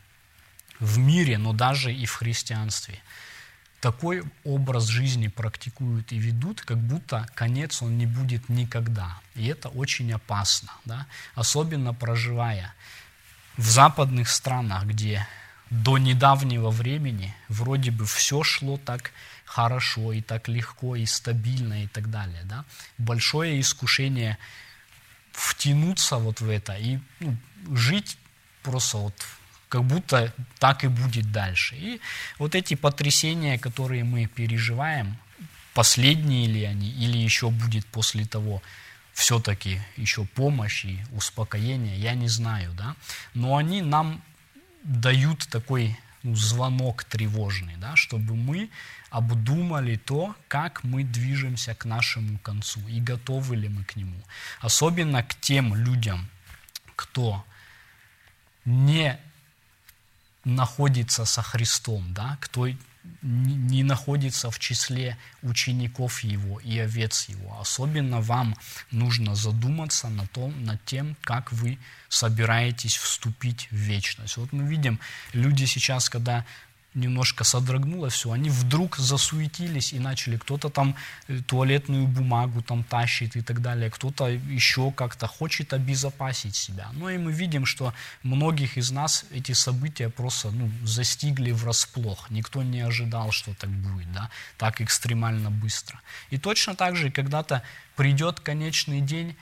в 0.81 0.99
мире, 0.99 1.39
но 1.39 1.53
даже 1.53 1.93
и 1.95 2.07
в 2.07 2.15
христианстве– 2.15 3.01
такой 3.81 4.25
образ 4.45 4.87
жизни 4.87 5.29
практикуют 5.29 6.13
и 6.13 6.19
ведут, 6.19 6.63
как 6.63 6.79
будто 6.79 7.27
конец 7.35 7.83
он 7.83 7.97
не 7.97 8.07
будет 8.07 8.49
никогда. 8.49 9.21
И 9.35 9.47
это 9.47 9.69
очень 9.69 10.13
опасно, 10.13 10.73
да? 10.85 11.07
особенно 11.35 11.95
проживая 11.95 12.75
в 13.57 13.69
западных 13.69 14.29
странах, 14.29 14.85
где 14.85 15.27
до 15.71 15.99
недавнего 15.99 16.71
времени 16.71 17.35
вроде 17.49 17.91
бы 17.91 18.07
все 18.07 18.43
шло 18.43 18.79
так 18.79 19.13
хорошо 19.45 20.13
и 20.13 20.21
так 20.21 20.49
легко 20.49 20.97
и 20.97 21.07
стабильно 21.07 21.85
и 21.85 21.87
так 21.87 22.11
далее. 22.11 22.43
Да? 22.45 22.65
Большое 22.99 23.61
искушение 23.61 24.39
втянуться 25.33 26.17
вот 26.17 26.41
в 26.41 26.49
это 26.49 26.75
и 26.75 26.99
ну, 27.21 27.37
жить 27.75 28.19
просто 28.63 28.99
вот 28.99 29.15
как 29.69 29.85
будто 29.85 30.33
так 30.59 30.85
и 30.85 30.89
будет 30.89 31.31
дальше. 31.31 31.77
И 31.77 32.01
вот 32.39 32.55
эти 32.55 32.75
потрясения, 32.75 33.59
которые 33.59 34.05
мы 34.05 34.27
переживаем, 34.27 35.19
последние 35.75 36.47
ли 36.47 36.65
они, 36.65 36.91
или 36.91 37.19
еще 37.19 37.51
будет 37.51 37.87
после 37.87 38.25
того 38.25 38.63
все-таки 39.13 39.81
еще 39.97 40.25
помощь 40.25 40.85
и 40.85 40.99
успокоение, 41.13 41.99
я 41.99 42.15
не 42.15 42.29
знаю, 42.29 42.73
да, 42.73 42.97
но 43.35 43.57
они 43.57 43.83
нам 43.83 44.23
дают 44.85 45.49
такой 45.49 45.99
ну, 46.23 46.35
звонок 46.35 47.05
тревожный, 47.05 47.77
да, 47.77 47.97
чтобы 47.97 48.35
мы 48.35 48.71
обдумали 49.11 49.97
то, 49.97 50.35
как 50.49 50.85
мы 50.85 51.05
движемся 51.05 51.75
к 51.75 51.85
нашему 51.85 52.39
концу 52.39 52.81
и 52.89 53.01
готовы 53.01 53.57
ли 53.57 53.69
мы 53.69 53.85
к 53.85 53.97
нему. 53.97 54.21
Особенно 54.61 55.23
к 55.23 55.35
тем 55.41 55.75
людям, 55.75 56.29
кто 56.97 57.45
не 58.65 59.19
находится 60.45 61.25
со 61.25 61.43
Христом, 61.43 62.13
да, 62.13 62.37
кто 62.41 62.69
не 63.23 63.83
находится 63.83 64.51
в 64.51 64.59
числе 64.59 65.17
учеников 65.43 66.21
Его 66.25 66.61
и 66.61 66.79
овец 66.79 67.29
Его. 67.29 67.59
Особенно 67.61 68.21
вам 68.21 68.57
нужно 68.91 69.35
задуматься 69.35 70.09
над, 70.09 70.31
том, 70.31 70.65
над 70.65 70.85
тем, 70.85 71.17
как 71.23 71.53
вы 71.53 71.79
собираетесь 72.09 72.97
вступить 72.97 73.69
в 73.71 73.77
вечность. 73.77 74.37
Вот 74.37 74.53
мы 74.53 74.65
видим, 74.65 75.01
люди 75.33 75.65
сейчас, 75.65 76.09
когда 76.09 76.45
немножко 76.95 77.45
содрогнуло 77.45 78.09
все, 78.09 78.33
они 78.33 78.51
вдруг 78.51 78.97
засуетились 78.97 79.93
и 79.93 79.99
начали, 79.99 80.37
кто-то 80.37 80.71
там 80.71 80.97
э, 81.29 81.39
туалетную 81.47 82.07
бумагу 82.07 82.63
там 82.63 82.83
тащит 82.83 83.37
и 83.37 83.43
так 83.43 83.61
далее, 83.61 83.91
кто-то 83.91 84.29
еще 84.29 84.91
как-то 84.93 85.27
хочет 85.27 85.73
обезопасить 85.73 86.57
себя. 86.57 86.89
Ну 86.93 87.09
и 87.09 87.19
мы 87.19 87.33
видим, 87.33 87.67
что 87.67 87.93
многих 88.23 88.79
из 88.79 88.91
нас 88.91 89.25
эти 89.31 89.53
события 89.53 90.09
просто 90.09 90.51
ну, 90.51 90.71
застигли 90.85 91.53
врасплох. 91.53 92.31
Никто 92.31 92.63
не 92.63 92.81
ожидал, 92.81 93.33
что 93.33 93.55
так 93.55 93.71
будет, 93.71 94.13
да, 94.13 94.31
так 94.57 94.81
экстремально 94.81 95.51
быстро. 95.51 96.01
И 96.31 96.39
точно 96.39 96.75
так 96.75 96.97
же 96.97 97.11
когда-то 97.11 97.63
придет 97.97 98.41
конечный 98.41 99.01
день, 99.01 99.37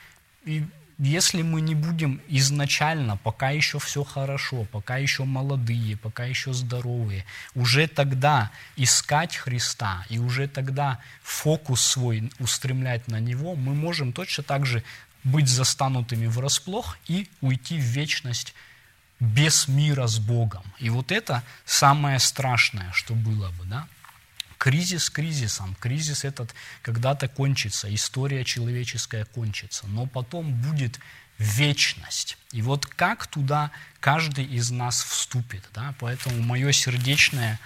и 0.45 0.65
если 0.99 1.43
мы 1.43 1.61
не 1.61 1.75
будем 1.75 2.21
изначально, 2.29 3.17
пока 3.19 3.51
еще 3.51 3.79
все 3.79 4.03
хорошо, 4.03 4.65
пока 4.65 4.97
еще 4.97 5.25
молодые, 5.25 5.97
пока 5.97 6.25
еще 6.25 6.53
здоровые, 6.55 7.25
уже 7.55 7.87
тогда 7.87 8.51
искать 8.77 9.37
Христа 9.37 10.07
и 10.09 10.19
уже 10.19 10.49
тогда 10.49 10.99
фокус 11.23 11.83
свой 11.83 12.31
устремлять 12.39 13.09
на 13.09 13.21
Него, 13.21 13.55
мы 13.55 13.75
можем 13.75 14.13
точно 14.13 14.43
так 14.45 14.65
же 14.65 14.83
быть 15.23 15.49
застанутыми 15.49 16.27
врасплох 16.27 16.97
и 17.09 17.29
уйти 17.41 17.79
в 17.79 17.83
вечность 17.83 18.55
без 19.21 19.69
мира 19.69 20.07
с 20.07 20.19
Богом. 20.19 20.63
И 20.79 20.89
вот 20.89 21.13
это 21.13 21.43
самое 21.65 22.19
страшное, 22.19 22.91
что 22.93 23.15
было 23.15 23.51
бы, 23.51 23.65
да? 23.65 23.87
Кризис 24.67 25.11
кризисом. 25.11 25.77
Кризис 25.77 26.25
этот 26.25 26.53
когда-то 26.83 27.29
кончится, 27.29 27.95
история 27.95 28.45
человеческая 28.45 29.25
кончится, 29.25 29.87
но 29.87 30.07
потом 30.07 30.53
будет 30.55 30.99
вечность. 31.39 32.37
И 32.51 32.63
вот 32.63 32.85
как 32.85 33.29
туда 33.29 33.71
каждый 34.01 34.45
из 34.45 34.73
нас 34.73 35.05
вступит. 35.05 35.63
Да? 35.73 35.95
Поэтому 36.01 36.43
мое 36.43 36.73
сердечное 36.73 37.61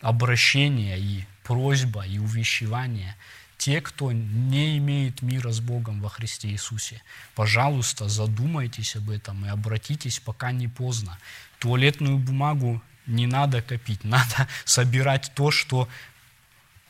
обращение 0.00 0.98
и 0.98 1.24
просьба, 1.44 2.04
и 2.04 2.18
увещевание 2.18 3.14
те, 3.56 3.80
кто 3.80 4.10
не 4.10 4.76
имеет 4.78 5.22
мира 5.22 5.52
с 5.52 5.60
Богом 5.60 6.00
во 6.00 6.08
Христе 6.08 6.48
Иисусе, 6.48 7.00
пожалуйста, 7.36 8.08
задумайтесь 8.08 8.96
об 8.96 9.10
этом 9.10 9.46
и 9.46 9.48
обратитесь, 9.48 10.18
пока 10.18 10.50
не 10.50 10.66
поздно. 10.66 11.16
Туалетную 11.60 12.18
бумагу 12.18 12.82
не 13.06 13.26
надо 13.26 13.62
копить, 13.62 14.04
надо 14.04 14.48
собирать 14.64 15.32
то, 15.34 15.50
что 15.50 15.88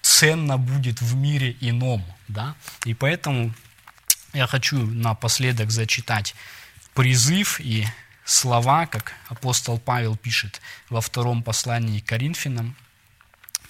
ценно 0.02 0.58
будет 0.58 1.00
в 1.00 1.14
мире 1.14 1.56
ином. 1.60 2.04
Да? 2.28 2.54
И 2.84 2.94
поэтому 2.94 3.52
я 4.32 4.46
хочу 4.46 4.78
напоследок 4.78 5.70
зачитать 5.70 6.34
призыв 6.94 7.60
и 7.60 7.86
слова, 8.24 8.86
как 8.86 9.14
апостол 9.28 9.78
Павел 9.78 10.16
пишет 10.16 10.60
во 10.88 11.00
втором 11.00 11.42
послании 11.42 12.00
к 12.00 12.06
Коринфянам, 12.06 12.76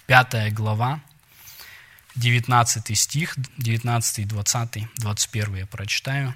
пятая 0.05 0.51
глава, 0.51 1.01
19 2.15 2.97
стих, 2.97 3.35
19, 3.57 4.27
20, 4.27 4.87
21 4.97 5.55
я 5.55 5.65
прочитаю. 5.65 6.35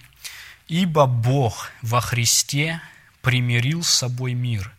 «Ибо 0.68 1.06
Бог 1.06 1.70
во 1.82 2.02
Христе 2.02 2.82
примирил 3.22 3.84
с 3.84 3.90
собой 3.90 4.34
мир, 4.34 4.72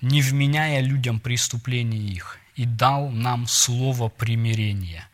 не 0.00 0.22
вменяя 0.22 0.80
людям 0.80 1.20
преступления 1.20 1.98
их, 1.98 2.38
и 2.58 2.64
дал 2.64 3.08
нам 3.10 3.46
слово 3.46 4.08
примирения. 4.08 5.08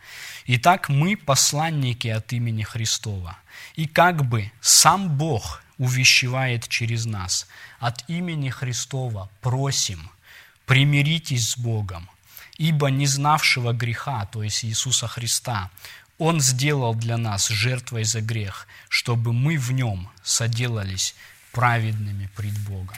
Итак, 0.47 0.89
мы 0.89 1.15
посланники 1.15 2.09
от 2.09 2.33
имени 2.33 2.63
Христова, 2.63 3.37
и 3.77 3.87
как 3.87 4.25
бы 4.25 4.51
сам 4.63 5.09
Бог 5.19 5.63
увещевает 5.77 6.67
через 6.69 7.05
нас, 7.05 7.47
от 7.81 8.09
имени 8.09 8.49
Христова 8.49 9.29
просим, 9.43 10.11
примиритесь 10.65 11.51
с 11.51 11.59
Богом, 11.59 12.09
ибо 12.57 12.89
не 12.89 13.07
знавшего 13.07 13.75
греха, 13.75 14.25
то 14.25 14.43
есть 14.43 14.65
Иисуса 14.65 15.07
Христа, 15.07 15.71
Он 16.17 16.41
сделал 16.41 16.95
для 16.95 17.19
нас 17.19 17.49
жертвой 17.49 18.05
за 18.05 18.23
грех, 18.23 18.67
чтобы 18.89 19.35
мы 19.35 19.59
в 19.59 19.71
Нем 19.73 20.09
соделались 20.23 21.15
праведными 21.53 22.31
пред 22.37 22.59
Богом. 22.61 22.97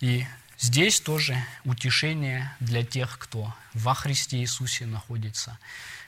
И 0.00 0.26
здесь 0.62 1.00
тоже 1.00 1.36
утешение 1.64 2.50
для 2.60 2.82
тех, 2.82 3.18
кто 3.18 3.54
во 3.74 3.92
Христе 3.92 4.38
Иисусе 4.38 4.86
находится. 4.86 5.58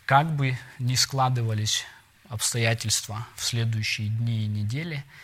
Как 0.07 0.35
бы 0.35 0.59
ни 0.79 0.95
складывались 0.95 1.85
обстоятельства 2.31 3.27
в 3.37 3.45
следующие 3.45 4.09
дни 4.09 4.45
и 4.45 4.49
недели– 4.49 5.05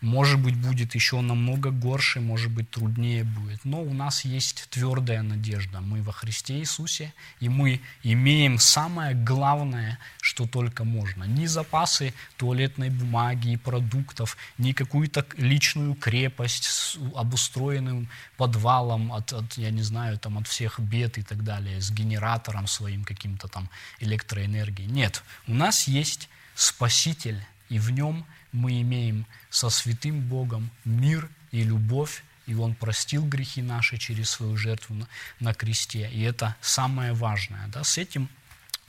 может 0.00 0.40
быть, 0.40 0.56
будет 0.56 0.94
еще 0.94 1.20
намного 1.20 1.70
горше, 1.70 2.20
может 2.20 2.50
быть, 2.52 2.70
труднее 2.70 3.24
будет. 3.24 3.64
Но 3.64 3.82
у 3.82 3.92
нас 3.92 4.24
есть 4.24 4.68
твердая 4.70 5.22
надежда. 5.22 5.80
Мы 5.80 6.02
во 6.02 6.12
Христе 6.12 6.58
Иисусе, 6.58 7.12
и 7.40 7.48
мы 7.48 7.80
имеем 8.04 8.58
самое 8.58 9.14
главное, 9.14 9.98
что 10.20 10.46
только 10.46 10.84
можно. 10.84 11.24
Ни 11.24 11.46
запасы 11.46 12.14
туалетной 12.36 12.90
бумаги 12.90 13.52
и 13.52 13.56
продуктов, 13.56 14.36
ни 14.56 14.72
какую-то 14.72 15.26
личную 15.36 15.94
крепость 15.94 16.64
с 16.64 16.96
обустроенным 17.14 18.08
подвалом 18.36 19.12
от, 19.12 19.32
от, 19.32 19.58
я 19.58 19.70
не 19.70 19.82
знаю, 19.82 20.18
там, 20.18 20.38
от 20.38 20.46
всех 20.46 20.78
бед 20.78 21.18
и 21.18 21.22
так 21.22 21.42
далее, 21.42 21.80
с 21.80 21.90
генератором 21.90 22.68
своим 22.68 23.04
каким-то 23.04 23.48
там 23.48 23.68
электроэнергией. 23.98 24.88
Нет, 24.88 25.24
у 25.48 25.54
нас 25.54 25.88
есть 25.88 26.28
Спаситель, 26.54 27.44
и 27.68 27.78
в 27.78 27.90
нем 27.90 28.24
мы 28.52 28.80
имеем 28.80 29.26
со 29.50 29.70
святым 29.70 30.20
Богом 30.20 30.70
мир 30.84 31.28
и 31.50 31.62
любовь, 31.62 32.22
и 32.46 32.54
Он 32.54 32.74
простил 32.74 33.26
грехи 33.26 33.62
наши 33.62 33.98
через 33.98 34.30
свою 34.30 34.56
жертву 34.56 34.94
на, 34.94 35.08
на 35.40 35.54
кресте. 35.54 36.10
И 36.10 36.22
это 36.22 36.56
самое 36.60 37.12
важное. 37.12 37.68
Да? 37.68 37.84
С 37.84 37.98
этим 37.98 38.28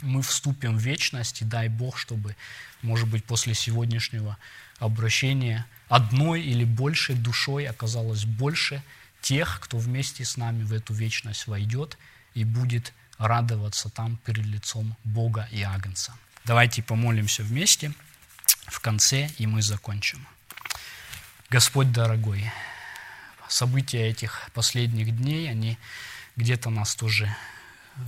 мы 0.02 0.22
вступим 0.22 0.78
в 0.78 0.82
вечность, 0.82 1.42
и 1.42 1.46
дай 1.46 1.68
Бог, 1.68 1.98
чтобы, 1.98 2.36
может 2.82 3.08
быть, 3.10 3.26
после 3.26 3.54
сегодняшнего 3.54 4.38
обращения 4.80 5.66
одной 5.90 6.42
или 6.42 6.64
большей 6.64 7.16
душой 7.16 7.66
оказалось 7.66 8.24
больше 8.26 8.82
тех, 9.22 9.60
кто 9.62 9.78
вместе 9.78 10.24
с 10.24 10.38
нами 10.38 10.64
в 10.64 10.72
эту 10.72 10.94
вечность 10.94 11.48
войдет 11.48 11.98
и 12.34 12.46
будет 12.46 12.94
радоваться 13.18 13.90
там 13.90 14.18
перед 14.26 14.46
лицом 14.46 14.96
Бога 15.04 15.50
и 15.52 15.62
Агнца. 15.62 16.14
Давайте 16.46 16.82
помолимся 16.82 17.44
вместе 17.44 17.92
в 18.68 18.80
конце, 18.80 19.30
и 19.38 19.48
мы 19.48 19.62
закончим. 19.62 20.28
Господь 21.50 21.92
дорогой, 21.92 22.52
события 23.48 24.08
этих 24.08 24.50
последних 24.54 25.18
дней, 25.18 25.50
они 25.50 25.78
где-то 26.36 26.70
нас 26.70 26.96
тоже 26.96 27.36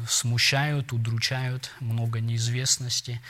смущают, 0.07 0.93
удручают, 0.93 1.71
много 1.79 2.19
неизвестности. 2.19 3.21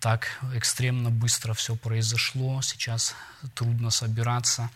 Так 0.00 0.40
экстремно 0.54 1.10
быстро 1.10 1.54
все 1.54 1.76
произошло, 1.76 2.62
сейчас 2.62 3.14
трудно 3.54 3.90
собираться, 3.90 4.70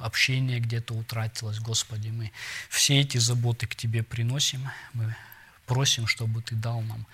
общение 0.00 0.60
где-то 0.60 0.94
утратилось. 0.94 1.58
Господи, 1.58 2.08
мы 2.08 2.32
все 2.68 3.00
эти 3.00 3.18
заботы 3.18 3.66
к 3.66 3.74
Тебе 3.74 4.02
приносим, 4.02 4.68
мы 4.92 5.16
просим, 5.66 6.06
чтобы 6.06 6.42
Ты 6.42 6.54
дал 6.54 6.80
нам 6.82 7.06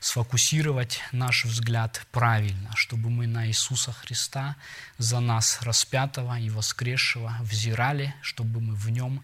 сфокусировать 0.00 1.00
наш 1.12 1.44
взгляд 1.44 2.06
правильно, 2.10 2.74
чтобы 2.74 3.10
мы 3.10 3.26
на 3.26 3.46
Иисуса 3.46 3.92
Христа, 3.92 4.56
за 4.96 5.20
нас 5.20 5.60
распятого 5.62 6.38
и 6.40 6.48
воскресшего, 6.48 7.36
взирали, 7.40 8.14
чтобы 8.22 8.60
мы 8.60 8.74
в 8.74 8.88
Нем 8.90 9.22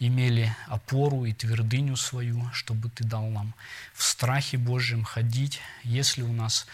имели 0.00 0.54
опору 0.66 1.24
и 1.24 1.32
твердыню 1.32 1.96
свою, 1.96 2.50
чтобы 2.52 2.90
Ты 2.90 3.04
дал 3.04 3.28
нам 3.28 3.54
в 3.94 4.02
страхе 4.02 4.58
Божьем 4.58 5.04
ходить, 5.04 5.60
если 5.84 6.22
у 6.22 6.32
нас 6.32 6.66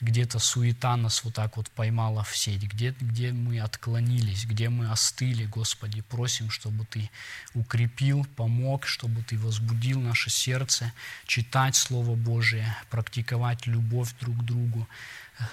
где-то 0.00 0.38
суета 0.38 0.96
нас 0.96 1.24
вот 1.24 1.34
так 1.34 1.56
вот 1.56 1.70
поймала 1.70 2.22
в 2.22 2.36
сеть, 2.36 2.62
где, 2.62 2.94
где 3.00 3.32
мы 3.32 3.60
отклонились, 3.60 4.46
где 4.46 4.68
мы 4.68 4.90
остыли, 4.90 5.44
Господи, 5.46 6.02
просим, 6.02 6.50
чтобы 6.50 6.84
Ты 6.86 7.10
укрепил, 7.54 8.26
помог, 8.36 8.86
чтобы 8.86 9.22
Ты 9.22 9.38
возбудил 9.38 10.00
наше 10.00 10.30
сердце, 10.30 10.92
читать 11.26 11.76
Слово 11.76 12.14
Божие, 12.14 12.76
практиковать 12.90 13.66
любовь 13.66 14.14
друг 14.20 14.38
к 14.38 14.42
другу, 14.42 14.88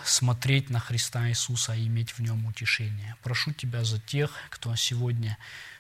смотреть 0.04 0.70
на 0.70 0.80
Христа 0.80 1.30
Иисуса 1.30 1.74
и 1.74 1.88
иметь 1.88 2.12
в 2.12 2.20
Нем 2.20 2.46
утешение. 2.46 3.16
Прошу 3.24 3.54
Тебя 3.54 3.84
за 3.84 4.00
тех, 4.00 4.32
кто 4.50 4.76
сегодня 4.76 5.38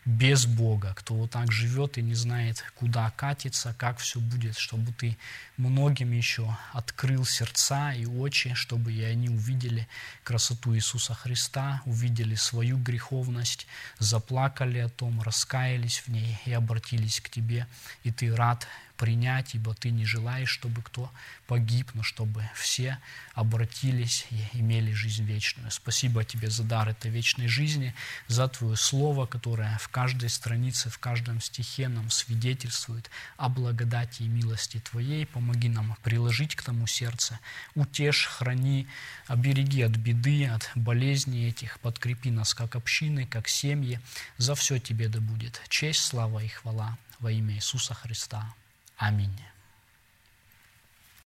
без 0.07 0.45
Бога, 0.45 0.93
кто 0.95 1.15
вот 1.15 1.31
так 1.31 1.51
живет 1.51 1.97
и 1.97 2.01
не 2.01 2.13
знает, 2.13 2.63
куда 2.75 3.11
катиться, 3.11 3.75
как 3.77 3.97
все 3.97 4.21
будет, 4.21 4.57
чтобы 4.57 4.93
ты 4.93 5.17
многим 5.57 6.11
еще 6.11 6.55
открыл 6.71 7.25
сердца 7.25 7.91
и 7.91 8.05
очи, 8.05 8.53
чтобы 8.53 8.93
и 8.93 9.03
они 9.03 9.27
увидели 9.27 9.85
красоту 10.23 10.73
Иисуса 10.75 11.13
Христа, 11.13 11.81
увидели 11.85 12.35
свою 12.35 12.77
греховность, 12.77 13.67
заплакали 13.99 14.79
о 14.79 14.87
том, 14.87 15.21
раскаялись 15.21 15.99
в 15.99 16.07
ней 16.07 16.39
и 16.45 16.53
обратились 16.53 17.19
к 17.19 17.29
Тебе, 17.29 17.67
и 18.03 18.11
Ты 18.11 18.33
рад 18.33 18.65
принять, 18.97 19.55
ибо 19.55 19.73
Ты 19.73 19.91
не 19.91 20.05
желаешь, 20.05 20.49
чтобы 20.49 20.81
кто 20.81 21.11
погиб, 21.45 21.91
но 21.93 22.03
чтобы 22.03 22.43
все 22.55 22.99
обратились 23.33 24.25
и 24.31 24.59
имели 24.59 24.91
жизнь 24.91 25.23
вечную. 25.23 25.71
Спасибо 25.71 26.23
Тебе 26.23 26.49
за 26.49 26.63
дар 26.63 26.89
этой 26.89 27.11
вечной 27.11 27.47
жизни, 27.47 27.93
за 28.27 28.47
Твое 28.47 28.75
Слово, 28.75 29.25
которое 29.25 29.77
в 29.77 29.87
каждой 29.87 30.29
странице, 30.29 30.89
в 30.89 30.97
каждом 30.99 31.39
стихе 31.39 31.87
нам 31.87 32.09
свидетельствует 32.09 33.09
о 33.37 33.49
благодати 33.49 34.23
и 34.23 34.27
милости 34.27 34.79
Твоей. 34.79 35.25
Помоги 35.25 35.69
нам 35.69 35.95
приложить 36.03 36.55
к 36.55 36.63
тому 36.63 36.87
сердце. 36.87 37.39
Утешь, 37.75 38.25
храни, 38.25 38.87
обереги 39.27 39.83
от 39.83 39.95
беды, 39.95 40.47
от 40.47 40.69
болезней 40.75 41.47
этих. 41.47 41.79
Подкрепи 41.79 42.29
нас 42.29 42.53
как 42.53 42.75
общины, 42.75 43.25
как 43.25 43.47
семьи. 43.47 43.99
За 44.37 44.55
все 44.55 44.79
Тебе 44.79 45.07
да 45.07 45.19
будет 45.19 45.61
честь, 45.69 46.01
слава 46.01 46.43
и 46.43 46.47
хвала 46.47 46.97
во 47.19 47.31
имя 47.31 47.55
Иисуса 47.55 47.93
Христа. 47.93 48.53
Аминь. 48.97 49.31